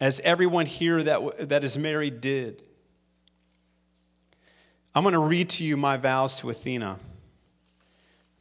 As 0.00 0.18
everyone 0.20 0.66
here 0.66 1.02
that, 1.04 1.48
that 1.48 1.62
is 1.62 1.78
married 1.78 2.20
did. 2.20 2.62
I'm 4.94 5.02
going 5.02 5.14
to 5.14 5.18
read 5.18 5.48
to 5.50 5.64
you 5.64 5.76
my 5.76 5.96
vows 5.96 6.36
to 6.40 6.50
Athena, 6.50 7.00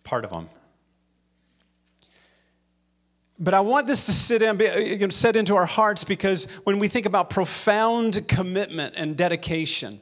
part 0.03 0.23
of 0.23 0.29
them. 0.29 0.49
But 3.39 3.55
I 3.55 3.61
want 3.61 3.87
this 3.87 4.05
to 4.05 4.11
sit 4.11 4.43
in, 4.43 4.61
uh, 4.61 5.09
set 5.09 5.35
into 5.35 5.55
our 5.55 5.65
hearts 5.65 6.03
because 6.03 6.45
when 6.63 6.77
we 6.77 6.87
think 6.87 7.07
about 7.07 7.31
profound 7.31 8.27
commitment 8.27 8.93
and 8.95 9.17
dedication, 9.17 9.99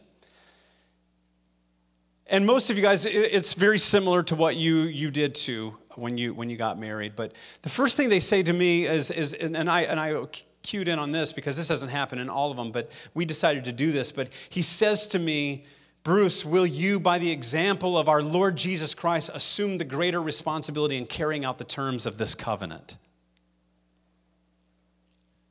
and 2.27 2.45
most 2.45 2.69
of 2.69 2.75
you 2.77 2.83
guys, 2.83 3.05
it's 3.05 3.53
very 3.53 3.77
similar 3.77 4.21
to 4.23 4.35
what 4.35 4.57
you, 4.57 4.81
you 4.83 5.09
did 5.09 5.35
too 5.35 5.75
when 5.95 6.17
you, 6.17 6.33
when 6.33 6.49
you 6.49 6.57
got 6.57 6.77
married. 6.77 7.15
But 7.15 7.33
the 7.61 7.69
first 7.69 7.97
thing 7.97 8.09
they 8.09 8.19
say 8.19 8.43
to 8.43 8.53
me 8.53 8.85
is, 8.85 9.09
is 9.09 9.33
and, 9.33 9.69
I, 9.69 9.81
and 9.81 9.99
I 9.99 10.25
cued 10.63 10.87
in 10.87 10.99
on 10.99 11.11
this 11.11 11.33
because 11.33 11.57
this 11.57 11.67
doesn't 11.67 11.89
happen 11.89 12.19
in 12.19 12.29
all 12.29 12.51
of 12.51 12.57
them, 12.57 12.71
but 12.71 12.91
we 13.13 13.25
decided 13.25 13.65
to 13.65 13.73
do 13.73 13.91
this. 13.91 14.11
But 14.11 14.29
he 14.49 14.61
says 14.61 15.07
to 15.09 15.19
me, 15.19 15.65
Bruce, 16.03 16.43
will 16.43 16.65
you, 16.65 16.99
by 16.99 17.19
the 17.19 17.29
example 17.29 17.95
of 17.95 18.09
our 18.09 18.23
Lord 18.23 18.55
Jesus 18.55 18.95
Christ, 18.95 19.29
assume 19.33 19.77
the 19.77 19.85
greater 19.85 20.19
responsibility 20.21 20.97
in 20.97 21.05
carrying 21.05 21.45
out 21.45 21.59
the 21.59 21.63
terms 21.63 22.07
of 22.07 22.17
this 22.17 22.33
covenant? 22.33 22.97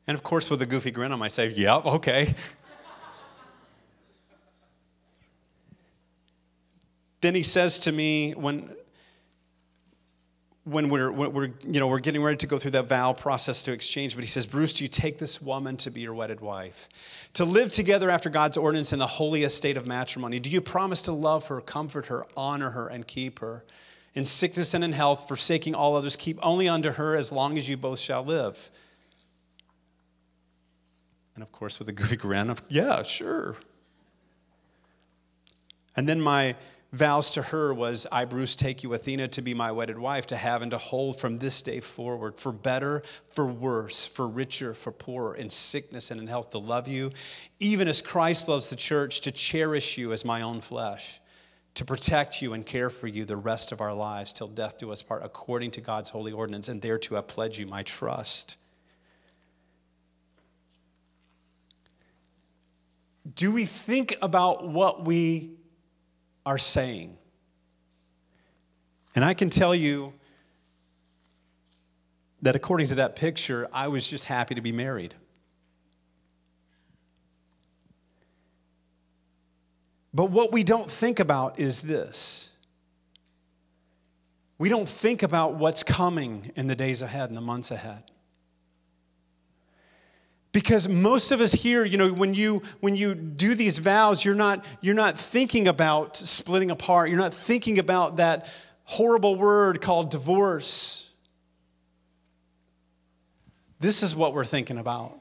And 0.09 0.17
of 0.17 0.25
course, 0.25 0.51
with 0.51 0.61
a 0.61 0.67
goofy 0.67 0.91
grin 0.91 1.13
on 1.13 1.21
my 1.21 1.29
face, 1.29 1.57
yep, 1.57 1.87
okay. 1.87 2.35
then 7.21 7.37
he 7.37 7.45
says 7.45 7.79
to 7.81 7.93
me, 7.93 8.33
when 8.33 8.75
when 10.65 10.91
we're, 10.91 11.11
when 11.11 11.33
we're, 11.33 11.51
you 11.67 11.81
know, 11.81 11.89
we're 11.89 12.01
getting 12.01 12.23
ready 12.23 12.37
to 12.37 12.47
go 12.47 12.59
through 12.59 12.73
that 12.73 12.87
vow 12.87 13.13
process 13.13 13.63
to 13.63 13.73
exchange, 13.73 14.15
but 14.15 14.23
he 14.23 14.29
says, 14.29 14.45
Bruce, 14.45 14.75
do 14.75 14.85
you 14.85 14.89
take 14.89 15.19
this 15.19 15.41
woman 15.41 15.77
to 15.79 15.91
be 15.91 16.03
your 16.03 16.15
wedded 16.15 16.41
wife? 16.41 16.89
To 17.35 17.45
live 17.45 17.71
together 17.71 18.11
after 18.11 18.29
God's 18.29 18.57
ordinance 18.57 18.93
in 18.93 18.99
the 18.99 19.07
holiest 19.07 19.57
state 19.57 19.77
of 19.77 19.87
matrimony? 19.87 20.39
Do 20.39 20.51
you 20.51 20.61
promise 20.61 21.03
to 21.03 21.13
love 21.13 21.47
her, 21.47 21.61
comfort 21.61 22.07
her, 22.07 22.27
honor 22.37 22.71
her, 22.71 22.89
and 22.89 23.07
keep 23.07 23.39
her? 23.39 23.65
In 24.15 24.25
sickness 24.25 24.75
and 24.75 24.85
in 24.85 24.93
health, 24.93 25.29
forsaking 25.29 25.75
all 25.75 25.97
others, 25.97 26.17
keep 26.17 26.39
only 26.43 26.69
unto 26.69 26.91
her 26.91 27.17
as 27.17 27.33
long 27.33 27.57
as 27.57 27.69
you 27.69 27.77
both 27.77 28.01
shall 28.01 28.25
live. 28.25 28.71
And 31.35 31.43
of 31.43 31.53
course, 31.53 31.79
with 31.79 31.89
a 31.89 31.93
goofy 31.93 32.17
grin 32.17 32.51
of, 32.51 32.61
yeah, 32.69 33.03
sure. 33.03 33.57
And 35.97 36.09
then 36.09 36.21
my 36.21 36.55
vows 36.93 37.31
to 37.33 37.43
her 37.43 37.73
was, 37.73 38.07
I, 38.11 38.25
Bruce, 38.25 38.57
take 38.57 38.83
you, 38.83 38.93
Athena, 38.95 39.29
to 39.29 39.43
be 39.43 39.55
my 39.55 39.71
wedded 39.71 39.99
wife, 39.99 40.27
to 40.29 40.37
have 40.37 40.63
and 40.63 40.71
to 40.73 40.79
hold 40.79 41.19
from 41.19 41.39
this 41.39 41.63
day 41.63 41.81
forward, 41.81 42.37
for 42.37 42.53
better, 42.53 43.03
for 43.29 43.47
worse, 43.47 44.07
for 44.07 44.27
richer, 44.29 44.75
for 44.75 44.91
poorer, 44.91 45.37
in 45.37 45.51
sickness 45.51 46.11
and 46.11 46.21
in 46.21 46.27
health, 46.27 46.51
to 46.51 46.59
love 46.59 46.89
you, 46.89 47.13
even 47.61 47.87
as 47.87 48.03
Christ 48.03 48.49
loves 48.49 48.71
the 48.71 48.77
church, 48.77 49.21
to 49.23 49.31
cherish 49.31 49.97
you 49.99 50.13
as 50.13 50.25
my 50.25 50.43
own 50.43 50.61
flesh, 50.61 51.21
to 51.75 51.85
protect 51.85 52.43
you 52.43 52.55
and 52.55 52.67
care 52.67 52.91
for 52.91 53.07
you 53.07 53.25
the 53.25 53.37
rest 53.37 53.71
of 53.71 53.81
our 53.81 53.95
lives 53.95 54.33
till 54.33 54.49
death 54.49 54.79
do 54.79 54.91
us 54.91 55.03
part, 55.03 55.23
according 55.25 55.71
to 55.73 55.81
God's 55.81 56.11
holy 56.11 56.33
ordinance, 56.33 56.69
and 56.69 56.83
thereto 56.83 57.17
I 57.17 57.21
pledge 57.21 57.59
you 57.61 57.67
my 57.67 57.85
trust. 57.85 58.57
Do 63.37 63.53
we 63.53 63.65
think 63.65 64.17
about 64.21 64.67
what 64.67 65.05
we 65.05 65.53
are 66.51 66.59
saying. 66.59 67.17
And 69.15 69.25
I 69.25 69.35
can 69.35 69.51
tell 69.51 69.73
you 69.73 70.13
that 72.43 72.57
according 72.57 72.89
to 72.89 72.97
that 72.97 73.15
picture, 73.15 73.69
I 73.73 73.87
was 73.87 74.09
just 74.09 74.25
happy 74.25 74.57
to 74.57 74.61
be 74.61 74.73
married. 74.73 75.15
But 80.13 80.33
what 80.33 80.51
we 80.51 80.65
don't 80.65 80.91
think 80.91 81.21
about 81.21 81.61
is 81.61 81.83
this. 81.83 82.51
We 84.59 84.69
don't 84.69 84.89
think 84.89 85.23
about 85.23 85.55
what's 85.55 85.85
coming 85.85 86.51
in 86.57 86.67
the 86.67 86.75
days 86.75 87.01
ahead 87.01 87.29
and 87.31 87.37
the 87.37 87.41
months 87.41 87.71
ahead 87.71 88.11
because 90.53 90.89
most 90.89 91.33
of 91.33 91.41
us 91.41 91.53
here 91.53 91.85
you 91.85 91.97
know 91.97 92.13
when 92.13 92.35
you 92.35 92.63
when 92.81 92.97
you 92.97 93.15
do 93.15 93.55
these 93.55 93.79
vows 93.79 94.25
you're 94.25 94.35
not 94.35 94.65
you're 94.81 94.95
not 94.95 95.19
thinking 95.19 95.69
about 95.69 96.17
splitting 96.17 96.71
apart. 96.71 97.09
You're 97.09 97.19
not 97.19 97.35
thinking 97.35 97.79
about 97.79 98.17
that 98.17 98.49
horrible 98.85 99.37
word 99.37 99.81
called 99.81 100.11
divorce. 100.11 101.13
This 103.79 104.03
is 104.03 104.15
what 104.15 104.35
we're 104.35 104.45
thinking 104.45 104.79
about. 104.79 105.19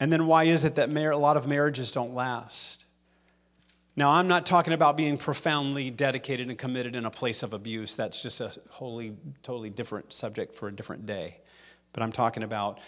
And 0.00 0.12
then 0.12 0.26
why 0.26 0.44
is 0.44 0.64
it 0.64 0.74
that 0.74 0.88
a 0.88 1.16
lot 1.16 1.36
of 1.36 1.46
marriages 1.46 1.92
don't 1.92 2.14
last 2.14 2.83
now, 3.96 4.10
I'm 4.10 4.26
not 4.26 4.44
talking 4.44 4.72
about 4.72 4.96
being 4.96 5.16
profoundly 5.16 5.90
dedicated 5.90 6.48
and 6.48 6.58
committed 6.58 6.96
in 6.96 7.04
a 7.04 7.10
place 7.10 7.44
of 7.44 7.52
abuse. 7.52 7.94
That's 7.94 8.22
just 8.22 8.40
a 8.40 8.52
wholly, 8.70 9.16
totally 9.42 9.70
different 9.70 10.12
subject 10.12 10.54
for 10.56 10.66
a 10.66 10.72
different 10.72 11.06
day. 11.06 11.38
But 11.92 12.02
I'm 12.02 12.10
talking 12.10 12.42
about 12.42 12.80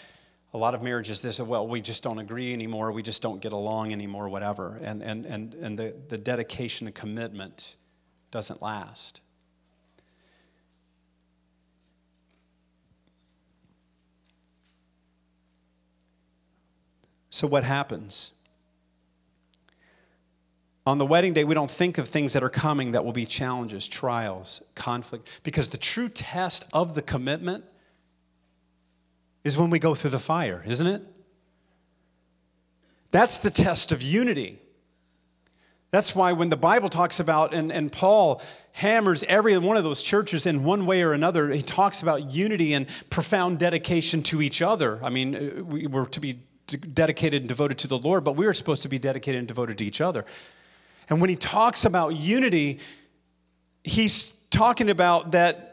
a 0.53 0.59
lot 0.59 0.75
of 0.75 0.83
marriages 0.83 1.23
this 1.23 1.41
well 1.41 1.67
we 1.69 1.81
just 1.83 2.03
don't 2.03 2.19
agree 2.19 2.53
anymore 2.53 2.91
we 2.91 3.03
just 3.03 3.21
don't 3.21 3.43
get 3.43 3.53
along 3.53 3.93
anymore 3.93 4.29
whatever 4.29 4.79
and 4.83 5.03
and 5.03 5.27
and, 5.27 5.53
and 5.55 5.79
the, 5.79 5.95
the 6.09 6.17
dedication 6.17 6.87
and 6.87 6.95
commitment 6.95 7.77
doesn't 8.31 8.63
last 8.63 9.21
so 17.29 17.47
what 17.47 17.65
happens 17.65 18.33
On 20.87 20.99
the 20.99 21.07
wedding 21.07 21.33
day, 21.33 21.43
we 21.43 21.55
don't 21.55 21.71
think 21.71 21.99
of 21.99 22.09
things 22.09 22.33
that 22.35 22.45
are 22.45 22.49
coming 22.49 22.93
that 22.93 23.05
will 23.05 23.13
be 23.13 23.27
challenges, 23.27 23.89
trials, 23.89 24.63
conflict, 24.77 25.41
because 25.43 25.69
the 25.69 25.77
true 25.77 26.09
test 26.09 26.65
of 26.73 26.95
the 26.95 27.03
commitment 27.03 27.65
is 29.43 29.59
when 29.59 29.69
we 29.71 29.81
go 29.81 29.97
through 29.97 30.11
the 30.11 30.21
fire, 30.21 30.63
isn't 30.65 30.87
it? 30.87 31.03
That's 33.11 33.39
the 33.39 33.51
test 33.51 33.91
of 33.91 34.01
unity. 34.01 34.61
That's 35.91 36.15
why 36.15 36.33
when 36.33 36.51
the 36.51 36.57
Bible 36.57 36.89
talks 36.89 37.19
about, 37.19 37.53
and, 37.55 37.73
and 37.73 37.91
Paul 37.91 38.41
hammers 38.73 39.25
every 39.25 39.57
one 39.59 39.77
of 39.77 39.85
those 39.85 40.03
churches 40.03 40.47
in 40.47 40.63
one 40.63 40.87
way 40.87 41.03
or 41.03 41.13
another, 41.13 41.49
he 41.51 41.63
talks 41.63 42.03
about 42.03 42.33
unity 42.33 42.75
and 42.75 42.87
profound 43.11 43.59
dedication 43.59 44.23
to 44.25 44.43
each 44.43 44.63
other. 44.63 45.01
I 45.03 45.09
mean, 45.09 45.35
uh, 45.35 45.63
we 45.65 45.87
were 45.87 46.07
to 46.07 46.21
be 46.21 46.41
dedicated 46.67 47.43
and 47.43 47.49
devoted 47.49 47.79
to 47.79 47.89
the 47.89 47.99
Lord, 47.99 48.25
but 48.25 48.33
we 48.33 48.47
are 48.47 48.55
supposed 48.55 48.83
to 48.83 48.89
be 48.89 48.99
dedicated 48.99 49.39
and 49.39 49.49
devoted 49.49 49.79
to 49.79 49.85
each 49.85 50.01
other. 50.01 50.25
And 51.09 51.21
when 51.21 51.31
he 51.31 51.37
talks 51.37 51.85
about 51.85 52.17
unity, 52.17 52.81
he's 53.85 54.33
talking 54.51 54.91
about 54.91 55.33
that 55.33 55.67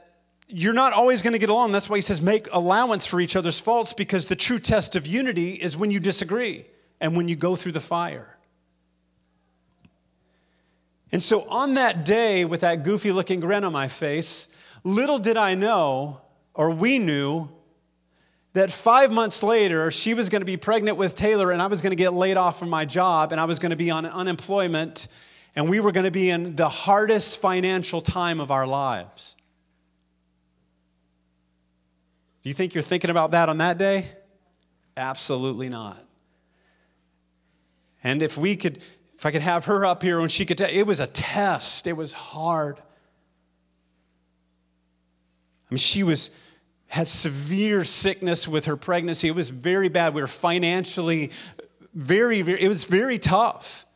you're 0.48 0.74
not 0.74 0.94
always 0.94 1.22
going 1.22 1.34
to 1.34 1.40
get 1.40 1.50
along. 1.50 1.72
That's 1.72 1.90
why 1.90 1.98
he 1.98 2.02
says 2.02 2.22
make 2.22 2.48
allowance 2.52 3.08
for 3.08 3.20
each 3.20 3.36
other's 3.36 3.60
faults 3.60 3.94
because 3.94 4.28
the 4.28 4.36
true 4.36 4.60
test 4.60 4.96
of 4.96 5.08
unity 5.08 5.52
is 5.54 5.76
when 5.76 5.90
you 5.90 6.00
disagree 6.00 6.66
and 7.02 7.18
when 7.18 7.28
you 7.28 7.36
go 7.36 7.56
through 7.56 7.72
the 7.72 7.80
fire. 7.80 8.38
And 11.12 11.22
so 11.22 11.48
on 11.48 11.76
that 11.76 12.06
day, 12.06 12.44
with 12.46 12.62
that 12.62 12.84
goofy 12.84 13.12
looking 13.12 13.40
grin 13.40 13.64
on 13.64 13.72
my 13.72 13.88
face, 13.88 14.48
little 14.84 15.18
did 15.18 15.38
I 15.38 15.54
know, 15.56 16.22
or 16.54 16.72
we 16.72 17.00
knew, 17.00 17.50
that 18.54 18.72
five 18.72 19.12
months 19.12 19.44
later, 19.44 19.92
she 19.92 20.14
was 20.14 20.30
going 20.30 20.42
to 20.42 20.46
be 20.46 20.58
pregnant 20.58 20.98
with 20.98 21.16
Taylor, 21.16 21.52
and 21.52 21.62
I 21.62 21.68
was 21.68 21.82
going 21.82 21.92
to 21.92 21.96
get 21.96 22.14
laid 22.14 22.38
off 22.38 22.60
from 22.60 22.70
my 22.70 22.86
job, 22.86 23.32
and 23.32 23.42
I 23.42 23.46
was 23.46 23.60
going 23.60 23.72
to 23.72 23.76
be 23.76 23.90
on 23.90 24.06
unemployment, 24.06 25.08
and 25.56 25.70
we 25.70 25.80
were 25.80 25.92
going 25.92 26.06
to 26.06 26.12
be 26.12 26.30
in 26.30 26.56
the 26.56 26.70
hardest 26.70 27.40
financial 27.40 28.00
time 28.00 28.40
of 28.40 28.52
our 28.52 28.68
lives. 28.68 29.36
Do 32.44 32.50
you 32.50 32.54
think 32.54 32.76
you're 32.76 32.84
thinking 32.84 33.10
about 33.10 33.32
that 33.32 33.50
on 33.50 33.58
that 33.60 33.78
day? 33.78 34.06
Absolutely 34.98 35.70
not. 35.70 36.04
And 38.04 38.22
if 38.22 38.38
we 38.38 38.56
could 38.56 38.80
if 39.24 39.26
I 39.26 39.32
could 39.32 39.42
have 39.42 39.66
her 39.66 39.86
up 39.86 40.04
here 40.04 40.20
and 40.20 40.30
she 40.30 40.46
could 40.46 40.58
tell, 40.58 40.70
it 40.70 40.84
was 40.84 41.00
a 41.00 41.08
test. 41.08 41.88
It 41.88 41.94
was 41.94 42.12
hard. 42.12 42.78
I 42.78 42.82
mean, 45.70 45.78
she 45.78 46.04
was 46.04 46.30
had 46.94 47.08
severe 47.08 47.84
sickness 47.84 48.48
with 48.48 48.66
her 48.66 48.78
pregnancy. 48.78 49.28
It 49.28 49.34
was 49.34 49.50
very 49.50 49.90
bad. 49.90 50.14
We 50.14 50.22
were 50.22 50.28
financially 50.28 51.32
very, 51.96 52.44
very, 52.44 52.62
it 52.62 52.68
was 52.68 52.84
very 52.84 53.18
tough. 53.18 53.88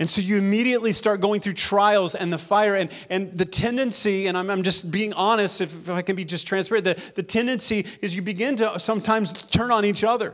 And 0.00 0.08
so 0.08 0.22
you 0.22 0.38
immediately 0.38 0.92
start 0.92 1.20
going 1.20 1.42
through 1.42 1.52
trials 1.52 2.14
and 2.14 2.32
the 2.32 2.38
fire 2.38 2.76
and, 2.76 2.90
and 3.10 3.36
the 3.36 3.44
tendency, 3.44 4.26
and 4.26 4.38
I'm, 4.38 4.48
I'm 4.48 4.62
just 4.62 4.90
being 4.90 5.12
honest, 5.12 5.60
if, 5.60 5.70
if 5.70 5.90
I 5.90 6.00
can 6.00 6.16
be 6.16 6.24
just 6.24 6.46
transparent, 6.46 6.86
the, 6.86 7.12
the 7.14 7.22
tendency 7.22 7.84
is 8.00 8.16
you 8.16 8.22
begin 8.22 8.56
to 8.56 8.80
sometimes 8.80 9.34
turn 9.34 9.70
on 9.70 9.84
each 9.84 10.02
other. 10.02 10.32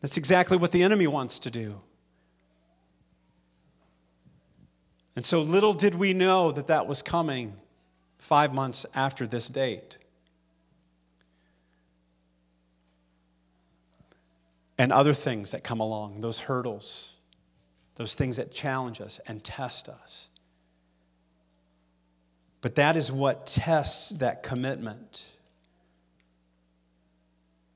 That's 0.00 0.16
exactly 0.16 0.56
what 0.56 0.72
the 0.72 0.82
enemy 0.82 1.06
wants 1.06 1.38
to 1.38 1.52
do. 1.52 1.80
And 5.14 5.24
so 5.24 5.40
little 5.40 5.72
did 5.72 5.94
we 5.94 6.14
know 6.14 6.50
that 6.50 6.66
that 6.66 6.88
was 6.88 7.00
coming 7.00 7.54
five 8.24 8.54
months 8.54 8.86
after 8.94 9.26
this 9.26 9.48
date. 9.48 9.98
And 14.78 14.90
other 14.90 15.12
things 15.12 15.50
that 15.50 15.62
come 15.62 15.78
along, 15.78 16.22
those 16.22 16.38
hurdles, 16.38 17.18
those 17.96 18.14
things 18.14 18.38
that 18.38 18.50
challenge 18.50 19.02
us 19.02 19.20
and 19.28 19.44
test 19.44 19.90
us. 19.90 20.30
But 22.62 22.76
that 22.76 22.96
is 22.96 23.12
what 23.12 23.46
tests 23.46 24.08
that 24.16 24.42
commitment. 24.42 25.30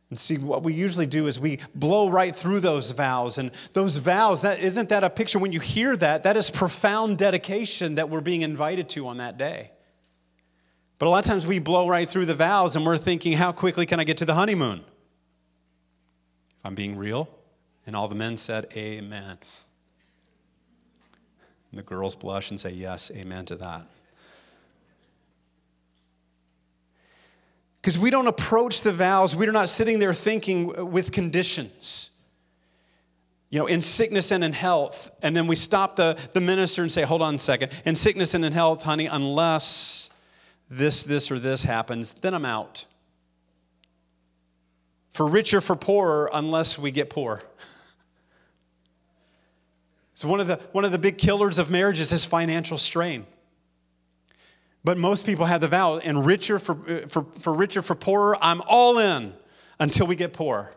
And 0.09 0.19
see, 0.19 0.39
what 0.39 0.63
we 0.63 0.73
usually 0.73 1.05
do 1.05 1.27
is 1.27 1.39
we 1.39 1.59
blow 1.75 2.09
right 2.09 2.35
through 2.35 2.61
those 2.61 2.93
vows. 2.93 3.37
And 3.37 3.51
those 3.75 3.99
vows, 3.99 4.41
that 4.41 4.61
isn't 4.61 4.89
that 4.89 5.05
a 5.05 5.11
picture 5.11 5.39
when 5.39 5.53
you 5.53 5.61
hear 5.61 5.95
that, 5.99 6.23
that 6.23 6.39
is 6.39 6.51
profound 6.51 7.19
dedication 7.19 7.97
that 7.97 8.09
we're 8.09 8.23
being 8.23 8.41
invited 8.41 8.89
to 8.91 9.09
on 9.09 9.19
that 9.19 9.37
day. 9.37 9.73
But 10.99 11.07
a 11.07 11.11
lot 11.11 11.25
of 11.25 11.25
times 11.25 11.47
we 11.47 11.59
blow 11.59 11.89
right 11.89 12.09
through 12.09 12.27
the 12.27 12.35
vows 12.35 12.75
and 12.75 12.85
we're 12.85 12.99
thinking, 12.99 13.33
how 13.33 13.53
quickly 13.53 13.87
can 13.87 14.01
I 14.01 14.05
get 14.05 14.17
to 14.19 14.25
the 14.25 14.35
honeymoon? 14.35 14.85
If 16.59 16.67
I'm 16.67 16.75
being 16.75 16.97
real. 16.97 17.29
And 17.87 17.97
all 17.97 18.09
the 18.09 18.15
men 18.15 18.37
said, 18.37 18.67
Amen. 18.77 19.39
And 21.71 21.79
the 21.79 21.83
girls 21.83 22.15
blush 22.15 22.51
and 22.51 22.61
say, 22.61 22.71
Yes, 22.71 23.11
amen 23.15 23.47
to 23.47 23.57
that. 23.57 23.87
Because 27.81 27.99
we 27.99 28.11
don't 28.11 28.27
approach 28.27 28.83
the 28.83 28.93
vows, 28.93 29.37
we're 29.37 29.53
not 29.53 29.69
sitting 29.69 29.99
there 29.99 30.13
thinking 30.13 30.91
with 30.91 31.13
conditions. 31.13 32.11
You 33.51 33.61
know, 33.61 33.67
in 33.67 33.81
sickness 33.81 34.31
and 34.31 34.45
in 34.45 34.53
health. 34.53 35.11
And 35.23 35.35
then 35.35 35.47
we 35.47 35.57
stop 35.57 35.97
the, 35.97 36.19
the 36.35 36.41
minister 36.41 36.83
and 36.83 36.93
say, 36.93 37.03
hold 37.03 37.23
on 37.23 37.37
a 37.37 37.39
second. 37.39 37.73
In 37.87 37.95
sickness 37.95 38.35
and 38.35 38.45
in 38.45 38.53
health, 38.53 38.83
honey, 38.83 39.07
unless 39.07 40.11
this, 40.71 41.05
this, 41.05 41.31
or 41.31 41.39
this 41.39 41.63
happens, 41.63 42.15
then 42.15 42.35
I'm 42.35 42.45
out. 42.45 42.87
For 45.11 45.27
richer, 45.27 45.61
for 45.61 45.77
poorer, 45.77 46.31
unless 46.33 46.79
we 46.79 46.91
get 46.91 47.11
poor. 47.11 47.43
So 50.15 50.27
one 50.27 50.41
of 50.41 50.49
the 50.49 50.57
one 50.73 50.85
of 50.85 50.91
the 50.91 50.99
big 50.99 51.17
killers 51.17 51.61
of 51.61 51.71
marriage 51.71 52.01
is 52.01 52.25
financial 52.25 52.77
strain. 52.77 53.25
But 54.83 54.99
most 54.99 55.27
people 55.27 55.47
have 55.47 55.61
the 55.61 55.69
vow, 55.69 55.99
and 55.99 56.25
richer 56.25 56.59
for, 56.59 56.73
uh, 56.91 57.07
for, 57.07 57.25
for 57.41 57.53
richer 57.53 57.83
for 57.83 57.95
poorer, 57.95 58.37
I'm 58.41 58.63
all 58.63 58.99
in 58.99 59.35
until 59.79 60.07
we 60.07 60.17
get 60.17 60.33
poor. 60.33 60.75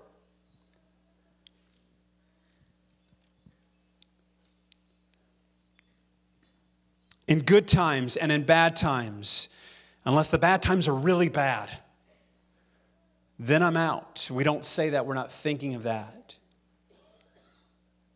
In 7.28 7.40
good 7.40 7.68
times 7.68 8.18
and 8.18 8.32
in 8.32 8.44
bad 8.44 8.76
times, 8.76 9.50
unless 10.06 10.32
the 10.32 10.38
bad 10.38 10.62
times 10.62 10.88
are 10.88 10.96
really 10.96 11.30
bad, 11.30 11.70
then 13.40 13.64
I'm 13.64 13.78
out. 13.78 14.30
We 14.32 14.44
don't 14.44 14.66
say 14.66 14.92
that, 14.92 15.06
we're 15.06 15.14
not 15.14 15.32
thinking 15.32 15.76
of 15.76 15.84
that. 15.84 16.36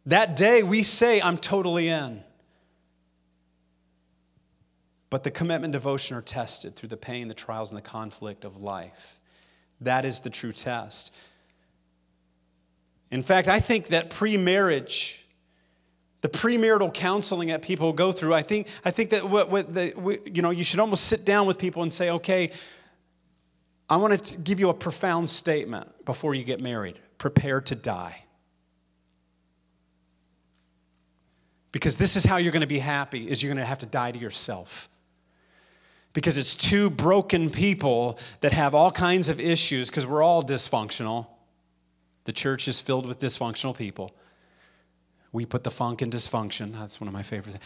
That 0.06 0.36
day 0.36 0.62
we 0.62 0.84
say, 0.84 1.22
I'm 1.22 1.38
totally 1.38 1.88
in. 1.88 2.24
But 5.10 5.24
the 5.24 5.32
commitment 5.32 5.66
and 5.66 5.74
devotion 5.74 6.16
are 6.18 6.22
tested 6.22 6.76
through 6.76 6.90
the 6.90 6.98
pain, 6.98 7.28
the 7.28 7.34
trials, 7.34 7.72
and 7.72 7.78
the 7.78 7.82
conflict 7.82 8.46
of 8.46 8.58
life. 8.58 9.20
That 9.82 10.06
is 10.06 10.20
the 10.20 10.30
true 10.30 10.52
test. 10.52 11.14
In 13.12 13.24
fact, 13.24 13.48
I 13.48 13.60
think 13.60 13.88
that 13.88 14.10
pre 14.10 14.38
marriage, 14.38 15.25
the 16.26 16.40
premarital 16.40 16.92
counseling 16.92 17.50
that 17.50 17.62
people 17.62 17.94
go 17.94 18.12
through, 18.12 18.34
I 18.34 18.42
think, 18.42 18.66
I 18.84 18.90
think 18.90 19.12
that 19.12 19.30
what, 19.30 19.52
what 19.52 19.72
the, 19.72 20.20
you 20.26 20.42
know, 20.42 20.50
you 20.50 20.64
should 20.64 20.80
almost 20.80 21.04
sit 21.04 21.24
down 21.24 21.46
with 21.46 21.60
people 21.60 21.84
and 21.84 21.94
say, 21.94 22.10
okay, 22.10 22.50
I 23.88 23.98
want 23.98 24.24
to 24.24 24.38
give 24.40 24.60
you 24.60 24.70
a 24.70 24.74
profound 24.74 25.30
statement 25.30 26.04
before 26.04 26.34
you 26.34 26.44
get 26.44 26.60
married. 26.60 26.98
Prepare 27.20 27.62
to 27.62 27.76
die. 27.76 28.24
Because 31.72 31.96
this 31.96 32.16
is 32.16 32.26
how 32.26 32.38
you're 32.38 32.52
going 32.52 32.62
to 32.62 32.66
be 32.66 32.80
happy 32.80 33.30
is 33.30 33.44
you're 33.44 33.54
going 33.54 33.62
to 33.62 33.70
have 33.70 33.78
to 33.80 33.86
die 33.86 34.12
to 34.12 34.18
yourself 34.18 34.90
because 36.14 36.40
it's 36.40 36.56
two 36.56 36.90
broken 36.90 37.52
people 37.52 38.18
that 38.40 38.52
have 38.52 38.74
all 38.74 38.90
kinds 38.90 39.30
of 39.30 39.40
issues 39.40 39.92
because 39.92 40.08
we're 40.08 40.24
all 40.24 40.42
dysfunctional. 40.42 41.28
The 42.24 42.34
church 42.34 42.68
is 42.68 42.82
filled 42.82 43.06
with 43.06 43.20
dysfunctional 43.20 43.78
people. 43.78 44.16
We 45.36 45.46
put 45.46 45.66
the 45.66 45.70
funk 45.70 46.02
in 46.02 46.10
dysfunction. 46.10 46.72
That's 46.72 47.02
one 47.02 47.10
of 47.10 47.14
my 47.14 47.22
favorite 47.22 47.52
things. 47.52 47.64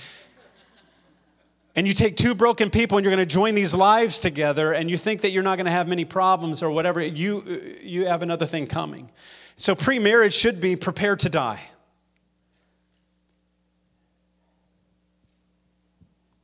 And 1.75 1.85
you 1.85 1.93
take 1.93 2.15
two 2.17 2.33
broken 2.33 2.71
people 2.71 2.97
and 2.97 3.05
you're 3.05 3.13
going 3.15 3.25
to 3.25 3.31
join 3.31 3.53
these 3.53 3.75
lives 3.75 4.19
together 4.19 4.73
and 4.73 4.89
you 4.89 4.97
think 4.97 5.21
that 5.21 5.29
you're 5.29 5.43
not 5.43 5.57
going 5.57 5.67
to 5.67 5.71
have 5.71 5.87
many 5.87 6.03
problems 6.03 6.63
or 6.63 6.71
whatever, 6.71 6.99
you, 6.99 7.77
you 7.83 8.07
have 8.07 8.23
another 8.23 8.47
thing 8.47 8.65
coming. 8.65 9.11
So 9.55 9.75
pre 9.75 9.99
marriage 9.99 10.33
should 10.33 10.59
be 10.59 10.75
prepared 10.75 11.19
to 11.19 11.29
die. 11.29 11.61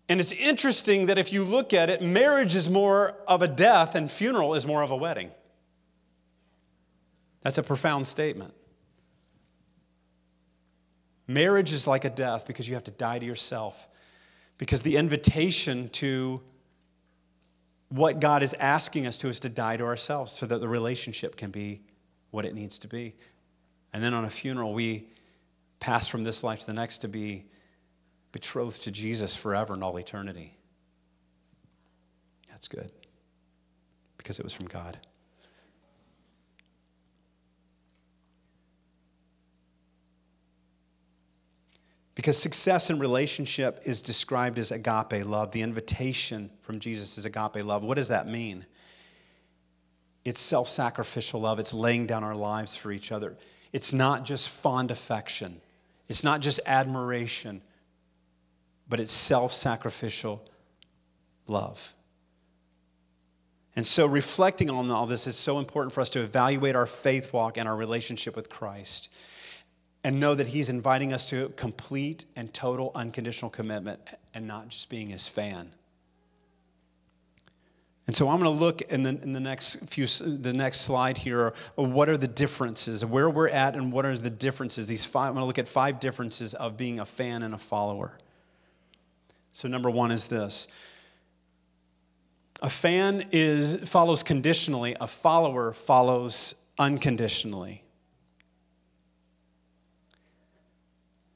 And 0.07 0.19
it's 0.19 0.31
interesting 0.31 1.07
that 1.07 1.17
if 1.17 1.33
you 1.33 1.43
look 1.43 1.73
at 1.73 1.89
it, 1.89 2.03
marriage 2.03 2.55
is 2.55 2.69
more 2.69 3.15
of 3.27 3.41
a 3.41 3.47
death 3.47 3.95
and 3.95 4.11
funeral 4.11 4.53
is 4.53 4.67
more 4.67 4.83
of 4.83 4.91
a 4.91 4.95
wedding. 4.95 5.31
That's 7.41 7.57
a 7.57 7.63
profound 7.63 8.05
statement. 8.05 8.53
Marriage 11.27 11.73
is 11.73 11.87
like 11.87 12.05
a 12.05 12.09
death 12.09 12.45
because 12.45 12.67
you 12.67 12.75
have 12.75 12.83
to 12.85 12.91
die 12.91 13.19
to 13.19 13.25
yourself. 13.25 13.87
Because 14.57 14.81
the 14.81 14.97
invitation 14.97 15.89
to 15.89 16.41
what 17.89 18.19
God 18.19 18.43
is 18.43 18.53
asking 18.55 19.07
us 19.07 19.17
to 19.19 19.27
is 19.27 19.39
to 19.41 19.49
die 19.49 19.77
to 19.77 19.83
ourselves 19.83 20.31
so 20.31 20.45
that 20.45 20.59
the 20.59 20.67
relationship 20.67 21.35
can 21.35 21.51
be 21.51 21.81
what 22.31 22.45
it 22.45 22.53
needs 22.53 22.77
to 22.79 22.87
be. 22.87 23.15
And 23.93 24.03
then 24.03 24.13
on 24.13 24.25
a 24.25 24.29
funeral, 24.29 24.73
we 24.73 25.07
pass 25.79 26.07
from 26.07 26.23
this 26.23 26.43
life 26.43 26.61
to 26.61 26.65
the 26.65 26.73
next 26.73 26.99
to 26.99 27.07
be 27.07 27.45
betrothed 28.31 28.83
to 28.83 28.91
Jesus 28.91 29.35
forever 29.35 29.73
and 29.73 29.83
all 29.83 29.97
eternity. 29.97 30.57
That's 32.49 32.67
good 32.67 32.91
because 34.17 34.39
it 34.39 34.43
was 34.43 34.53
from 34.53 34.65
God. 34.65 34.97
Because 42.15 42.37
success 42.37 42.89
in 42.89 42.97
relationship 42.97 43.81
is 43.85 44.01
described 44.01 44.57
as 44.57 44.71
agape 44.71 45.25
love. 45.25 45.51
The 45.51 45.61
invitation 45.61 46.49
from 46.61 46.79
Jesus 46.79 47.17
is 47.17 47.25
agape 47.25 47.63
love. 47.63 47.83
What 47.83 47.97
does 47.97 48.07
that 48.07 48.27
mean? 48.27 48.65
It's 50.23 50.39
self 50.39 50.67
sacrificial 50.69 51.41
love, 51.41 51.59
it's 51.59 51.73
laying 51.73 52.07
down 52.07 52.23
our 52.23 52.35
lives 52.35 52.75
for 52.75 52.91
each 52.91 53.11
other. 53.11 53.37
It's 53.73 53.91
not 53.91 54.23
just 54.23 54.49
fond 54.49 54.89
affection, 54.89 55.61
it's 56.07 56.23
not 56.23 56.39
just 56.39 56.61
admiration, 56.65 57.61
but 58.87 58.99
it's 58.99 59.13
self 59.13 59.51
sacrificial 59.51 60.43
love. 61.47 61.93
And 63.75 63.85
so, 63.85 64.05
reflecting 64.05 64.69
on 64.69 64.89
all 64.89 65.05
this 65.05 65.27
is 65.27 65.35
so 65.35 65.59
important 65.59 65.93
for 65.93 65.99
us 65.99 66.09
to 66.11 66.21
evaluate 66.21 66.77
our 66.77 66.85
faith 66.85 67.33
walk 67.33 67.57
and 67.57 67.67
our 67.67 67.75
relationship 67.75 68.37
with 68.37 68.49
Christ 68.49 69.13
and 70.05 70.19
know 70.19 70.35
that 70.35 70.45
He's 70.45 70.69
inviting 70.69 71.13
us 71.13 71.31
to 71.31 71.49
complete 71.55 72.25
and 72.35 72.53
total 72.53 72.91
unconditional 72.93 73.49
commitment 73.49 73.99
and 74.35 74.47
not 74.47 74.69
just 74.69 74.87
being 74.87 75.09
His 75.09 75.27
fan. 75.27 75.71
And 78.05 78.15
so 78.15 78.29
I'm 78.29 78.39
going 78.39 78.55
to 78.55 78.63
look 78.63 78.83
in 78.83 79.01
the, 79.01 79.19
in 79.23 79.33
the 79.33 79.39
next 79.39 79.77
few 79.89 80.05
the 80.05 80.53
next 80.53 80.81
slide 80.81 81.17
here. 81.17 81.55
What 81.73 82.07
are 82.07 82.17
the 82.17 82.27
differences? 82.27 83.03
Where 83.03 83.31
we're 83.31 83.49
at, 83.49 83.75
and 83.75 83.91
what 83.91 84.05
are 84.05 84.15
the 84.15 84.29
differences? 84.29 84.85
These 84.85 85.05
five. 85.05 85.29
I'm 85.29 85.33
going 85.33 85.41
to 85.41 85.47
look 85.47 85.57
at 85.57 85.67
five 85.67 85.99
differences 85.99 86.53
of 86.53 86.77
being 86.77 86.99
a 86.99 87.05
fan 87.05 87.41
and 87.41 87.55
a 87.55 87.57
follower. 87.57 88.19
So 89.53 89.67
number 89.67 89.89
one 89.89 90.11
is 90.11 90.27
this: 90.27 90.67
a 92.61 92.69
fan 92.69 93.25
is 93.31 93.77
follows 93.89 94.21
conditionally. 94.21 94.95
A 95.01 95.07
follower 95.07 95.73
follows 95.73 96.53
unconditionally. 96.77 97.84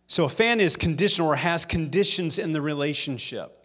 So 0.10 0.26
a 0.26 0.30
fan 0.30 0.60
is 0.60 0.76
conditional 0.76 1.30
or 1.30 1.36
has 1.36 1.66
conditions 1.66 2.40
in 2.40 2.52
the 2.52 2.62
relationship. 2.62 3.56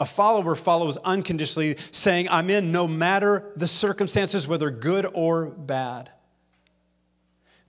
A 0.00 0.06
follower 0.06 0.54
follows 0.54 0.96
unconditionally, 0.96 1.76
saying, 1.90 2.28
I'm 2.30 2.48
in 2.48 2.72
no 2.72 2.88
matter 2.88 3.52
the 3.54 3.68
circumstances, 3.68 4.48
whether 4.48 4.70
good 4.70 5.06
or 5.12 5.46
bad. 5.46 6.10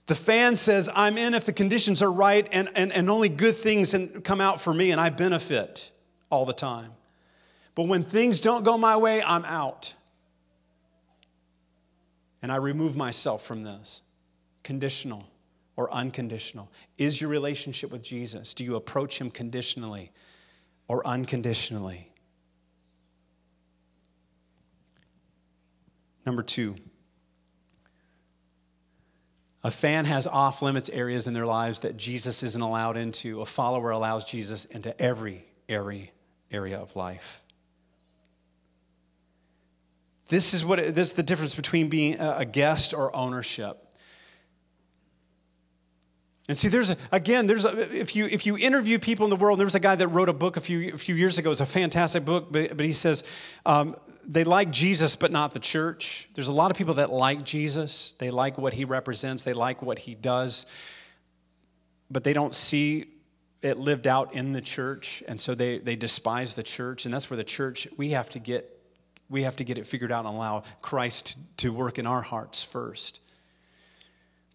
The 0.05 0.15
fan 0.15 0.55
says, 0.55 0.89
I'm 0.95 1.17
in 1.17 1.33
if 1.33 1.45
the 1.45 1.53
conditions 1.53 2.01
are 2.01 2.11
right 2.11 2.47
and, 2.53 2.69
and, 2.73 2.93
and 2.93 3.09
only 3.09 3.27
good 3.27 3.55
things 3.55 3.93
come 4.23 4.39
out 4.39 4.61
for 4.61 4.73
me 4.73 4.91
and 4.91 5.01
I 5.01 5.09
benefit 5.09 5.91
all 6.29 6.45
the 6.45 6.53
time. 6.53 6.93
But 7.75 7.87
when 7.87 8.01
things 8.03 8.39
don't 8.39 8.63
go 8.63 8.77
my 8.77 8.95
way, 8.95 9.21
I'm 9.21 9.43
out. 9.43 9.93
And 12.41 12.49
I 12.49 12.55
remove 12.57 12.95
myself 12.95 13.43
from 13.43 13.63
this. 13.63 14.01
Conditional 14.63 15.27
or 15.77 15.93
unconditional? 15.93 16.71
Is 16.97 17.19
your 17.19 17.29
relationship 17.29 17.91
with 17.91 18.01
Jesus, 18.01 18.53
do 18.53 18.63
you 18.63 18.75
approach 18.75 19.19
him 19.19 19.29
conditionally 19.29 20.11
or 20.87 21.05
unconditionally? 21.05 22.11
Number 26.25 26.41
two, 26.41 26.75
a 29.63 29.71
fan 29.71 30.05
has 30.05 30.27
off 30.27 30.61
limits 30.61 30.89
areas 30.89 31.27
in 31.27 31.33
their 31.33 31.45
lives 31.45 31.81
that 31.81 31.97
Jesus 31.97 32.43
isn't 32.43 32.61
allowed 32.61 32.97
into. 32.97 33.41
A 33.41 33.45
follower 33.45 33.91
allows 33.91 34.25
Jesus 34.25 34.65
into 34.65 34.99
every 35.01 35.45
area, 35.67 36.07
area 36.51 36.77
of 36.77 36.95
life. 36.95 37.43
This 40.27 40.53
is 40.53 40.65
what 40.65 40.77
this 40.77 41.09
is 41.09 41.13
the 41.13 41.23
difference 41.23 41.53
between 41.53 41.89
being 41.89 42.17
a 42.19 42.45
guest 42.45 42.93
or 42.93 43.15
ownership. 43.15 43.84
And 46.47 46.55
see, 46.55 46.67
there's 46.67 46.91
a, 46.91 46.97
again, 47.11 47.47
there's 47.47 47.65
a, 47.65 47.95
if 47.95 48.15
you 48.15 48.27
if 48.27 48.45
you 48.45 48.55
interview 48.57 48.99
people 48.99 49.25
in 49.25 49.31
the 49.31 49.35
world, 49.35 49.57
there 49.57 49.65
was 49.65 49.75
a 49.75 49.79
guy 49.79 49.95
that 49.95 50.07
wrote 50.09 50.29
a 50.29 50.33
book 50.33 50.57
a 50.57 50.61
few 50.61 50.93
a 50.93 50.97
few 50.97 51.15
years 51.15 51.39
ago. 51.39 51.49
It's 51.49 51.59
a 51.59 51.65
fantastic 51.65 52.23
book, 52.23 52.51
but, 52.51 52.77
but 52.77 52.85
he 52.85 52.93
says 52.93 53.23
um, 53.65 53.95
they 54.27 54.43
like 54.43 54.71
Jesus, 54.71 55.15
but 55.15 55.31
not 55.31 55.53
the 55.53 55.59
church. 55.59 56.29
There's 56.35 56.47
a 56.47 56.53
lot 56.53 56.69
of 56.69 56.77
people 56.77 56.95
that 56.95 57.11
like 57.11 57.43
Jesus. 57.43 58.13
They 58.19 58.29
like 58.29 58.59
what 58.59 58.73
he 58.73 58.85
represents. 58.85 59.43
They 59.43 59.53
like 59.53 59.81
what 59.81 59.97
he 59.97 60.13
does, 60.13 60.67
but 62.11 62.23
they 62.23 62.33
don't 62.33 62.53
see 62.53 63.05
it 63.63 63.79
lived 63.79 64.05
out 64.05 64.35
in 64.35 64.51
the 64.51 64.61
church, 64.61 65.23
and 65.27 65.41
so 65.41 65.55
they 65.55 65.79
they 65.79 65.95
despise 65.95 66.53
the 66.53 66.63
church. 66.63 67.05
And 67.05 67.13
that's 67.13 67.27
where 67.27 67.37
the 67.37 67.43
church 67.43 67.87
we 67.97 68.11
have 68.11 68.29
to 68.31 68.39
get 68.39 68.69
we 69.31 69.41
have 69.41 69.55
to 69.55 69.63
get 69.63 69.79
it 69.79 69.87
figured 69.87 70.11
out 70.11 70.25
and 70.25 70.35
allow 70.35 70.61
Christ 70.83 71.39
to 71.57 71.73
work 71.73 71.97
in 71.97 72.05
our 72.05 72.21
hearts 72.21 72.61
first. 72.61 73.21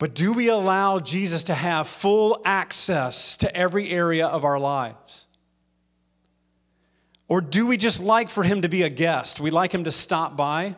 But 0.00 0.14
do 0.14 0.32
we 0.32 0.48
allow 0.48 0.98
Jesus 0.98 1.44
to 1.44 1.54
have 1.54 1.86
full 1.86 2.40
access 2.46 3.36
to 3.36 3.54
every 3.54 3.90
area 3.90 4.26
of 4.26 4.44
our 4.44 4.58
lives? 4.58 5.28
Or 7.28 7.42
do 7.42 7.66
we 7.66 7.76
just 7.76 8.00
like 8.00 8.30
for 8.30 8.42
him 8.42 8.62
to 8.62 8.68
be 8.70 8.80
a 8.80 8.88
guest? 8.88 9.40
We 9.40 9.50
like 9.50 9.72
him 9.72 9.84
to 9.84 9.92
stop 9.92 10.38
by. 10.38 10.74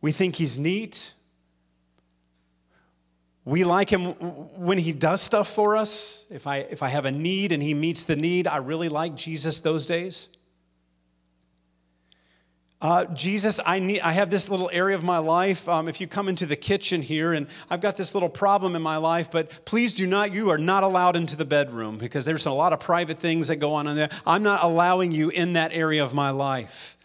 We 0.00 0.12
think 0.12 0.36
he's 0.36 0.56
neat. 0.56 1.14
We 3.44 3.64
like 3.64 3.90
him 3.90 4.12
when 4.54 4.78
he 4.78 4.92
does 4.92 5.20
stuff 5.20 5.48
for 5.48 5.76
us. 5.76 6.26
If 6.30 6.46
I, 6.46 6.58
if 6.58 6.84
I 6.84 6.90
have 6.90 7.06
a 7.06 7.10
need 7.10 7.50
and 7.50 7.60
he 7.60 7.74
meets 7.74 8.04
the 8.04 8.14
need, 8.14 8.46
I 8.46 8.58
really 8.58 8.88
like 8.88 9.16
Jesus 9.16 9.62
those 9.62 9.88
days. 9.88 10.28
Uh, 12.82 13.04
Jesus, 13.06 13.60
I 13.66 13.78
need. 13.78 14.00
I 14.00 14.12
have 14.12 14.30
this 14.30 14.48
little 14.48 14.70
area 14.72 14.96
of 14.96 15.04
my 15.04 15.18
life. 15.18 15.68
Um, 15.68 15.86
if 15.86 16.00
you 16.00 16.06
come 16.06 16.30
into 16.30 16.46
the 16.46 16.56
kitchen 16.56 17.02
here, 17.02 17.34
and 17.34 17.46
I've 17.68 17.82
got 17.82 17.96
this 17.96 18.14
little 18.14 18.30
problem 18.30 18.74
in 18.74 18.80
my 18.80 18.96
life, 18.96 19.30
but 19.30 19.66
please 19.66 19.92
do 19.92 20.06
not. 20.06 20.32
You 20.32 20.48
are 20.48 20.58
not 20.58 20.82
allowed 20.82 21.14
into 21.14 21.36
the 21.36 21.44
bedroom 21.44 21.98
because 21.98 22.24
there's 22.24 22.46
a 22.46 22.50
lot 22.50 22.72
of 22.72 22.80
private 22.80 23.18
things 23.18 23.48
that 23.48 23.56
go 23.56 23.74
on 23.74 23.86
in 23.86 23.96
there. 23.96 24.08
I'm 24.26 24.42
not 24.42 24.62
allowing 24.62 25.12
you 25.12 25.28
in 25.28 25.54
that 25.54 25.72
area 25.74 26.02
of 26.02 26.14
my 26.14 26.30
life. 26.30 26.96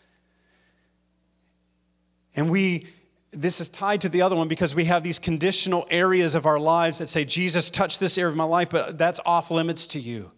And 2.37 2.49
we, 2.49 2.87
this 3.31 3.59
is 3.59 3.69
tied 3.69 4.01
to 4.01 4.09
the 4.09 4.21
other 4.21 4.35
one 4.35 4.47
because 4.47 4.75
we 4.75 4.85
have 4.85 5.03
these 5.03 5.19
conditional 5.19 5.85
areas 5.89 6.35
of 6.35 6.45
our 6.45 6.59
lives 6.59 6.99
that 6.99 7.07
say, 7.07 7.25
Jesus, 7.25 7.69
touch 7.69 7.99
this 7.99 8.17
area 8.17 8.31
of 8.31 8.37
my 8.37 8.43
life, 8.45 8.69
but 8.69 8.97
that's 8.97 9.19
off 9.25 9.51
limits 9.51 9.87
to 9.87 9.99
you. 9.99 10.31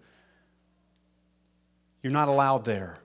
You're 2.02 2.14
not 2.14 2.28
allowed 2.28 2.66
there. 2.66 3.00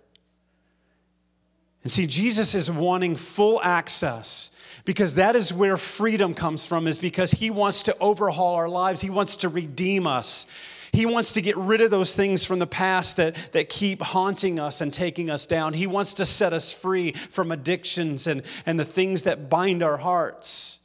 And 1.82 1.90
see, 1.90 2.06
Jesus 2.06 2.54
is 2.54 2.70
wanting 2.70 3.16
full 3.16 3.60
access 3.62 4.50
because 4.84 5.16
that 5.16 5.34
is 5.34 5.52
where 5.52 5.76
freedom 5.76 6.34
comes 6.34 6.66
from, 6.66 6.86
is 6.86 6.98
because 6.98 7.32
he 7.32 7.50
wants 7.50 7.84
to 7.84 7.96
overhaul 7.98 8.54
our 8.54 8.68
lives. 8.68 9.00
He 9.00 9.10
wants 9.10 9.38
to 9.38 9.48
redeem 9.48 10.06
us. 10.06 10.46
He 10.92 11.06
wants 11.06 11.32
to 11.32 11.40
get 11.40 11.56
rid 11.56 11.80
of 11.80 11.90
those 11.90 12.14
things 12.14 12.44
from 12.44 12.58
the 12.58 12.66
past 12.66 13.16
that, 13.16 13.34
that 13.52 13.68
keep 13.68 14.02
haunting 14.02 14.60
us 14.60 14.80
and 14.80 14.92
taking 14.92 15.30
us 15.30 15.46
down. 15.46 15.72
He 15.72 15.86
wants 15.86 16.14
to 16.14 16.26
set 16.26 16.52
us 16.52 16.72
free 16.72 17.12
from 17.12 17.50
addictions 17.50 18.26
and, 18.26 18.42
and 18.66 18.78
the 18.78 18.84
things 18.84 19.22
that 19.22 19.48
bind 19.48 19.82
our 19.82 19.96
hearts. 19.96 20.78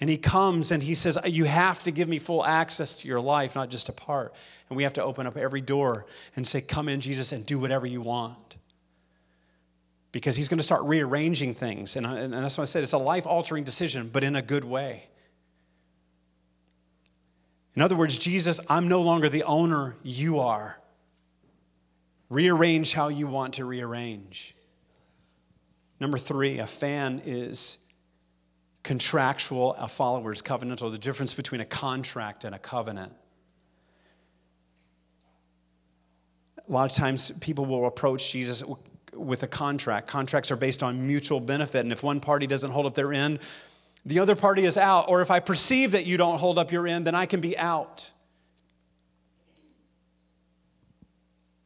And 0.00 0.08
he 0.08 0.18
comes 0.18 0.70
and 0.70 0.82
he 0.82 0.94
says, 0.94 1.18
You 1.24 1.44
have 1.44 1.82
to 1.84 1.90
give 1.90 2.08
me 2.08 2.18
full 2.20 2.44
access 2.44 2.98
to 2.98 3.08
your 3.08 3.20
life, 3.20 3.56
not 3.56 3.70
just 3.70 3.88
a 3.88 3.92
part. 3.92 4.34
And 4.68 4.76
we 4.76 4.84
have 4.84 4.92
to 4.92 5.02
open 5.02 5.26
up 5.26 5.36
every 5.36 5.62
door 5.62 6.06
and 6.36 6.46
say, 6.46 6.60
Come 6.60 6.88
in, 6.88 7.00
Jesus, 7.00 7.32
and 7.32 7.44
do 7.44 7.58
whatever 7.58 7.86
you 7.86 8.02
want 8.02 8.47
because 10.12 10.36
he's 10.36 10.48
going 10.48 10.58
to 10.58 10.64
start 10.64 10.82
rearranging 10.84 11.54
things. 11.54 11.96
And, 11.96 12.06
and 12.06 12.32
that's 12.32 12.58
why 12.58 12.62
I 12.62 12.64
said 12.64 12.82
it's 12.82 12.92
a 12.92 12.98
life 12.98 13.26
altering 13.26 13.64
decision, 13.64 14.08
but 14.12 14.24
in 14.24 14.36
a 14.36 14.42
good 14.42 14.64
way. 14.64 15.08
In 17.74 17.82
other 17.82 17.96
words, 17.96 18.18
Jesus, 18.18 18.58
I'm 18.68 18.88
no 18.88 19.02
longer 19.02 19.28
the 19.28 19.44
owner, 19.44 19.96
you 20.02 20.40
are. 20.40 20.80
Rearrange 22.30 22.92
how 22.92 23.08
you 23.08 23.26
want 23.26 23.54
to 23.54 23.64
rearrange. 23.64 24.54
Number 26.00 26.18
three, 26.18 26.58
a 26.58 26.66
fan 26.66 27.22
is 27.24 27.78
contractual, 28.82 29.74
a 29.74 29.88
follower 29.88 30.32
is 30.32 30.42
covenantal. 30.42 30.90
The 30.90 30.98
difference 30.98 31.34
between 31.34 31.60
a 31.60 31.64
contract 31.64 32.44
and 32.44 32.54
a 32.54 32.58
covenant. 32.58 33.12
A 36.66 36.72
lot 36.72 36.90
of 36.90 36.96
times 36.96 37.30
people 37.40 37.64
will 37.64 37.86
approach 37.86 38.32
Jesus 38.32 38.62
with 39.12 39.42
a 39.42 39.46
contract. 39.46 40.08
Contracts 40.08 40.50
are 40.50 40.56
based 40.56 40.82
on 40.82 41.06
mutual 41.06 41.40
benefit, 41.40 41.80
and 41.80 41.92
if 41.92 42.02
one 42.02 42.20
party 42.20 42.46
doesn't 42.46 42.70
hold 42.70 42.86
up 42.86 42.94
their 42.94 43.12
end, 43.12 43.40
the 44.04 44.18
other 44.18 44.36
party 44.36 44.64
is 44.64 44.78
out. 44.78 45.06
Or 45.08 45.22
if 45.22 45.30
I 45.30 45.40
perceive 45.40 45.92
that 45.92 46.06
you 46.06 46.16
don't 46.16 46.38
hold 46.38 46.58
up 46.58 46.72
your 46.72 46.86
end, 46.86 47.06
then 47.06 47.14
I 47.14 47.26
can 47.26 47.40
be 47.40 47.56
out. 47.58 48.10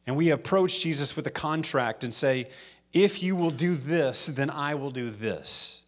And 0.05 0.15
we 0.15 0.31
approach 0.31 0.81
Jesus 0.81 1.15
with 1.15 1.27
a 1.27 1.31
contract 1.31 2.03
and 2.03 2.13
say, 2.13 2.49
if 2.91 3.23
you 3.23 3.35
will 3.35 3.51
do 3.51 3.75
this, 3.75 4.27
then 4.27 4.49
I 4.49 4.75
will 4.75 4.91
do 4.91 5.09
this. 5.09 5.83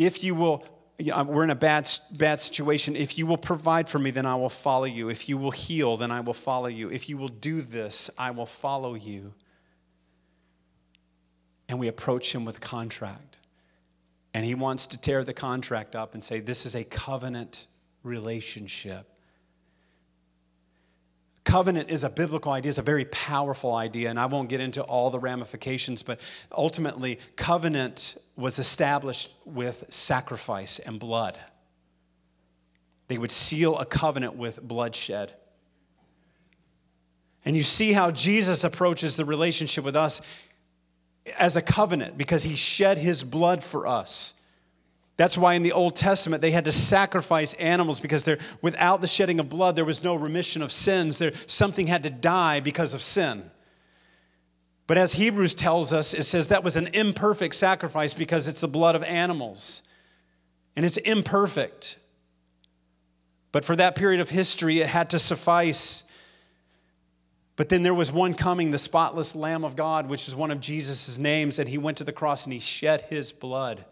if 0.00 0.24
you 0.24 0.34
will, 0.34 0.64
we're 1.00 1.44
in 1.44 1.50
a 1.50 1.54
bad, 1.54 1.88
bad 2.12 2.40
situation. 2.40 2.96
If 2.96 3.16
you 3.16 3.26
will 3.26 3.38
provide 3.38 3.88
for 3.88 3.98
me, 3.98 4.10
then 4.10 4.26
I 4.26 4.34
will 4.34 4.50
follow 4.50 4.84
you. 4.84 5.08
If 5.08 5.28
you 5.28 5.38
will 5.38 5.50
heal, 5.50 5.96
then 5.96 6.10
I 6.10 6.20
will 6.20 6.34
follow 6.34 6.66
you. 6.66 6.90
If 6.90 7.08
you 7.08 7.16
will 7.16 7.28
do 7.28 7.62
this, 7.62 8.10
I 8.18 8.30
will 8.30 8.46
follow 8.46 8.94
you. 8.94 9.32
And 11.68 11.78
we 11.78 11.88
approach 11.88 12.34
him 12.34 12.44
with 12.44 12.60
contract. 12.60 13.38
And 14.34 14.44
he 14.44 14.54
wants 14.54 14.86
to 14.88 15.00
tear 15.00 15.24
the 15.24 15.32
contract 15.32 15.96
up 15.96 16.14
and 16.14 16.22
say, 16.22 16.40
This 16.40 16.66
is 16.66 16.74
a 16.74 16.84
covenant 16.84 17.66
relationship. 18.02 19.09
Covenant 21.50 21.90
is 21.90 22.04
a 22.04 22.10
biblical 22.10 22.52
idea, 22.52 22.68
it's 22.68 22.78
a 22.78 22.82
very 22.82 23.06
powerful 23.06 23.74
idea, 23.74 24.08
and 24.08 24.20
I 24.20 24.26
won't 24.26 24.48
get 24.48 24.60
into 24.60 24.82
all 24.82 25.10
the 25.10 25.18
ramifications, 25.18 26.04
but 26.04 26.20
ultimately, 26.52 27.18
covenant 27.34 28.16
was 28.36 28.60
established 28.60 29.32
with 29.44 29.82
sacrifice 29.88 30.78
and 30.78 31.00
blood. 31.00 31.36
They 33.08 33.18
would 33.18 33.32
seal 33.32 33.76
a 33.78 33.84
covenant 33.84 34.36
with 34.36 34.62
bloodshed. 34.62 35.34
And 37.44 37.56
you 37.56 37.62
see 37.62 37.92
how 37.92 38.12
Jesus 38.12 38.62
approaches 38.62 39.16
the 39.16 39.24
relationship 39.24 39.82
with 39.82 39.96
us 39.96 40.22
as 41.36 41.56
a 41.56 41.62
covenant 41.62 42.16
because 42.16 42.44
he 42.44 42.54
shed 42.54 42.96
his 42.96 43.24
blood 43.24 43.64
for 43.64 43.88
us. 43.88 44.34
That's 45.20 45.36
why 45.36 45.52
in 45.52 45.62
the 45.62 45.72
Old 45.72 45.96
Testament 45.96 46.40
they 46.40 46.50
had 46.50 46.64
to 46.64 46.72
sacrifice 46.72 47.52
animals 47.52 48.00
because 48.00 48.26
without 48.62 49.02
the 49.02 49.06
shedding 49.06 49.38
of 49.38 49.50
blood, 49.50 49.76
there 49.76 49.84
was 49.84 50.02
no 50.02 50.14
remission 50.14 50.62
of 50.62 50.72
sins. 50.72 51.18
There, 51.18 51.32
something 51.46 51.86
had 51.86 52.04
to 52.04 52.08
die 52.10 52.60
because 52.60 52.94
of 52.94 53.02
sin. 53.02 53.50
But 54.86 54.96
as 54.96 55.12
Hebrews 55.12 55.54
tells 55.54 55.92
us, 55.92 56.14
it 56.14 56.22
says 56.22 56.48
that 56.48 56.64
was 56.64 56.78
an 56.78 56.86
imperfect 56.94 57.54
sacrifice 57.54 58.14
because 58.14 58.48
it's 58.48 58.62
the 58.62 58.66
blood 58.66 58.94
of 58.94 59.04
animals. 59.04 59.82
And 60.74 60.86
it's 60.86 60.96
imperfect. 60.96 61.98
But 63.52 63.62
for 63.62 63.76
that 63.76 63.96
period 63.96 64.22
of 64.22 64.30
history, 64.30 64.80
it 64.80 64.86
had 64.86 65.10
to 65.10 65.18
suffice. 65.18 66.02
But 67.56 67.68
then 67.68 67.82
there 67.82 67.92
was 67.92 68.10
one 68.10 68.32
coming, 68.32 68.70
the 68.70 68.78
spotless 68.78 69.36
Lamb 69.36 69.66
of 69.66 69.76
God, 69.76 70.08
which 70.08 70.28
is 70.28 70.34
one 70.34 70.50
of 70.50 70.60
Jesus' 70.60 71.18
names, 71.18 71.58
and 71.58 71.68
he 71.68 71.76
went 71.76 71.98
to 71.98 72.04
the 72.04 72.10
cross 72.10 72.46
and 72.46 72.54
he 72.54 72.58
shed 72.58 73.02
his 73.02 73.32
blood. 73.32 73.84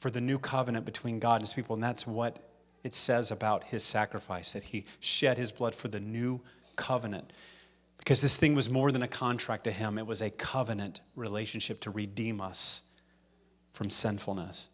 For 0.00 0.10
the 0.10 0.20
new 0.20 0.38
covenant 0.38 0.84
between 0.84 1.18
God 1.18 1.36
and 1.36 1.42
his 1.42 1.52
people. 1.52 1.74
And 1.74 1.82
that's 1.82 2.06
what 2.06 2.40
it 2.82 2.94
says 2.94 3.30
about 3.30 3.64
his 3.64 3.84
sacrifice, 3.84 4.54
that 4.54 4.62
he 4.62 4.86
shed 4.98 5.36
his 5.38 5.52
blood 5.52 5.74
for 5.74 5.88
the 5.88 6.00
new 6.00 6.40
covenant. 6.74 7.32
Because 7.98 8.22
this 8.22 8.38
thing 8.38 8.54
was 8.54 8.70
more 8.70 8.90
than 8.90 9.02
a 9.02 9.08
contract 9.08 9.64
to 9.64 9.70
him, 9.70 9.98
it 9.98 10.06
was 10.06 10.22
a 10.22 10.30
covenant 10.30 11.02
relationship 11.14 11.80
to 11.80 11.90
redeem 11.90 12.40
us 12.40 12.82
from 13.74 13.90
sinfulness. 13.90 14.70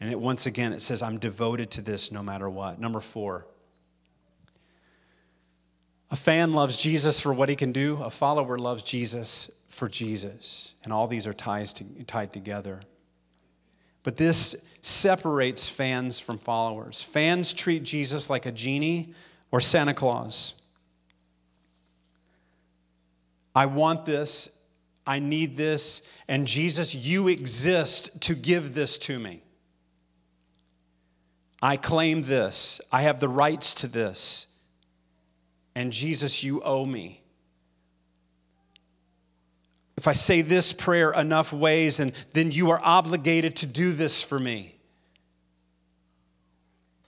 And 0.00 0.10
it 0.10 0.18
once 0.18 0.46
again 0.46 0.72
it 0.72 0.80
says, 0.80 1.02
I'm 1.02 1.18
devoted 1.18 1.70
to 1.72 1.82
this 1.82 2.10
no 2.10 2.22
matter 2.22 2.48
what. 2.48 2.80
Number 2.80 3.00
four. 3.00 3.46
A 6.10 6.16
fan 6.16 6.52
loves 6.52 6.78
Jesus 6.78 7.20
for 7.20 7.34
what 7.34 7.50
he 7.50 7.54
can 7.56 7.72
do. 7.72 7.98
A 8.02 8.08
follower 8.08 8.58
loves 8.58 8.82
Jesus 8.82 9.50
for 9.70 9.88
Jesus. 9.88 10.74
And 10.82 10.92
all 10.92 11.06
these 11.06 11.26
are 11.26 11.32
ties 11.32 11.72
to, 11.74 11.84
tied 12.04 12.32
together. 12.32 12.80
But 14.02 14.16
this 14.16 14.56
separates 14.82 15.68
fans 15.68 16.18
from 16.18 16.38
followers. 16.38 17.00
Fans 17.00 17.54
treat 17.54 17.84
Jesus 17.84 18.28
like 18.28 18.46
a 18.46 18.52
genie 18.52 19.14
or 19.52 19.60
Santa 19.60 19.94
Claus. 19.94 20.54
I 23.54 23.66
want 23.66 24.04
this, 24.04 24.48
I 25.06 25.18
need 25.18 25.56
this, 25.56 26.02
and 26.28 26.46
Jesus, 26.46 26.94
you 26.94 27.28
exist 27.28 28.20
to 28.22 28.34
give 28.34 28.74
this 28.74 28.98
to 28.98 29.18
me. 29.18 29.42
I 31.62 31.76
claim 31.76 32.22
this, 32.22 32.80
I 32.90 33.02
have 33.02 33.20
the 33.20 33.28
rights 33.28 33.74
to 33.76 33.86
this, 33.86 34.46
and 35.74 35.92
Jesus, 35.92 36.42
you 36.42 36.62
owe 36.62 36.86
me 36.86 37.19
if 40.00 40.08
I 40.08 40.14
say 40.14 40.40
this 40.40 40.72
prayer 40.72 41.12
enough 41.12 41.52
ways, 41.52 42.00
and 42.00 42.14
then 42.32 42.50
you 42.52 42.70
are 42.70 42.80
obligated 42.82 43.56
to 43.56 43.66
do 43.66 43.92
this 43.92 44.22
for 44.22 44.40
me. 44.40 44.74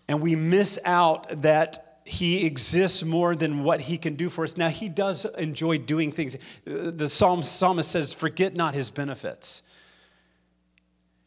And 0.09 0.21
we 0.21 0.37
miss 0.37 0.79
out 0.85 1.41
that 1.41 2.01
he 2.05 2.45
exists 2.45 3.03
more 3.03 3.35
than 3.35 3.65
what 3.65 3.81
he 3.81 3.97
can 3.97 4.15
do 4.15 4.29
for 4.29 4.45
us. 4.45 4.59
Now, 4.59 4.69
he 4.69 4.91
does 4.91 5.25
enjoy 5.25 5.79
doing 5.79 6.13
things. 6.13 6.37
The 6.67 7.09
psalm, 7.09 7.43
psalmist 7.43 7.91
says, 7.91 8.13
Forget 8.13 8.55
not 8.55 8.75
his 8.75 8.91
benefits 8.91 9.63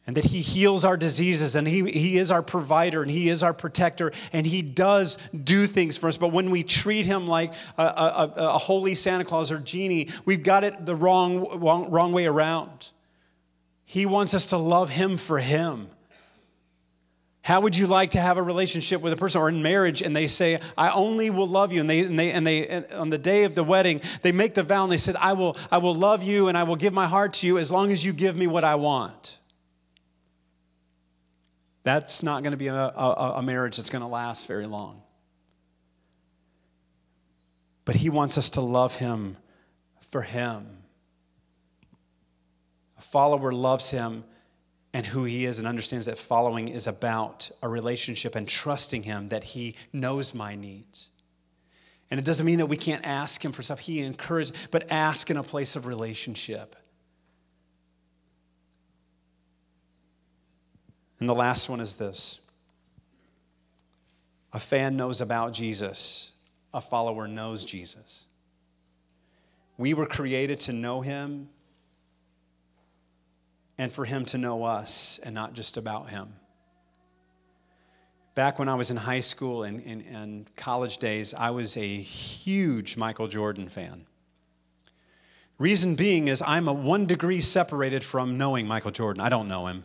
and 0.06 0.16
that 0.16 0.24
He 0.24 0.40
heals 0.40 0.84
our 0.84 0.96
diseases 0.96 1.56
and 1.56 1.66
he, 1.66 1.90
he 1.90 2.18
is 2.18 2.30
our 2.30 2.42
provider 2.42 3.02
and 3.02 3.10
He 3.10 3.28
is 3.28 3.42
our 3.42 3.52
protector 3.52 4.12
and 4.32 4.46
He 4.46 4.62
does 4.62 5.18
do 5.44 5.66
things 5.66 5.96
for 5.96 6.08
us. 6.08 6.16
But 6.16 6.28
when 6.28 6.50
we 6.50 6.62
treat 6.62 7.06
Him 7.06 7.26
like 7.26 7.52
a, 7.76 7.82
a, 7.82 8.32
a 8.36 8.58
holy 8.58 8.94
Santa 8.94 9.24
Claus 9.24 9.50
or 9.50 9.58
genie, 9.58 10.08
we've 10.24 10.42
got 10.42 10.64
it 10.64 10.86
the 10.86 10.94
wrong, 10.94 11.60
wrong, 11.60 11.90
wrong 11.90 12.12
way 12.12 12.26
around. 12.26 12.90
He 13.84 14.06
wants 14.06 14.34
us 14.34 14.48
to 14.48 14.56
love 14.56 14.90
Him 14.90 15.16
for 15.16 15.38
Him. 15.38 15.88
How 17.42 17.60
would 17.60 17.76
you 17.76 17.86
like 17.86 18.10
to 18.10 18.20
have 18.20 18.38
a 18.38 18.42
relationship 18.42 19.00
with 19.00 19.12
a 19.12 19.16
person 19.16 19.40
or 19.40 19.48
in 19.48 19.62
marriage 19.62 20.02
and 20.02 20.16
they 20.16 20.26
say, 20.26 20.58
I 20.76 20.90
only 20.90 21.30
will 21.30 21.46
love 21.46 21.72
you? 21.72 21.80
And 21.80 21.88
they, 21.88 22.00
and 22.00 22.18
they, 22.18 22.32
and 22.32 22.44
they 22.44 22.66
and 22.66 22.92
on 22.92 23.08
the 23.08 23.18
day 23.18 23.44
of 23.44 23.54
the 23.54 23.62
wedding, 23.62 24.00
they 24.22 24.32
make 24.32 24.54
the 24.54 24.64
vow 24.64 24.82
and 24.82 24.90
they 24.90 24.96
said, 24.96 25.14
I 25.14 25.32
will, 25.34 25.56
I 25.70 25.78
will 25.78 25.94
love 25.94 26.24
you 26.24 26.48
and 26.48 26.58
I 26.58 26.64
will 26.64 26.74
give 26.74 26.92
my 26.92 27.06
heart 27.06 27.34
to 27.34 27.46
you 27.46 27.58
as 27.58 27.70
long 27.70 27.92
as 27.92 28.04
you 28.04 28.12
give 28.12 28.36
me 28.36 28.48
what 28.48 28.64
I 28.64 28.74
want. 28.74 29.38
That's 31.86 32.24
not 32.24 32.42
going 32.42 32.50
to 32.50 32.56
be 32.56 32.66
a, 32.66 32.74
a, 32.74 33.34
a 33.36 33.42
marriage 33.44 33.76
that's 33.76 33.90
going 33.90 34.02
to 34.02 34.08
last 34.08 34.48
very 34.48 34.66
long. 34.66 35.02
But 37.84 37.94
He 37.94 38.10
wants 38.10 38.36
us 38.38 38.50
to 38.50 38.60
love 38.60 38.96
Him 38.96 39.36
for 40.10 40.22
Him. 40.22 40.66
A 42.98 43.02
follower 43.02 43.52
loves 43.52 43.88
Him 43.92 44.24
and 44.92 45.06
who 45.06 45.22
He 45.22 45.44
is 45.44 45.60
and 45.60 45.68
understands 45.68 46.06
that 46.06 46.18
following 46.18 46.66
is 46.66 46.88
about 46.88 47.52
a 47.62 47.68
relationship 47.68 48.34
and 48.34 48.48
trusting 48.48 49.04
Him 49.04 49.28
that 49.28 49.44
He 49.44 49.76
knows 49.92 50.34
my 50.34 50.56
needs. 50.56 51.10
And 52.10 52.18
it 52.18 52.26
doesn't 52.26 52.46
mean 52.46 52.58
that 52.58 52.66
we 52.66 52.76
can't 52.76 53.06
ask 53.06 53.44
Him 53.44 53.52
for 53.52 53.62
stuff. 53.62 53.78
He 53.78 54.00
encourages, 54.00 54.52
but 54.72 54.90
ask 54.90 55.30
in 55.30 55.36
a 55.36 55.44
place 55.44 55.76
of 55.76 55.86
relationship. 55.86 56.74
And 61.18 61.28
the 61.28 61.34
last 61.34 61.68
one 61.68 61.80
is 61.80 61.96
this 61.96 62.40
a 64.52 64.58
fan 64.58 64.96
knows 64.96 65.20
about 65.20 65.52
Jesus, 65.52 66.32
a 66.72 66.80
follower 66.80 67.28
knows 67.28 67.64
Jesus. 67.64 68.24
We 69.78 69.92
were 69.92 70.06
created 70.06 70.58
to 70.60 70.72
know 70.72 71.02
him 71.02 71.48
and 73.76 73.92
for 73.92 74.04
him 74.04 74.24
to 74.26 74.38
know 74.38 74.64
us 74.64 75.20
and 75.22 75.34
not 75.34 75.52
just 75.52 75.76
about 75.76 76.08
him. 76.08 76.32
Back 78.34 78.58
when 78.58 78.68
I 78.68 78.74
was 78.74 78.90
in 78.90 78.96
high 78.96 79.20
school 79.20 79.64
and, 79.64 79.82
and, 79.84 80.04
and 80.06 80.56
college 80.56 80.98
days, 80.98 81.34
I 81.34 81.50
was 81.50 81.76
a 81.76 81.86
huge 81.86 82.96
Michael 82.96 83.28
Jordan 83.28 83.68
fan. 83.68 84.06
Reason 85.58 85.94
being 85.94 86.28
is 86.28 86.42
I'm 86.46 86.68
a 86.68 86.72
one 86.72 87.06
degree 87.06 87.40
separated 87.40 88.04
from 88.04 88.36
knowing 88.36 88.66
Michael 88.66 88.90
Jordan. 88.90 89.22
I 89.22 89.30
don't 89.30 89.48
know 89.48 89.66
him. 89.66 89.84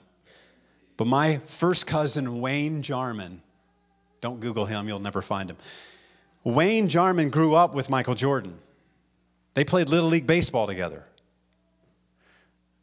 But 1.01 1.07
my 1.07 1.37
first 1.45 1.87
cousin, 1.87 2.41
Wayne 2.41 2.83
Jarman, 2.83 3.41
don't 4.21 4.39
Google 4.39 4.65
him, 4.65 4.87
you'll 4.87 4.99
never 4.99 5.23
find 5.23 5.49
him. 5.49 5.57
Wayne 6.43 6.89
Jarman 6.89 7.31
grew 7.31 7.55
up 7.55 7.73
with 7.73 7.89
Michael 7.89 8.13
Jordan. 8.13 8.59
They 9.55 9.63
played 9.63 9.89
Little 9.89 10.09
League 10.09 10.27
Baseball 10.27 10.67
together. 10.67 11.03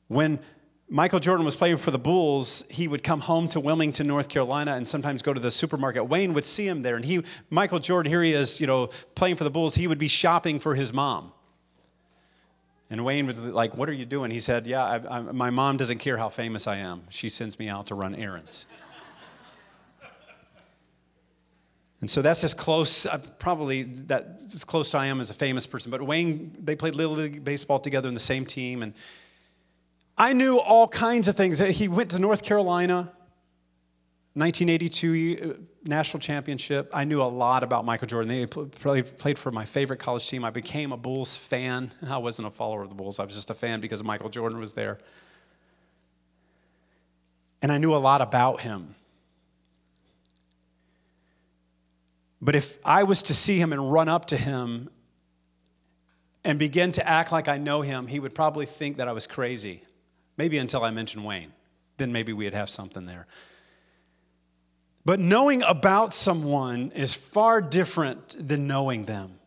When 0.08 0.40
Michael 0.88 1.20
Jordan 1.20 1.44
was 1.44 1.54
playing 1.54 1.76
for 1.76 1.92
the 1.92 1.98
Bulls, 2.00 2.64
he 2.68 2.88
would 2.88 3.04
come 3.04 3.20
home 3.20 3.46
to 3.50 3.60
Wilmington, 3.60 4.08
North 4.08 4.28
Carolina, 4.28 4.72
and 4.72 4.88
sometimes 4.88 5.22
go 5.22 5.32
to 5.32 5.38
the 5.38 5.52
supermarket. 5.52 6.08
Wayne 6.08 6.34
would 6.34 6.44
see 6.44 6.66
him 6.66 6.82
there, 6.82 6.96
and 6.96 7.04
he, 7.04 7.22
Michael 7.50 7.78
Jordan, 7.78 8.10
here 8.10 8.24
he 8.24 8.32
is, 8.32 8.60
you 8.60 8.66
know, 8.66 8.88
playing 9.14 9.36
for 9.36 9.44
the 9.44 9.50
Bulls. 9.50 9.76
He 9.76 9.86
would 9.86 9.96
be 9.96 10.08
shopping 10.08 10.58
for 10.58 10.74
his 10.74 10.92
mom. 10.92 11.32
And 12.90 13.04
Wayne 13.04 13.26
was 13.26 13.42
like, 13.42 13.76
What 13.76 13.88
are 13.88 13.94
you 13.94 14.06
doing? 14.06 14.30
He 14.30 14.40
said, 14.40 14.66
Yeah, 14.66 14.84
I, 14.84 15.18
I, 15.18 15.20
my 15.20 15.50
mom 15.50 15.76
doesn't 15.76 15.98
care 15.98 16.16
how 16.16 16.28
famous 16.28 16.66
I 16.66 16.76
am. 16.76 17.02
She 17.10 17.28
sends 17.28 17.58
me 17.58 17.68
out 17.68 17.88
to 17.88 17.94
run 17.94 18.14
errands. 18.14 18.66
and 22.00 22.08
so 22.08 22.22
that's 22.22 22.44
as 22.44 22.54
close, 22.54 23.04
uh, 23.04 23.18
probably 23.38 23.82
that 23.82 24.40
as 24.54 24.64
close 24.64 24.94
I 24.94 25.06
am 25.06 25.20
as 25.20 25.30
a 25.30 25.34
famous 25.34 25.66
person. 25.66 25.90
But 25.90 26.02
Wayne, 26.02 26.56
they 26.62 26.76
played 26.76 26.94
Little 26.94 27.16
League 27.16 27.44
Baseball 27.44 27.78
together 27.78 28.08
in 28.08 28.14
the 28.14 28.20
same 28.20 28.46
team. 28.46 28.82
And 28.82 28.94
I 30.16 30.32
knew 30.32 30.58
all 30.58 30.88
kinds 30.88 31.28
of 31.28 31.36
things. 31.36 31.58
He 31.58 31.88
went 31.88 32.10
to 32.12 32.18
North 32.18 32.42
Carolina 32.42 33.12
1982 34.34 35.58
uh, 35.58 35.62
national 35.84 36.20
championship. 36.20 36.90
I 36.92 37.04
knew 37.04 37.22
a 37.22 37.24
lot 37.24 37.62
about 37.62 37.84
Michael 37.84 38.06
Jordan. 38.06 38.28
They 38.28 38.46
played 38.46 39.38
for 39.38 39.50
my 39.50 39.64
favorite 39.64 39.98
college 39.98 40.28
team. 40.28 40.44
I 40.44 40.50
became 40.50 40.92
a 40.92 40.96
Bulls 40.96 41.36
fan. 41.36 41.92
I 42.08 42.18
wasn't 42.18 42.48
a 42.48 42.50
follower 42.50 42.82
of 42.82 42.88
the 42.88 42.94
Bulls, 42.94 43.18
I 43.18 43.24
was 43.24 43.34
just 43.34 43.50
a 43.50 43.54
fan 43.54 43.80
because 43.80 44.02
Michael 44.02 44.28
Jordan 44.28 44.58
was 44.58 44.74
there. 44.74 44.98
And 47.60 47.72
I 47.72 47.78
knew 47.78 47.94
a 47.94 47.96
lot 47.96 48.20
about 48.20 48.60
him. 48.60 48.94
But 52.40 52.54
if 52.54 52.78
I 52.84 53.02
was 53.02 53.24
to 53.24 53.34
see 53.34 53.58
him 53.58 53.72
and 53.72 53.92
run 53.92 54.08
up 54.08 54.26
to 54.26 54.36
him 54.36 54.90
and 56.44 56.56
begin 56.56 56.92
to 56.92 57.08
act 57.08 57.32
like 57.32 57.48
I 57.48 57.58
know 57.58 57.82
him, 57.82 58.06
he 58.06 58.20
would 58.20 58.34
probably 58.34 58.64
think 58.64 58.98
that 58.98 59.08
I 59.08 59.12
was 59.12 59.26
crazy. 59.26 59.82
Maybe 60.36 60.56
until 60.58 60.84
I 60.84 60.90
mentioned 60.92 61.24
Wayne. 61.24 61.52
Then 61.96 62.12
maybe 62.12 62.32
we'd 62.32 62.54
have 62.54 62.70
something 62.70 63.06
there. 63.06 63.26
But 65.08 65.20
knowing 65.20 65.62
about 65.62 66.12
someone 66.12 66.90
is 66.90 67.14
far 67.14 67.62
different 67.62 68.36
than 68.46 68.66
knowing 68.66 69.06
them. 69.06 69.38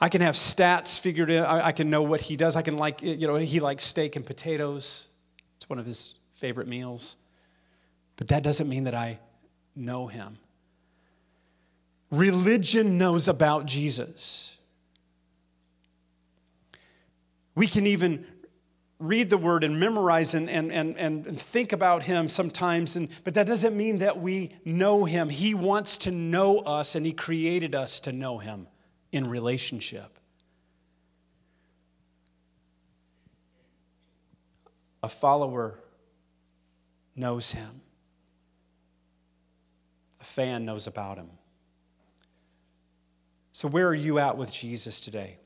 I 0.00 0.08
can 0.08 0.20
have 0.20 0.34
stats 0.34 0.98
figured 0.98 1.30
in. 1.30 1.44
I 1.44 1.70
can 1.70 1.90
know 1.90 2.02
what 2.02 2.20
he 2.20 2.34
does. 2.34 2.56
I 2.56 2.62
can 2.62 2.76
like, 2.76 3.02
you 3.02 3.28
know, 3.28 3.36
he 3.36 3.60
likes 3.60 3.84
steak 3.84 4.16
and 4.16 4.26
potatoes. 4.26 5.06
It's 5.54 5.70
one 5.70 5.78
of 5.78 5.86
his 5.86 6.16
favorite 6.32 6.66
meals. 6.66 7.18
But 8.16 8.26
that 8.26 8.42
doesn't 8.42 8.68
mean 8.68 8.82
that 8.82 8.96
I 8.96 9.20
know 9.76 10.08
him. 10.08 10.38
Religion 12.10 12.98
knows 12.98 13.28
about 13.28 13.64
Jesus. 13.64 14.58
We 17.54 17.68
can 17.68 17.86
even 17.86 18.26
read 19.00 19.30
the 19.30 19.38
word 19.38 19.64
and 19.64 19.80
memorize 19.80 20.34
and, 20.34 20.48
and, 20.48 20.70
and, 20.70 20.96
and 20.98 21.40
think 21.40 21.72
about 21.72 22.02
him 22.02 22.28
sometimes, 22.28 22.96
and, 22.96 23.08
but 23.24 23.34
that 23.34 23.46
doesn't 23.46 23.74
mean 23.74 23.98
that 23.98 24.20
we 24.20 24.54
know 24.64 25.04
him. 25.04 25.30
He 25.30 25.54
wants 25.54 25.98
to 25.98 26.10
know 26.10 26.58
us, 26.58 26.94
and 26.94 27.04
he 27.04 27.12
created 27.12 27.74
us 27.74 28.00
to 28.00 28.12
know 28.12 28.38
him 28.38 28.68
in 29.10 29.26
relationship. 29.26 30.18
A 35.02 35.08
follower 35.08 35.80
knows 37.16 37.52
him, 37.52 37.80
a 40.20 40.24
fan 40.24 40.66
knows 40.66 40.86
about 40.86 41.16
him. 41.16 41.30
So, 43.52 43.66
where 43.66 43.88
are 43.88 43.94
you 43.94 44.18
at 44.18 44.36
with 44.36 44.52
Jesus 44.52 45.00
today? 45.00 45.38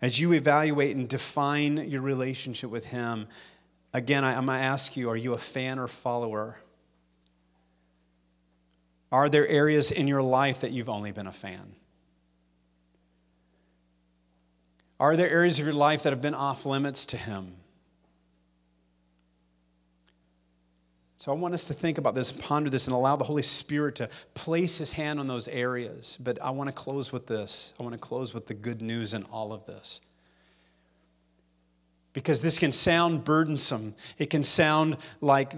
As 0.00 0.20
you 0.20 0.32
evaluate 0.32 0.94
and 0.94 1.08
define 1.08 1.88
your 1.90 2.02
relationship 2.02 2.70
with 2.70 2.86
Him, 2.86 3.26
again, 3.92 4.24
I'm 4.24 4.46
going 4.46 4.58
to 4.58 4.64
ask 4.64 4.96
you 4.96 5.10
are 5.10 5.16
you 5.16 5.32
a 5.32 5.38
fan 5.38 5.78
or 5.78 5.88
follower? 5.88 6.58
Are 9.10 9.28
there 9.28 9.46
areas 9.46 9.90
in 9.90 10.06
your 10.06 10.22
life 10.22 10.60
that 10.60 10.70
you've 10.70 10.90
only 10.90 11.12
been 11.12 11.26
a 11.26 11.32
fan? 11.32 11.74
Are 15.00 15.16
there 15.16 15.30
areas 15.30 15.58
of 15.58 15.64
your 15.64 15.74
life 15.74 16.02
that 16.02 16.12
have 16.12 16.20
been 16.20 16.34
off 16.34 16.66
limits 16.66 17.06
to 17.06 17.16
Him? 17.16 17.54
So 21.18 21.32
I 21.32 21.34
want 21.34 21.52
us 21.52 21.64
to 21.64 21.74
think 21.74 21.98
about 21.98 22.14
this, 22.14 22.30
ponder 22.30 22.70
this, 22.70 22.86
and 22.86 22.94
allow 22.94 23.16
the 23.16 23.24
Holy 23.24 23.42
Spirit 23.42 23.96
to 23.96 24.08
place 24.34 24.78
His 24.78 24.92
hand 24.92 25.18
on 25.18 25.26
those 25.26 25.48
areas. 25.48 26.16
But 26.22 26.40
I 26.40 26.50
want 26.50 26.68
to 26.68 26.72
close 26.72 27.12
with 27.12 27.26
this. 27.26 27.74
I 27.78 27.82
want 27.82 27.92
to 27.92 27.98
close 27.98 28.32
with 28.32 28.46
the 28.46 28.54
good 28.54 28.80
news 28.80 29.14
in 29.14 29.24
all 29.24 29.52
of 29.52 29.66
this. 29.66 30.00
Because 32.12 32.40
this 32.40 32.60
can 32.60 32.70
sound 32.70 33.24
burdensome. 33.24 33.94
It 34.18 34.30
can 34.30 34.44
sound 34.44 34.96
like 35.20 35.52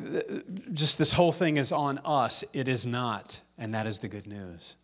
just 0.73 0.97
this 0.97 1.13
whole 1.13 1.31
thing 1.31 1.59
is 1.59 1.73
on 1.73 1.99
us. 2.07 2.43
It 2.55 2.67
is 2.67 2.87
not. 2.87 3.39
And 3.59 3.75
that 3.75 3.87
is 3.87 4.01
the 4.01 4.09
good 4.09 4.27
news. 4.27 4.77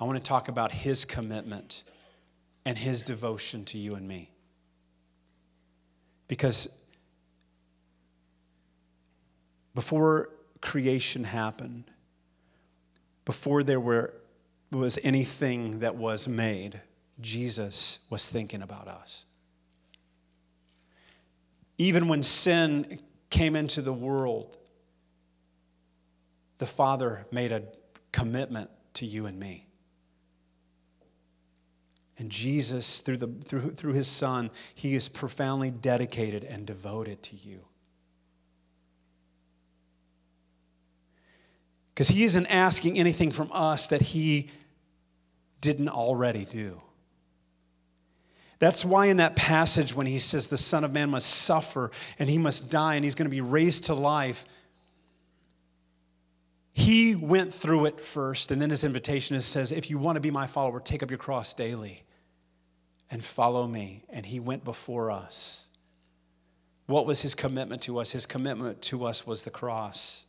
I 0.00 0.04
want 0.04 0.16
to 0.16 0.26
talk 0.26 0.48
about 0.48 0.72
His 0.72 1.04
commitment 1.04 1.84
and 2.64 2.78
His 2.78 3.02
devotion 3.02 3.66
to 3.66 3.78
you 3.78 3.94
and 3.94 4.08
me. 4.08 4.30
Because 6.28 6.70
before 9.74 10.30
creation 10.60 11.24
happened, 11.24 11.84
before 13.24 13.62
there 13.62 13.80
were, 13.80 14.14
was 14.70 14.98
anything 15.02 15.80
that 15.80 15.96
was 15.96 16.28
made, 16.28 16.80
Jesus 17.20 18.00
was 18.10 18.28
thinking 18.28 18.62
about 18.62 18.88
us. 18.88 19.26
Even 21.78 22.08
when 22.08 22.22
sin 22.22 23.00
came 23.30 23.56
into 23.56 23.82
the 23.82 23.92
world, 23.92 24.58
the 26.58 26.66
Father 26.66 27.26
made 27.30 27.52
a 27.52 27.62
commitment 28.12 28.70
to 28.94 29.06
you 29.06 29.26
and 29.26 29.38
me. 29.38 29.66
And 32.16 32.30
Jesus, 32.30 33.00
through, 33.00 33.16
the, 33.16 33.26
through, 33.26 33.72
through 33.72 33.92
his 33.92 34.06
Son, 34.06 34.50
he 34.74 34.94
is 34.94 35.08
profoundly 35.08 35.72
dedicated 35.72 36.44
and 36.44 36.64
devoted 36.64 37.22
to 37.24 37.36
you. 37.36 37.60
Because 41.94 42.08
he 42.08 42.24
isn't 42.24 42.46
asking 42.46 42.98
anything 42.98 43.30
from 43.30 43.50
us 43.52 43.86
that 43.88 44.02
he 44.02 44.50
didn't 45.60 45.88
already 45.88 46.44
do. 46.44 46.80
That's 48.58 48.84
why 48.84 49.06
in 49.06 49.18
that 49.18 49.36
passage, 49.36 49.94
when 49.94 50.06
he 50.06 50.18
says 50.18 50.48
the 50.48 50.58
Son 50.58 50.84
of 50.84 50.92
Man 50.92 51.10
must 51.10 51.28
suffer 51.28 51.90
and 52.18 52.28
he 52.28 52.38
must 52.38 52.70
die 52.70 52.96
and 52.96 53.04
he's 53.04 53.14
going 53.14 53.26
to 53.26 53.30
be 53.30 53.40
raised 53.40 53.84
to 53.84 53.94
life, 53.94 54.44
he 56.72 57.14
went 57.14 57.52
through 57.52 57.86
it 57.86 58.00
first. 58.00 58.50
And 58.50 58.60
then 58.60 58.70
his 58.70 58.82
invitation 58.82 59.36
is, 59.36 59.44
says, 59.44 59.70
If 59.70 59.90
you 59.90 59.98
want 59.98 60.16
to 60.16 60.20
be 60.20 60.30
my 60.30 60.46
follower, 60.46 60.80
take 60.80 61.02
up 61.02 61.10
your 61.10 61.18
cross 61.18 61.54
daily 61.54 62.02
and 63.10 63.24
follow 63.24 63.66
me. 63.66 64.04
And 64.08 64.26
he 64.26 64.40
went 64.40 64.64
before 64.64 65.10
us. 65.10 65.68
What 66.86 67.06
was 67.06 67.22
his 67.22 67.34
commitment 67.34 67.82
to 67.82 67.98
us? 67.98 68.12
His 68.12 68.26
commitment 68.26 68.82
to 68.82 69.04
us 69.04 69.26
was 69.26 69.44
the 69.44 69.50
cross. 69.50 70.23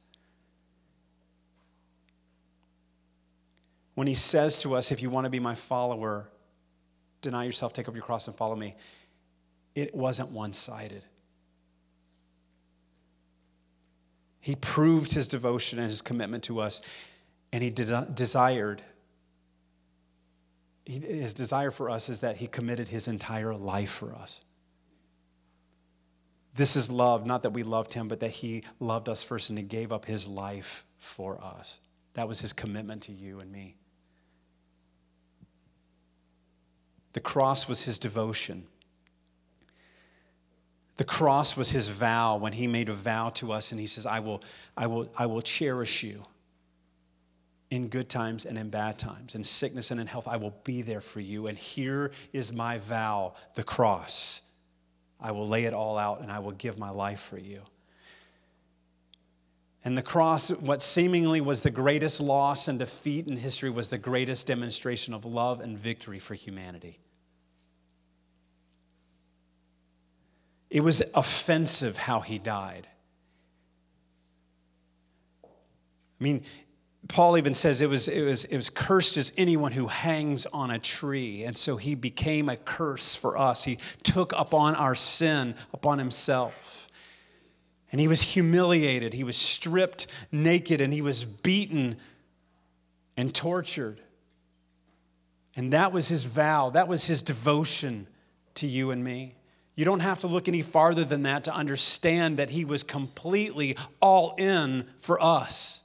When 3.96 4.08
he 4.08 4.14
says 4.14 4.60
to 4.60 4.76
us, 4.76 4.91
If 4.91 5.02
you 5.02 5.10
want 5.10 5.26
to 5.26 5.30
be 5.30 5.39
my 5.39 5.56
follower, 5.56 6.30
deny 7.22 7.46
yourself, 7.46 7.74
take 7.74 7.88
up 7.88 7.96
your 7.96 8.04
cross, 8.04 8.28
and 8.28 8.36
follow 8.36 8.56
me, 8.56 8.76
it 9.74 9.96
wasn't 9.96 10.32
one 10.32 10.54
sided. 10.54 11.04
He 14.39 14.56
proved 14.56 15.12
his 15.12 15.28
devotion 15.28 15.80
and 15.80 15.89
his 15.89 16.04
commitment 16.04 16.43
to 16.43 16.60
us, 16.60 16.82
and 17.52 17.64
he 17.64 17.72
de- 17.72 18.08
desired. 18.14 18.82
He, 20.86 21.00
his 21.00 21.34
desire 21.34 21.72
for 21.72 21.89
us 21.89 22.10
is 22.10 22.20
that 22.20 22.36
he 22.36 22.46
committed 22.46 22.88
his 22.88 23.08
entire 23.08 23.56
life 23.56 23.89
for 23.89 24.14
us. 24.14 24.43
This 26.54 26.76
is 26.76 26.91
love, 26.91 27.26
not 27.26 27.43
that 27.43 27.50
we 27.50 27.64
loved 27.64 27.93
him, 27.93 28.08
but 28.08 28.20
that 28.20 28.30
he 28.30 28.64
loved 28.80 29.10
us 29.10 29.24
first 29.24 29.50
and 29.50 29.58
he 29.58 29.66
gave 29.66 29.91
up 29.91 30.06
his 30.06 30.28
life 30.28 30.86
for 30.98 31.43
us. 31.43 31.82
That 32.14 32.28
was 32.28 32.39
his 32.39 32.54
commitment 32.54 33.04
to 33.04 33.12
you 33.12 33.39
and 33.39 33.52
me. 33.52 33.76
The 37.16 37.22
cross 37.22 37.70
was 37.70 37.86
his 37.86 37.97
devotion. 37.97 38.68
The 40.97 41.05
cross 41.05 41.55
was 41.55 41.72
his 41.72 41.88
vow 41.88 42.36
when 42.36 42.51
he 42.51 42.68
made 42.68 42.89
a 42.89 42.93
vow 42.93 43.30
to 43.36 43.53
us 43.53 43.72
and 43.72 43.80
he 43.80 43.88
says, 43.88 44.05
I 44.05 44.20
will, 44.20 44.43
I 44.76 44.88
will, 44.88 45.09
I 45.18 45.26
will 45.26 45.41
cherish 45.41 46.03
you 46.03 46.26
in 47.72 47.88
good 47.88 48.09
times 48.09 48.45
and 48.45 48.57
in 48.57 48.70
bad 48.70 48.99
times, 48.99 49.34
in 49.34 49.45
sickness 49.45 49.91
and 49.91 50.01
in 50.01 50.07
health. 50.07 50.28
I 50.28 50.36
will 50.36 50.57
be 50.66 50.82
there 50.82 50.99
for 50.99 51.22
you. 51.22 51.47
And 51.47 51.57
here 51.57 52.11
is 52.34 52.51
my 52.51 52.80
vow, 52.80 53.36
the 53.53 53.63
cross. 53.63 54.41
I 55.18 55.32
will 55.32 55.47
lay 55.47 55.63
it 55.63 55.74
all 55.74 55.97
out 55.97 56.20
and 56.20 56.30
I 56.30 56.39
will 56.39 56.51
give 56.51 56.78
my 56.78 56.89
life 56.89 57.22
for 57.22 57.38
you. 57.38 57.61
And 59.86 59.97
the 59.97 60.03
cross, 60.03 60.49
what 60.49 60.82
seemingly 60.82 61.39
was 61.39 61.61
the 61.61 61.72
greatest 61.72 62.20
loss 62.20 62.68
and 62.68 62.78
defeat 62.78 63.28
in 63.28 63.38
history, 63.38 63.70
was 63.70 63.89
the 63.89 63.97
greatest 63.97 64.47
demonstration 64.47 65.13
of 65.13 65.24
love 65.24 65.61
and 65.61 65.80
victory 65.80 66.20
for 66.20 66.34
humanity. 66.34 66.99
It 70.76 70.84
was 70.84 71.01
offensive 71.13 71.95
how 71.95 72.19
he 72.19 72.38
died. 72.38 72.86
I 75.45 75.47
mean, 76.19 76.43
Paul 77.07 77.38
even 77.38 77.53
says 77.53 77.82
it 77.82 77.88
was, 77.88 78.09
it, 78.09 78.23
was, 78.23 78.43
it 78.43 78.57
was 78.57 78.69
cursed 78.69 79.15
as 79.15 79.32
anyone 79.38 79.71
who 79.71 79.88
hangs 79.88 80.45
on 80.47 80.71
a 80.71 80.78
tree. 80.78 81.45
And 81.45 81.55
so 81.55 81.78
he 81.78 81.95
became 81.95 82.49
a 82.49 82.57
curse 82.57 83.15
for 83.15 83.38
us. 83.38 83.63
He 83.63 83.78
took 84.03 84.34
upon 84.34 84.76
our 84.76 84.95
sin 84.95 85.55
upon 85.73 85.97
himself. 85.97 86.89
And 87.93 88.01
he 88.01 88.09
was 88.09 88.21
humiliated. 88.21 89.13
He 89.13 89.23
was 89.23 89.38
stripped 89.38 90.07
naked 90.30 90.82
and 90.82 90.91
he 90.91 91.01
was 91.01 91.23
beaten 91.23 91.95
and 93.15 93.34
tortured. 93.34 94.01
And 95.55 95.71
that 95.71 95.93
was 95.93 96.09
his 96.09 96.26
vow, 96.26 96.71
that 96.71 96.89
was 96.89 97.07
his 97.07 97.23
devotion 97.23 98.07
to 98.55 98.67
you 98.67 98.91
and 98.91 99.01
me 99.01 99.36
You 99.76 99.84
don't 99.84 99.99
have 99.99 100.19
to 100.19 100.28
look 100.28 100.47
any 100.47 100.61
farther 100.61 101.03
than 101.03 101.23
that 101.23 101.45
to 101.45 101.53
understand 101.53 102.38
that 102.38 102.49
he 102.49 102.63
was 102.63 102.84
completely 102.84 103.76
all 104.01 104.34
in 104.38 104.86
for 104.97 105.21
us. 105.21 105.84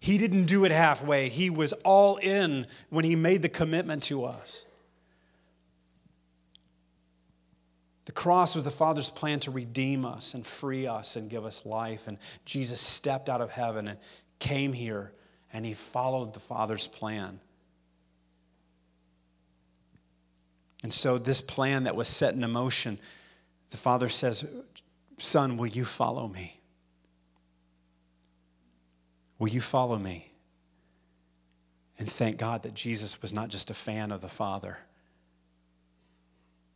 He 0.00 0.18
didn't 0.18 0.46
do 0.46 0.64
it 0.64 0.72
halfway, 0.72 1.28
he 1.28 1.50
was 1.50 1.72
all 1.84 2.16
in 2.16 2.66
when 2.88 3.04
he 3.04 3.14
made 3.14 3.42
the 3.42 3.48
commitment 3.48 4.02
to 4.04 4.24
us. 4.24 4.66
The 8.06 8.12
cross 8.12 8.56
was 8.56 8.64
the 8.64 8.72
Father's 8.72 9.10
plan 9.10 9.38
to 9.40 9.52
redeem 9.52 10.04
us 10.04 10.34
and 10.34 10.44
free 10.44 10.88
us 10.88 11.14
and 11.14 11.30
give 11.30 11.44
us 11.44 11.64
life. 11.64 12.08
And 12.08 12.18
Jesus 12.44 12.80
stepped 12.80 13.28
out 13.28 13.40
of 13.40 13.52
heaven 13.52 13.86
and 13.86 13.98
came 14.40 14.72
here 14.72 15.12
and 15.52 15.64
he 15.64 15.74
followed 15.74 16.34
the 16.34 16.40
Father's 16.40 16.88
plan. 16.88 17.38
And 20.82 20.92
so, 20.92 21.18
this 21.18 21.40
plan 21.40 21.84
that 21.84 21.94
was 21.94 22.08
set 22.08 22.34
in 22.34 22.50
motion 22.50 22.98
the 23.70 23.76
father 23.76 24.08
says, 24.08 24.44
Son, 25.18 25.56
will 25.56 25.66
you 25.68 25.84
follow 25.84 26.28
me? 26.28 26.60
Will 29.38 29.48
you 29.48 29.60
follow 29.60 29.96
me? 29.96 30.30
And 31.98 32.10
thank 32.10 32.38
God 32.38 32.62
that 32.62 32.74
Jesus 32.74 33.20
was 33.20 33.32
not 33.32 33.48
just 33.48 33.70
a 33.70 33.74
fan 33.74 34.10
of 34.10 34.22
the 34.22 34.28
Father, 34.28 34.78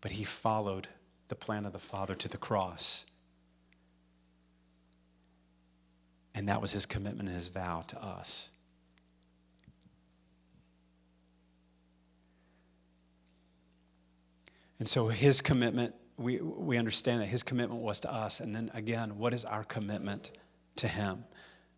but 0.02 0.10
he 0.10 0.24
followed 0.24 0.88
the 1.28 1.34
plan 1.34 1.64
of 1.64 1.72
the 1.72 1.78
Father 1.78 2.14
to 2.14 2.28
the 2.28 2.36
cross. 2.36 3.06
And 6.34 6.48
that 6.48 6.60
was 6.60 6.72
his 6.72 6.84
commitment 6.84 7.28
and 7.28 7.36
his 7.38 7.48
vow 7.48 7.84
to 7.86 8.02
us. 8.02 8.50
And 14.78 14.86
so 14.86 15.08
his 15.08 15.40
commitment 15.40 15.94
we, 16.16 16.38
we 16.38 16.78
understand 16.78 17.20
that 17.20 17.26
his 17.26 17.42
commitment 17.42 17.80
was 17.80 18.00
to 18.00 18.12
us. 18.12 18.40
And 18.40 18.54
then 18.54 18.70
again, 18.74 19.18
what 19.18 19.34
is 19.34 19.44
our 19.44 19.64
commitment 19.64 20.32
to 20.76 20.88
him? 20.88 21.24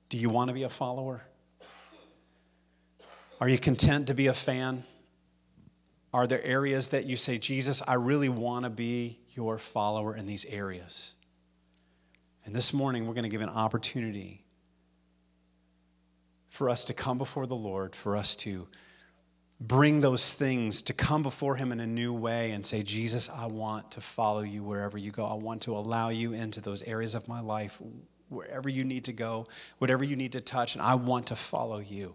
Do 0.09 0.19
you 0.19 0.29
want 0.29 0.49
to 0.49 0.55
be 0.55 0.65
a 0.65 0.69
follower? 0.69 1.23
Are 3.41 3.49
you 3.49 3.59
content 3.59 4.09
to 4.09 4.15
be 4.15 4.29
a 4.29 4.35
fan? 4.35 4.85
Are 6.13 6.27
there 6.27 6.43
areas 6.43 6.91
that 6.91 7.05
you 7.05 7.17
say, 7.17 7.39
Jesus, 7.39 7.83
I 7.87 7.95
really 7.95 8.29
want 8.29 8.65
to 8.65 8.71
be 8.71 9.21
your 9.35 9.59
follower 9.59 10.17
in 10.17 10.27
these 10.27 10.47
areas? 10.47 11.15
And 12.45 12.55
this 12.55 12.73
morning, 12.73 13.07
we're 13.07 13.15
going 13.15 13.25
to 13.25 13.29
give 13.29 13.41
an 13.41 13.49
opportunity 13.49 14.45
for 16.49 16.71
us 16.71 16.87
to 16.87 16.95
come 16.95 17.19
before 17.19 17.47
the 17.47 17.57
Lord, 17.57 17.95
for 17.95 18.17
us 18.17 18.37
to 18.37 18.69
bring 19.61 20.01
those 20.01 20.35
things 20.35 20.83
to 20.83 20.93
come 20.93 21.23
before 21.23 21.57
Him 21.57 21.73
in 21.73 21.81
a 21.81 21.87
new 21.87 22.13
way 22.13 22.53
and 22.53 22.65
say, 22.65 22.83
Jesus, 22.83 23.31
I 23.31 23.47
want 23.47 23.93
to 23.93 24.01
follow 24.01 24.43
you 24.43 24.63
wherever 24.63 24.99
you 24.99 25.11
go. 25.11 25.27
I 25.27 25.35
want 25.35 25.63
to 25.63 25.77
allow 25.77 26.11
you 26.11 26.33
into 26.33 26.61
those 26.61 26.83
areas 26.83 27.15
of 27.15 27.27
my 27.27 27.41
life, 27.41 27.81
wherever 28.29 28.69
you 28.69 28.85
need 28.85 29.05
to 29.05 29.13
go, 29.13 29.47
whatever 29.79 30.05
you 30.05 30.17
need 30.17 30.33
to 30.33 30.41
touch, 30.41 30.75
and 30.75 30.83
I 30.83 30.95
want 30.95 31.29
to 31.29 31.37
follow 31.37 31.79
you. 31.79 32.15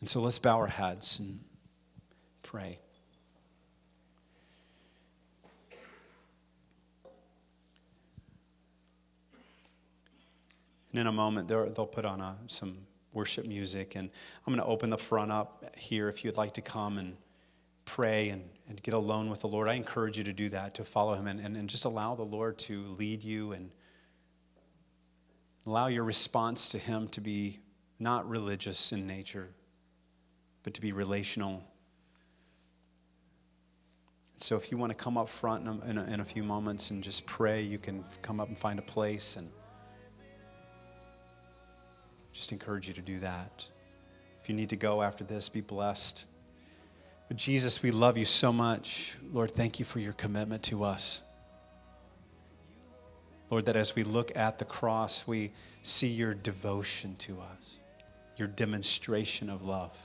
And 0.00 0.08
so 0.08 0.20
let's 0.20 0.38
bow 0.38 0.56
our 0.56 0.66
heads 0.66 1.18
and 1.20 1.40
pray. 2.42 2.78
And 10.92 11.00
in 11.00 11.06
a 11.06 11.12
moment, 11.12 11.48
they'll 11.48 11.66
put 11.86 12.06
on 12.06 12.22
a, 12.22 12.38
some 12.46 12.85
worship 13.16 13.46
music. 13.46 13.96
And 13.96 14.10
I'm 14.46 14.54
going 14.54 14.64
to 14.64 14.70
open 14.70 14.90
the 14.90 14.98
front 14.98 15.32
up 15.32 15.64
here 15.76 16.08
if 16.08 16.24
you'd 16.24 16.36
like 16.36 16.52
to 16.52 16.60
come 16.60 16.98
and 16.98 17.16
pray 17.86 18.28
and, 18.28 18.44
and 18.68 18.80
get 18.82 18.94
alone 18.94 19.30
with 19.30 19.40
the 19.40 19.48
Lord. 19.48 19.68
I 19.68 19.74
encourage 19.74 20.18
you 20.18 20.24
to 20.24 20.32
do 20.32 20.50
that, 20.50 20.74
to 20.74 20.84
follow 20.84 21.14
Him, 21.14 21.26
and, 21.26 21.40
and, 21.40 21.56
and 21.56 21.68
just 21.68 21.86
allow 21.86 22.14
the 22.14 22.24
Lord 22.24 22.58
to 22.58 22.82
lead 22.98 23.24
you 23.24 23.52
and 23.52 23.70
allow 25.66 25.86
your 25.86 26.04
response 26.04 26.68
to 26.70 26.78
Him 26.78 27.08
to 27.08 27.20
be 27.20 27.58
not 27.98 28.28
religious 28.28 28.92
in 28.92 29.06
nature, 29.06 29.48
but 30.62 30.74
to 30.74 30.82
be 30.82 30.92
relational. 30.92 31.64
So 34.36 34.56
if 34.56 34.70
you 34.70 34.76
want 34.76 34.92
to 34.92 34.98
come 34.98 35.16
up 35.16 35.30
front 35.30 35.66
in 35.66 35.68
a, 35.68 35.90
in 35.90 35.98
a, 35.98 36.04
in 36.14 36.20
a 36.20 36.24
few 36.24 36.42
moments 36.42 36.90
and 36.90 37.02
just 37.02 37.24
pray, 37.24 37.62
you 37.62 37.78
can 37.78 38.04
come 38.20 38.40
up 38.40 38.48
and 38.48 38.58
find 38.58 38.78
a 38.78 38.82
place 38.82 39.36
and 39.36 39.48
just 42.36 42.52
encourage 42.52 42.88
you 42.88 42.94
to 42.94 43.02
do 43.02 43.18
that. 43.20 43.68
If 44.42 44.48
you 44.48 44.54
need 44.54 44.68
to 44.70 44.76
go 44.76 45.02
after 45.02 45.24
this, 45.24 45.48
be 45.48 45.60
blessed. 45.60 46.26
But 47.28 47.36
Jesus, 47.36 47.82
we 47.82 47.90
love 47.90 48.16
you 48.16 48.24
so 48.24 48.52
much. 48.52 49.16
Lord, 49.32 49.50
thank 49.50 49.78
you 49.78 49.84
for 49.84 49.98
your 49.98 50.12
commitment 50.12 50.62
to 50.64 50.84
us. 50.84 51.22
Lord, 53.50 53.66
that 53.66 53.76
as 53.76 53.94
we 53.94 54.02
look 54.02 54.36
at 54.36 54.58
the 54.58 54.64
cross, 54.64 55.26
we 55.26 55.52
see 55.82 56.08
your 56.08 56.34
devotion 56.34 57.16
to 57.16 57.40
us, 57.40 57.80
your 58.36 58.48
demonstration 58.48 59.50
of 59.50 59.64
love. 59.64 59.96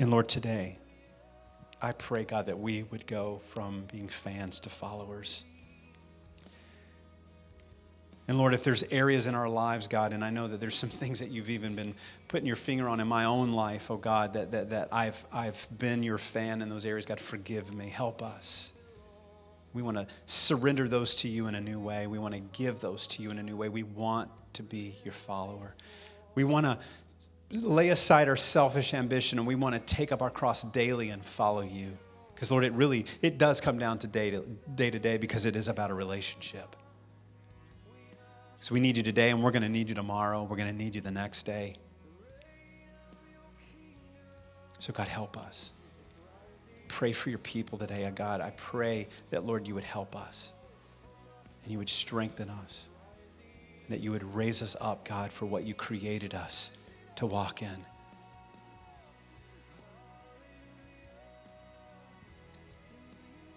And 0.00 0.10
Lord, 0.10 0.28
today, 0.28 0.78
I 1.80 1.92
pray, 1.92 2.24
God, 2.24 2.46
that 2.46 2.58
we 2.58 2.84
would 2.84 3.06
go 3.06 3.40
from 3.44 3.84
being 3.90 4.08
fans 4.08 4.60
to 4.60 4.70
followers. 4.70 5.44
And 8.28 8.36
Lord, 8.36 8.52
if 8.52 8.62
there's 8.62 8.82
areas 8.84 9.26
in 9.26 9.34
our 9.34 9.48
lives, 9.48 9.88
God, 9.88 10.12
and 10.12 10.22
I 10.22 10.28
know 10.28 10.46
that 10.46 10.60
there's 10.60 10.74
some 10.74 10.90
things 10.90 11.18
that 11.20 11.30
you've 11.30 11.48
even 11.48 11.74
been 11.74 11.94
putting 12.28 12.46
your 12.46 12.56
finger 12.56 12.86
on 12.86 13.00
in 13.00 13.08
my 13.08 13.24
own 13.24 13.52
life, 13.52 13.90
oh 13.90 13.96
God, 13.96 14.34
that, 14.34 14.50
that, 14.50 14.68
that 14.70 14.88
I've, 14.92 15.26
I've 15.32 15.66
been 15.78 16.02
your 16.02 16.18
fan 16.18 16.60
in 16.60 16.68
those 16.68 16.84
areas, 16.84 17.06
God, 17.06 17.20
forgive 17.20 17.72
me. 17.72 17.88
Help 17.88 18.22
us. 18.22 18.74
We 19.72 19.80
want 19.80 19.96
to 19.96 20.06
surrender 20.26 20.88
those 20.88 21.14
to 21.16 21.28
you 21.28 21.46
in 21.46 21.54
a 21.54 21.60
new 21.60 21.80
way. 21.80 22.06
We 22.06 22.18
want 22.18 22.34
to 22.34 22.40
give 22.40 22.80
those 22.80 23.06
to 23.08 23.22
you 23.22 23.30
in 23.30 23.38
a 23.38 23.42
new 23.42 23.56
way. 23.56 23.70
We 23.70 23.82
want 23.82 24.30
to 24.54 24.62
be 24.62 24.94
your 25.04 25.12
follower. 25.12 25.74
We 26.34 26.44
want 26.44 26.66
to 26.66 26.78
lay 27.50 27.88
aside 27.88 28.28
our 28.28 28.36
selfish 28.36 28.92
ambition 28.92 29.38
and 29.38 29.48
we 29.48 29.54
want 29.54 29.74
to 29.74 29.94
take 29.94 30.12
up 30.12 30.20
our 30.20 30.30
cross 30.30 30.64
daily 30.64 31.08
and 31.08 31.24
follow 31.24 31.62
you. 31.62 31.96
Because 32.34 32.50
Lord, 32.50 32.64
it 32.64 32.72
really, 32.74 33.06
it 33.22 33.38
does 33.38 33.60
come 33.60 33.78
down 33.78 33.98
to 34.00 34.06
day 34.06 34.30
to 34.30 34.40
day, 34.74 34.90
to 34.90 34.98
day 34.98 35.16
because 35.16 35.46
it 35.46 35.56
is 35.56 35.68
about 35.68 35.90
a 35.90 35.94
relationship. 35.94 36.76
So 38.60 38.74
we 38.74 38.80
need 38.80 38.96
you 38.96 39.02
today, 39.02 39.30
and 39.30 39.42
we're 39.42 39.52
going 39.52 39.62
to 39.62 39.68
need 39.68 39.88
you 39.88 39.94
tomorrow. 39.94 40.42
We're 40.42 40.56
going 40.56 40.70
to 40.70 40.76
need 40.76 40.94
you 40.94 41.00
the 41.00 41.12
next 41.12 41.44
day. 41.44 41.76
So, 44.80 44.92
God, 44.92 45.08
help 45.08 45.36
us. 45.36 45.72
Pray 46.88 47.12
for 47.12 47.30
your 47.30 47.38
people 47.38 47.78
today, 47.78 48.04
oh 48.06 48.10
God. 48.10 48.40
I 48.40 48.50
pray 48.56 49.08
that, 49.30 49.44
Lord, 49.44 49.66
you 49.66 49.74
would 49.74 49.84
help 49.84 50.16
us 50.16 50.52
and 51.62 51.70
you 51.70 51.78
would 51.78 51.88
strengthen 51.88 52.48
us 52.48 52.88
and 53.86 53.96
that 53.96 54.02
you 54.02 54.10
would 54.10 54.34
raise 54.34 54.62
us 54.62 54.76
up, 54.80 55.06
God, 55.06 55.30
for 55.30 55.46
what 55.46 55.64
you 55.64 55.74
created 55.74 56.34
us 56.34 56.72
to 57.16 57.26
walk 57.26 57.62
in. 57.62 57.84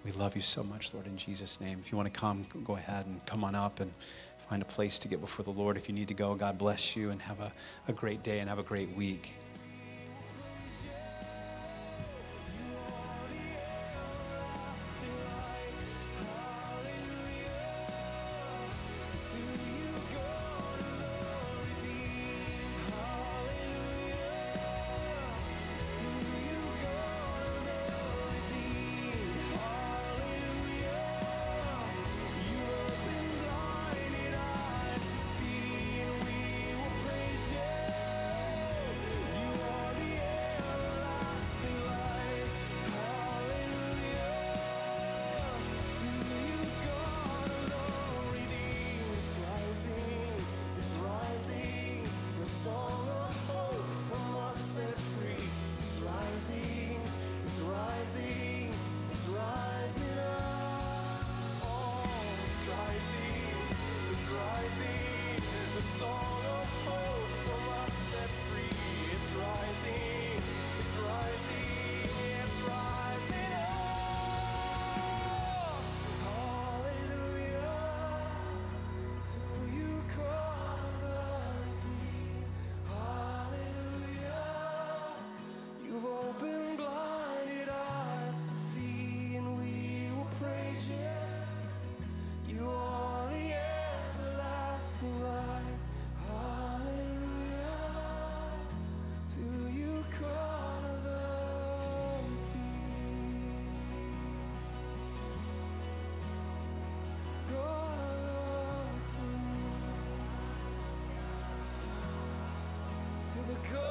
We 0.04 0.12
love 0.14 0.36
you 0.36 0.42
so 0.42 0.64
much, 0.64 0.94
Lord, 0.94 1.06
in 1.06 1.16
Jesus' 1.16 1.62
name. 1.62 1.80
If 1.80 1.92
you 1.92 1.98
want 1.98 2.12
to 2.12 2.20
come, 2.20 2.46
go 2.64 2.76
ahead 2.76 3.06
and 3.06 3.24
come 3.28 3.44
on 3.44 3.54
up 3.54 3.80
and 3.80 3.94
find 4.52 4.62
a 4.62 4.66
place 4.66 5.00
to 5.00 5.08
get 5.08 5.22
before 5.22 5.46
the 5.46 5.52
Lord. 5.52 5.78
If 5.78 5.88
you 5.88 5.96
need 5.96 6.10
to 6.10 6.14
go, 6.14 6.36
God 6.36 6.58
bless 6.58 6.94
you 6.94 7.10
and 7.10 7.22
have 7.22 7.40
a, 7.40 7.54
a 7.88 7.94
great 7.94 8.22
day 8.22 8.40
and 8.40 8.50
have 8.50 8.60
a 8.60 8.64
great 8.64 8.94
week. 8.98 9.38
God 113.70 113.91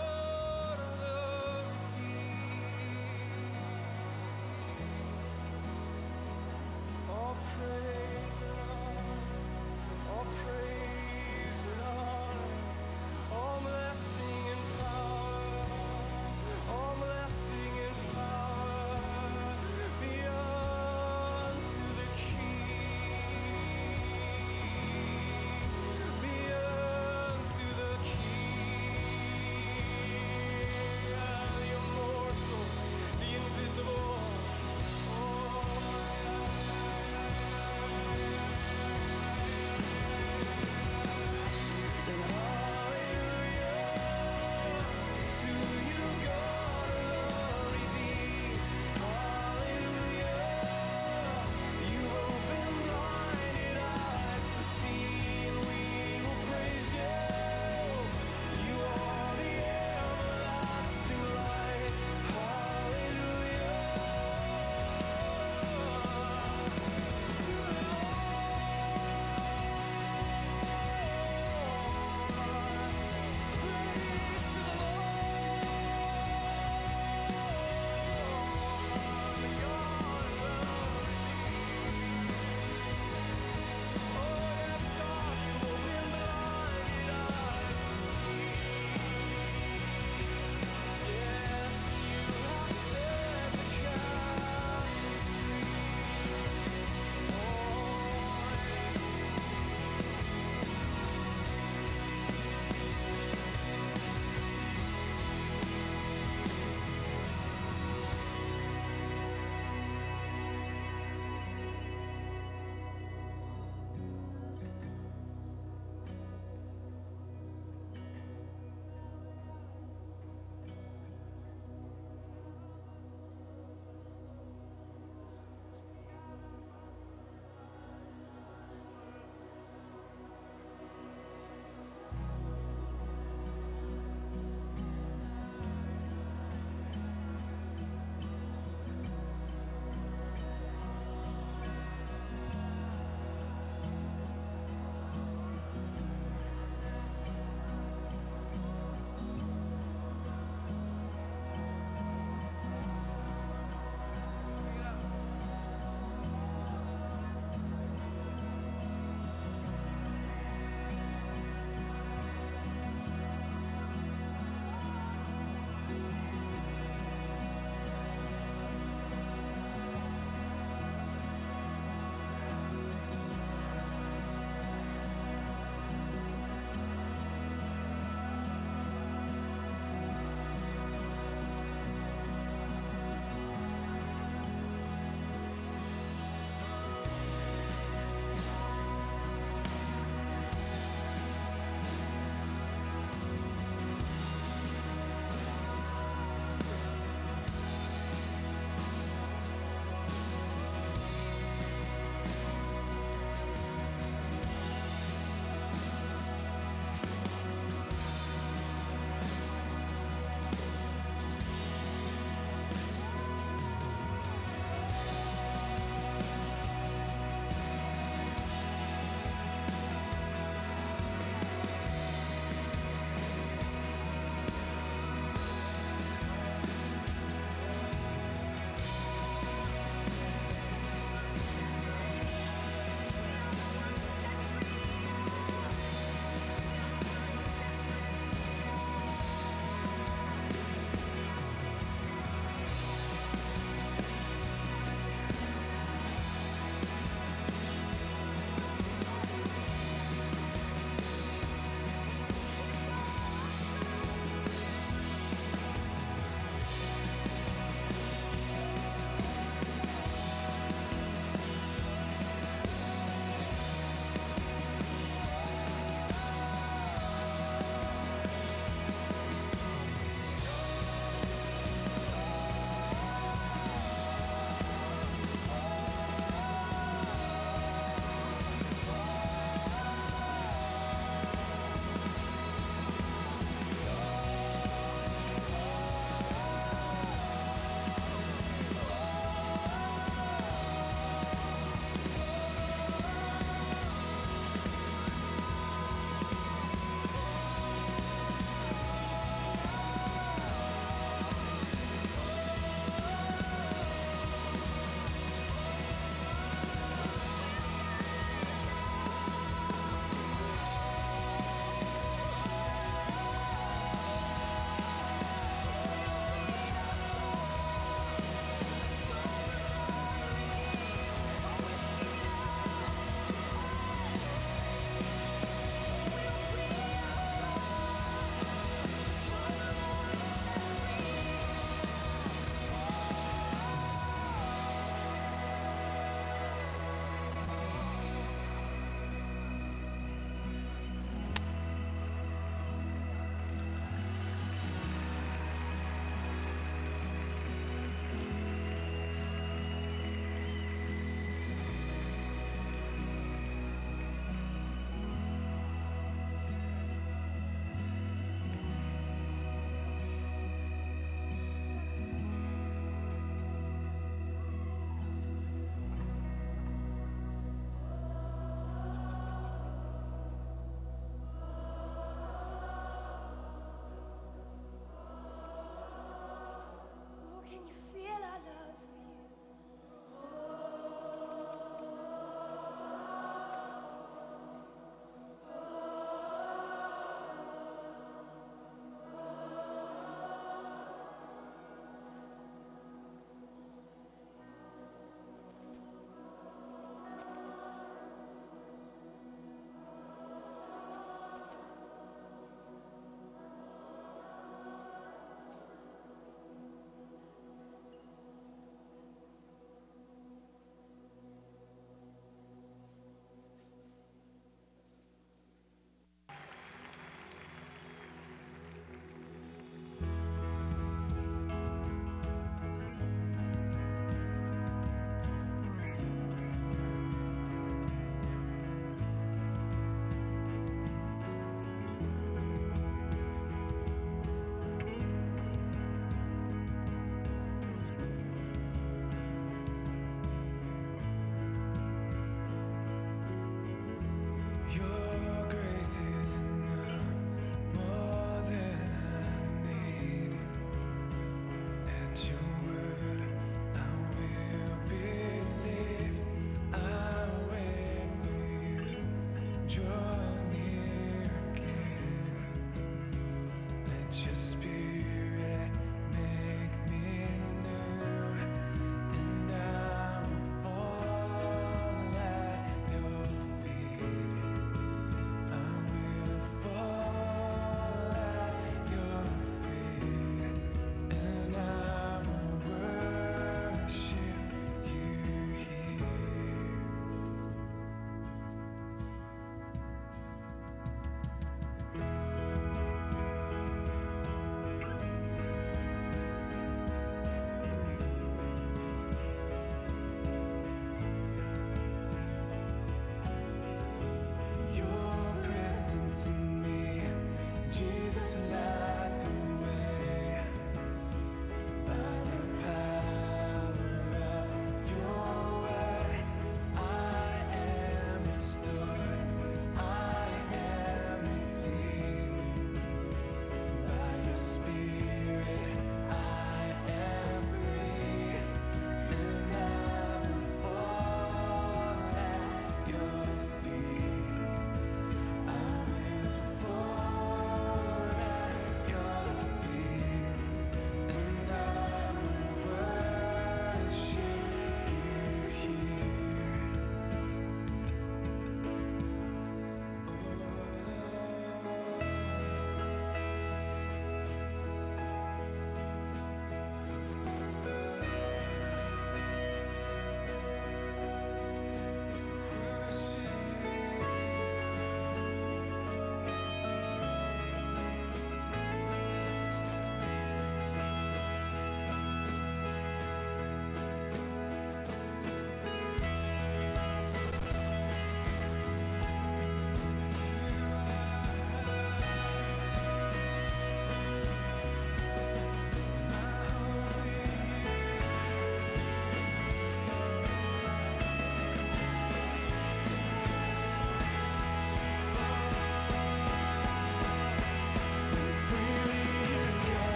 Jesus, 508.31 508.53
light 508.53 508.80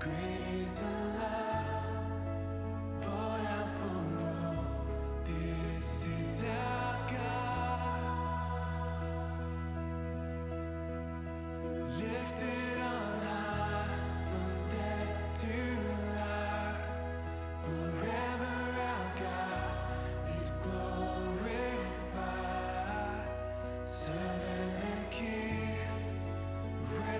Great 0.00 0.66
is 0.66 0.78
the 0.78 0.86
love 0.86 1.37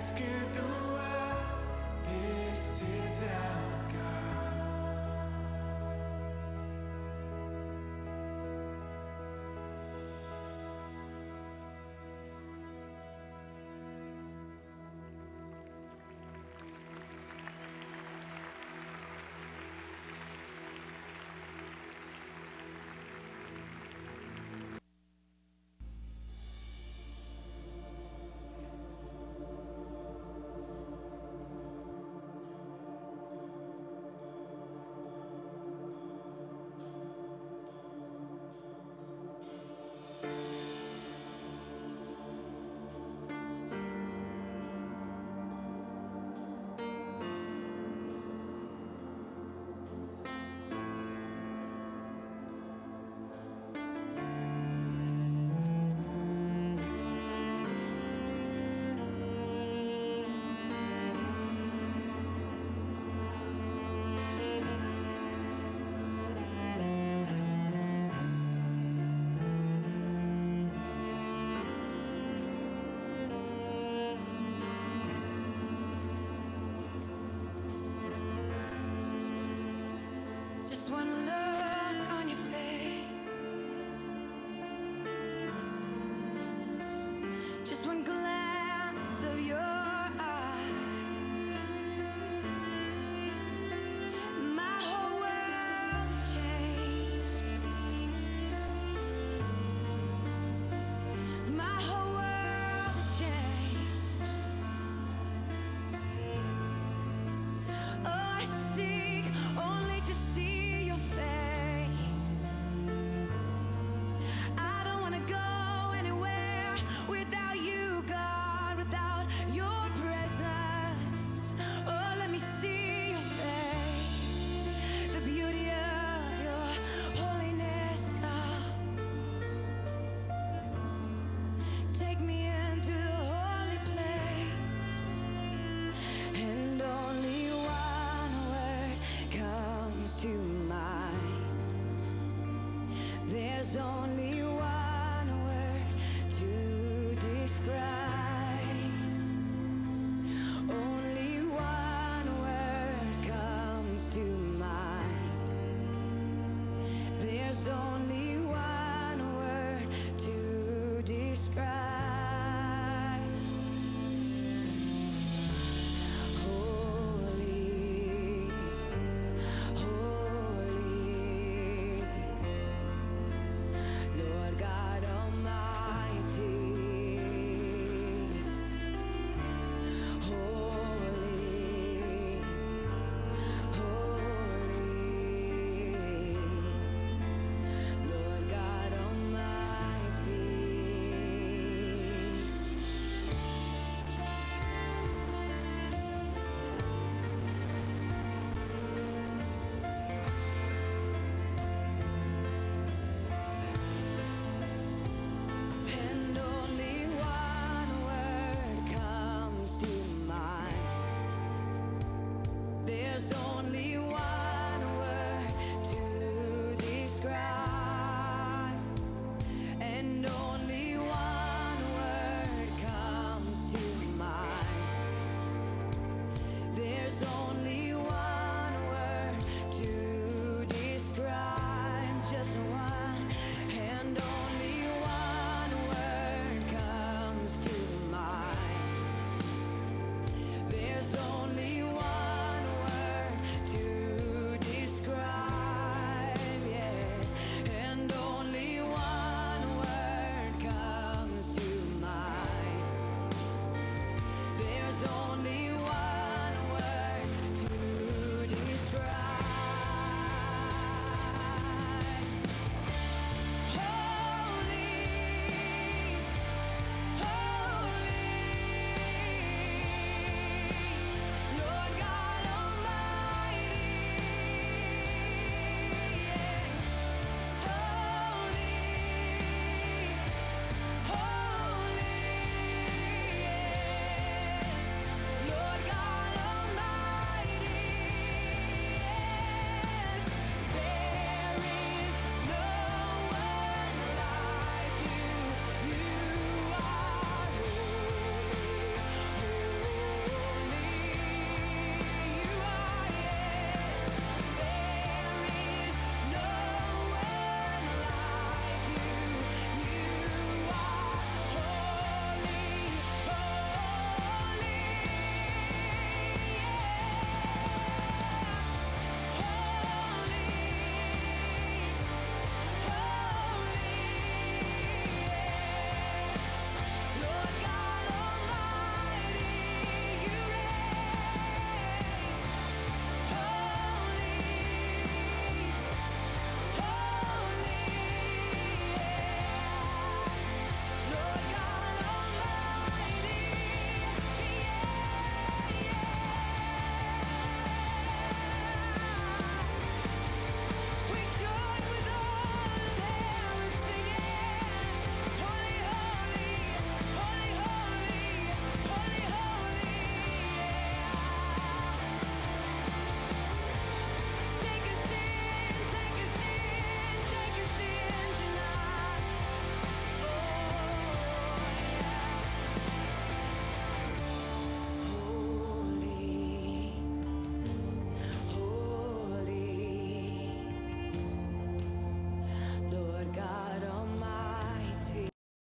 scared 0.09 0.55
the 0.55 0.78